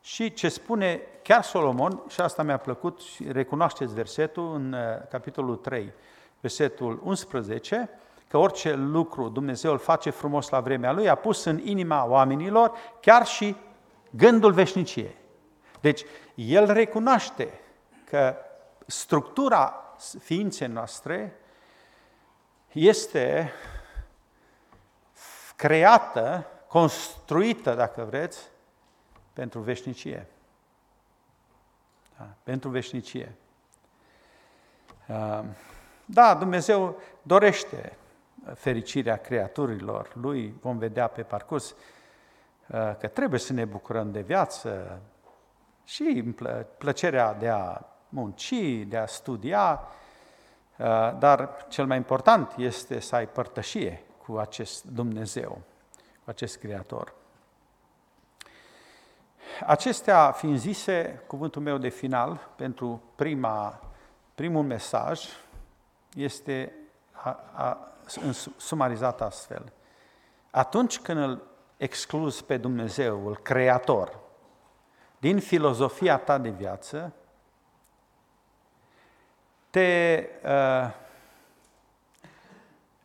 Și 0.00 0.32
ce 0.32 0.48
spune 0.48 1.00
chiar 1.22 1.42
Solomon, 1.42 2.02
și 2.08 2.20
asta 2.20 2.42
mi-a 2.42 2.56
plăcut, 2.56 3.00
și 3.00 3.32
recunoașteți 3.32 3.94
versetul 3.94 4.54
în 4.54 4.72
uh, 4.72 4.80
capitolul 5.10 5.56
3, 5.56 5.92
versetul 6.40 7.00
11, 7.04 7.90
că 8.28 8.36
orice 8.38 8.72
lucru 8.72 9.28
Dumnezeu 9.28 9.72
îl 9.72 9.78
face 9.78 10.10
frumos 10.10 10.48
la 10.48 10.60
vremea 10.60 10.92
Lui, 10.92 11.08
a 11.08 11.14
pus 11.14 11.44
în 11.44 11.58
inima 11.66 12.04
oamenilor 12.04 12.72
chiar 13.00 13.26
și 13.26 13.56
gândul 14.10 14.52
veșniciei. 14.52 15.16
Deci, 15.80 16.04
El 16.34 16.72
recunoaște 16.72 17.60
că 18.04 18.36
structura 18.86 19.94
ființei 20.20 20.68
noastre 20.68 21.36
este 22.72 23.52
creată, 25.56 26.46
construită, 26.68 27.74
dacă 27.74 28.02
vreți, 28.02 28.48
pentru 29.32 29.60
veșnicie. 29.60 30.26
Da, 32.18 32.28
pentru 32.42 32.68
veșnicie. 32.68 33.34
Da, 36.04 36.34
Dumnezeu 36.34 37.00
dorește 37.22 37.96
fericirea 38.54 39.16
creaturilor 39.16 40.10
Lui, 40.14 40.54
vom 40.60 40.78
vedea 40.78 41.06
pe 41.06 41.22
parcurs 41.22 41.74
că 42.98 43.10
trebuie 43.12 43.40
să 43.40 43.52
ne 43.52 43.64
bucurăm 43.64 44.12
de 44.12 44.20
viață 44.20 45.00
și 45.84 46.34
plăcerea 46.78 47.34
de 47.34 47.48
a 47.48 47.80
munci, 48.08 48.54
de 48.86 48.96
a 48.96 49.06
studia, 49.06 49.80
dar 51.18 51.66
cel 51.68 51.86
mai 51.86 51.96
important 51.96 52.54
este 52.56 53.00
să 53.00 53.16
ai 53.16 53.28
părtășie 53.28 54.02
cu 54.26 54.36
acest 54.36 54.84
Dumnezeu, 54.84 55.60
cu 56.24 56.30
acest 56.30 56.58
Creator. 56.58 57.14
Acestea 59.66 60.30
fiind 60.30 60.58
zise, 60.58 61.22
cuvântul 61.26 61.62
meu 61.62 61.78
de 61.78 61.88
final 61.88 62.48
pentru 62.56 63.02
prima, 63.14 63.80
primul 64.34 64.62
mesaj 64.62 65.24
este 66.14 66.72
a, 67.12 67.40
a, 67.52 67.93
sumarizat 68.56 69.20
astfel. 69.20 69.72
Atunci 70.50 70.98
când 70.98 71.18
îl 71.18 71.42
excluzi 71.76 72.44
pe 72.44 72.56
Dumnezeu, 72.56 73.26
îl 73.26 73.36
creator, 73.36 74.18
din 75.18 75.40
filozofia 75.40 76.18
ta 76.18 76.38
de 76.38 76.48
viață, 76.48 77.12
te 79.70 80.24
uh, 80.44 80.90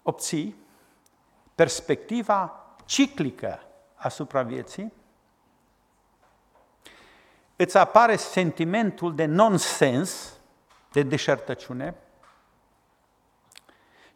obții 0.02 0.56
perspectiva 1.56 2.66
ciclică 2.86 3.64
asupra 3.96 4.42
vieții, 4.42 4.94
îți 7.56 7.78
apare 7.78 8.16
sentimentul 8.16 9.16
de 9.16 9.26
nonsens, 9.26 10.34
de 10.92 11.04
deșertăciune 11.04 11.96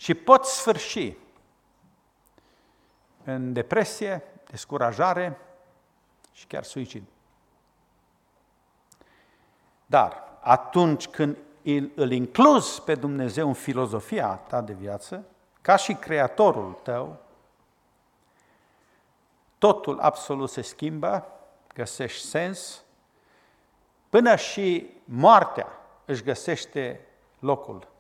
și 0.04 0.14
poți 0.14 0.58
sfârși 0.58 1.18
în 3.24 3.54
depresie, 3.54 4.24
descurajare 4.50 5.38
și 6.32 6.46
chiar 6.46 6.64
suicid. 6.64 7.04
Dar 9.86 10.24
atunci 10.42 11.08
când 11.08 11.38
îl 11.96 12.12
incluzi 12.12 12.82
pe 12.82 12.96
Dumnezeu 12.96 13.48
în 13.48 13.54
filozofia 13.54 14.36
ta 14.36 14.62
de 14.62 14.74
viață, 14.74 15.26
ca 15.62 15.76
și 15.76 15.94
creatorul 15.94 16.80
tău, 16.84 17.20
totul 19.58 20.00
absolut 20.00 20.50
se 20.50 20.62
schimbă, 20.62 21.28
găsești 21.74 22.26
sens, 22.26 22.84
până 24.10 24.36
și 24.36 24.90
moartea 25.06 25.68
își 26.06 26.24
găsește 26.24 27.08
locul 27.40 27.92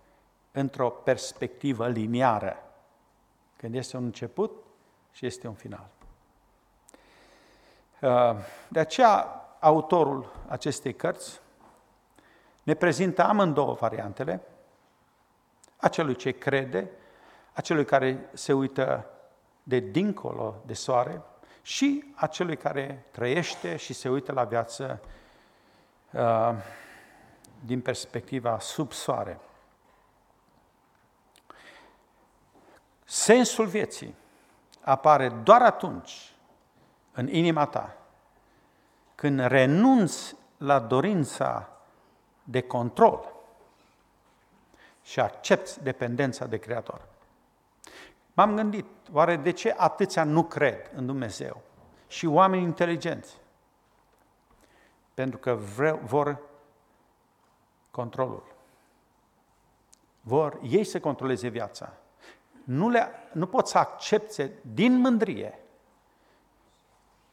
într-o 0.53 0.89
perspectivă 0.89 1.87
liniară, 1.87 2.63
când 3.55 3.75
este 3.75 3.97
un 3.97 4.03
început 4.03 4.51
și 5.11 5.25
este 5.25 5.47
un 5.47 5.53
final. 5.53 5.87
Uh, 8.01 8.35
de 8.67 8.79
aceea, 8.79 9.45
autorul 9.59 10.31
acestei 10.47 10.93
cărți 10.93 11.41
ne 12.63 12.73
prezintă 12.73 13.23
amândouă 13.23 13.73
variantele, 13.73 14.41
acelui 15.77 16.15
ce 16.15 16.31
crede, 16.31 16.89
acelui 17.53 17.85
care 17.85 18.29
se 18.33 18.53
uită 18.53 19.05
de 19.63 19.79
dincolo 19.79 20.55
de 20.65 20.73
soare 20.73 21.21
și 21.61 22.13
acelui 22.15 22.57
care 22.57 23.05
trăiește 23.11 23.75
și 23.75 23.93
se 23.93 24.09
uită 24.09 24.31
la 24.31 24.43
viață 24.43 24.99
uh, 26.11 26.53
din 27.65 27.81
perspectiva 27.81 28.59
sub 28.59 28.91
soare. 28.91 29.39
Sensul 33.13 33.65
vieții 33.65 34.15
apare 34.81 35.29
doar 35.29 35.61
atunci 35.61 36.33
în 37.11 37.27
inima 37.27 37.65
ta 37.65 37.97
când 39.15 39.39
renunți 39.39 40.35
la 40.57 40.79
dorința 40.79 41.69
de 42.43 42.61
control 42.61 43.33
și 45.03 45.19
accepti 45.19 45.79
dependența 45.83 46.45
de 46.45 46.57
Creator. 46.57 47.01
M-am 48.33 48.55
gândit, 48.55 48.85
oare 49.11 49.35
de 49.35 49.51
ce 49.51 49.75
atâția 49.77 50.23
nu 50.23 50.43
cred 50.43 50.91
în 50.95 51.05
Dumnezeu? 51.05 51.61
Și 52.07 52.25
oameni 52.25 52.63
inteligenți. 52.63 53.37
Pentru 55.13 55.37
că 55.37 55.53
vreau, 55.53 55.99
vor 56.03 56.39
controlul. 57.91 58.43
Vor 60.21 60.59
ei 60.63 60.83
să 60.83 60.99
controleze 60.99 61.47
viața. 61.47 61.93
Nu, 62.63 62.89
le, 62.89 63.09
nu 63.31 63.47
pot 63.47 63.67
să 63.67 63.77
accepte 63.77 64.51
din 64.73 64.97
mândrie 64.97 65.59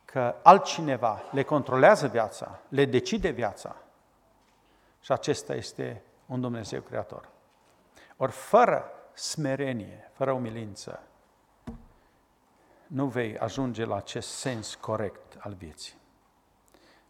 că 0.04 0.34
altcineva 0.42 1.22
le 1.32 1.42
controlează 1.42 2.06
viața, 2.06 2.58
le 2.68 2.84
decide 2.84 3.28
viața, 3.28 3.76
și 5.00 5.12
acesta 5.12 5.54
este 5.54 6.02
un 6.26 6.40
Dumnezeu 6.40 6.80
creator. 6.80 7.28
Ori 8.16 8.32
fără 8.32 8.90
smerenie, 9.12 10.10
fără 10.12 10.32
umilință, 10.32 11.02
nu 12.86 13.06
vei 13.06 13.38
ajunge 13.38 13.84
la 13.84 13.96
acest 13.96 14.28
sens 14.28 14.74
corect 14.74 15.36
al 15.38 15.52
vieții. 15.52 15.98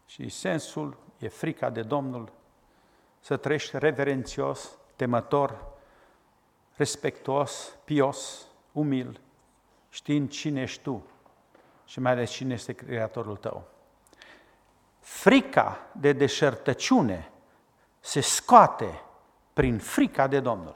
Și 0.05 0.29
sensul 0.29 0.97
e 1.17 1.27
frica 1.27 1.69
de 1.69 1.81
Domnul, 1.81 2.31
să 3.19 3.37
trăiești 3.37 3.77
reverențios, 3.77 4.77
temător, 4.95 5.71
respectuos, 6.75 7.75
pios, 7.83 8.47
umil, 8.71 9.19
știind 9.89 10.29
cine 10.29 10.61
ești 10.61 10.81
tu 10.81 11.03
și 11.85 11.99
mai 11.99 12.11
ales 12.11 12.31
cine 12.31 12.53
este 12.53 12.73
Creatorul 12.73 13.37
tău. 13.37 13.63
Frica 14.99 15.79
de 15.91 16.13
deșertăciune 16.13 17.31
se 17.99 18.21
scoate 18.21 19.01
prin 19.53 19.79
frica 19.79 20.27
de 20.27 20.39
Domnul. 20.39 20.75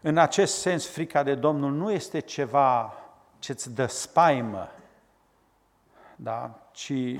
În 0.00 0.18
acest 0.18 0.60
sens, 0.60 0.86
frica 0.86 1.22
de 1.22 1.34
Domnul 1.34 1.72
nu 1.72 1.90
este 1.90 2.20
ceva 2.20 2.94
ce 3.38 3.52
îți 3.52 3.74
dă 3.74 3.86
spaimă, 3.86 4.70
da? 6.16 6.60
ci 6.72 6.90
uh, 6.90 7.18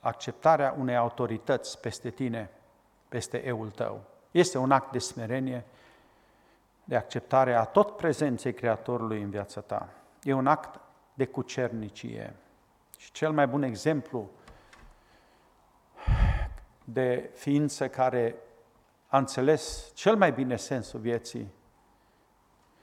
acceptarea 0.00 0.74
unei 0.78 0.96
autorități 0.96 1.80
peste 1.80 2.10
tine, 2.10 2.50
peste 3.12 3.46
eul 3.46 3.70
tău. 3.70 4.04
Este 4.30 4.58
un 4.58 4.70
act 4.70 4.92
de 4.92 4.98
smerenie, 4.98 5.64
de 6.84 6.96
acceptare 6.96 7.54
a 7.54 7.64
tot 7.64 7.96
prezenței 7.96 8.54
Creatorului 8.54 9.22
în 9.22 9.30
viața 9.30 9.60
ta. 9.60 9.88
E 10.22 10.32
un 10.32 10.46
act 10.46 10.80
de 11.14 11.26
cucernicie. 11.26 12.36
Și 12.96 13.12
cel 13.12 13.32
mai 13.32 13.46
bun 13.46 13.62
exemplu 13.62 14.30
de 16.84 17.30
ființă 17.34 17.88
care 17.88 18.34
a 19.06 19.18
înțeles 19.18 19.90
cel 19.94 20.16
mai 20.16 20.32
bine 20.32 20.56
sensul 20.56 21.00
vieții 21.00 21.52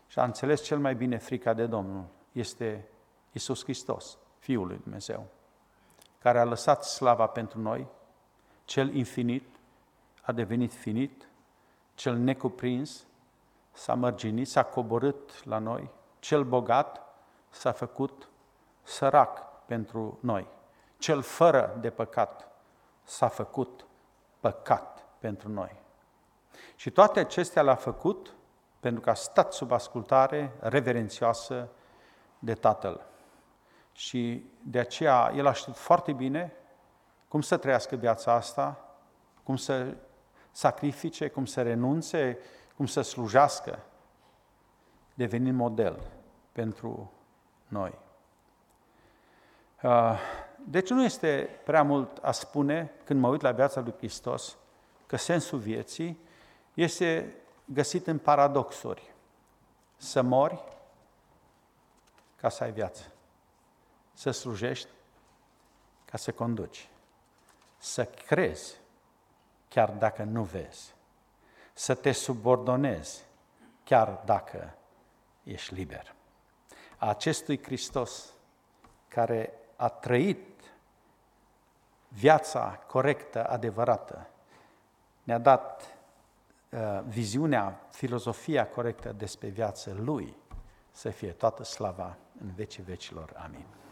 și 0.08 0.20
a 0.20 0.24
înțeles 0.24 0.64
cel 0.64 0.80
mai 0.80 0.96
bine 0.96 1.18
frica 1.18 1.54
de 1.54 1.66
Domnul 1.66 2.06
este 2.32 2.88
Isus 3.32 3.64
Hristos, 3.64 4.18
Fiul 4.40 4.68
lui 4.68 4.80
Dumnezeu, 4.84 5.28
care 6.20 6.40
a 6.40 6.44
lăsat 6.44 6.84
slava 6.84 7.28
pentru 7.28 7.60
noi, 7.60 7.88
cel 8.66 8.96
infinit 8.96 9.59
a 10.22 10.32
devenit 10.32 10.74
finit, 10.74 11.30
cel 11.94 12.16
necuprins 12.16 13.08
s-a 13.72 13.94
mărginit, 13.94 14.48
s-a 14.48 14.64
coborât 14.64 15.46
la 15.46 15.58
noi, 15.58 15.90
cel 16.20 16.44
bogat 16.44 17.02
s-a 17.50 17.72
făcut 17.72 18.30
sărac 18.84 19.66
pentru 19.66 20.18
noi, 20.22 20.48
cel 20.98 21.22
fără 21.22 21.78
de 21.80 21.90
păcat 21.90 22.48
s-a 23.04 23.28
făcut 23.28 23.86
păcat 24.40 25.06
pentru 25.20 25.50
noi. 25.50 25.76
Și 26.76 26.92
toate 26.92 27.20
acestea 27.20 27.62
le-a 27.62 27.76
făcut 27.76 28.34
pentru 28.80 29.02
că 29.02 29.10
a 29.10 29.14
stat 29.14 29.54
sub 29.54 29.72
ascultare 29.72 30.54
reverențioasă 30.60 31.70
de 32.40 32.54
Tatăl. 32.54 33.06
Și 33.92 34.46
de 34.64 34.80
aceea 34.80 35.32
el 35.36 35.48
a 35.48 35.54
știut 35.54 35.78
foarte 35.78 36.14
bine 36.14 36.54
cum 37.28 37.42
să 37.42 37.58
trăiască 37.58 37.96
viața 37.96 38.34
asta, 38.34 38.96
cum 39.44 39.56
să 39.56 39.96
sacrifice, 40.60 41.30
cum 41.30 41.46
să 41.46 41.62
renunțe, 41.62 42.38
cum 42.76 42.86
să 42.86 43.02
slujească, 43.02 43.80
devenind 45.14 45.56
model 45.56 46.00
pentru 46.52 47.12
noi. 47.68 47.98
Uh, 49.84 50.20
deci 50.66 50.90
nu 50.90 51.04
este 51.04 51.50
prea 51.64 51.84
mult 51.84 52.18
a 52.18 52.32
spune, 52.32 52.92
când 53.04 53.20
mă 53.20 53.28
uit 53.28 53.42
la 53.42 53.52
viața 53.52 53.82
lui 53.82 53.94
Hristos, 53.98 54.58
că 55.08 55.18
sensul 55.18 55.60
vieții 55.60 56.20
este 56.74 57.36
găsit 57.66 58.08
în 58.08 58.18
paradoxuri. 58.18 59.14
Să 59.98 60.22
mori 60.22 60.64
ca 62.36 62.50
să 62.50 62.64
ai 62.64 62.72
viață. 62.72 63.04
Să 64.14 64.32
slujești 64.32 64.90
ca 66.06 66.18
să 66.18 66.32
conduci. 66.32 66.90
Să 67.78 68.06
crezi 68.06 68.80
chiar 69.70 69.92
dacă 69.92 70.24
nu 70.24 70.44
vezi. 70.44 70.96
Să 71.74 71.94
te 71.94 72.12
subordonezi 72.12 73.26
chiar 73.84 74.22
dacă 74.26 74.76
ești 75.44 75.74
liber. 75.74 76.16
A 76.98 77.10
acestui 77.10 77.64
Hristos 77.64 78.34
care 79.08 79.54
a 79.76 79.90
trăit 79.90 80.64
viața 82.08 82.84
corectă, 82.88 83.48
adevărată, 83.48 84.30
ne-a 85.24 85.38
dat 85.38 85.98
uh, 86.70 87.02
viziunea, 87.08 87.80
filozofia 87.92 88.68
corectă 88.68 89.12
despre 89.12 89.48
viața 89.48 89.92
Lui, 89.96 90.36
să 90.92 91.10
fie 91.10 91.32
toată 91.32 91.64
slava 91.64 92.18
în 92.42 92.52
vecii 92.56 92.84
vecilor. 92.84 93.34
Amin. 93.44 93.79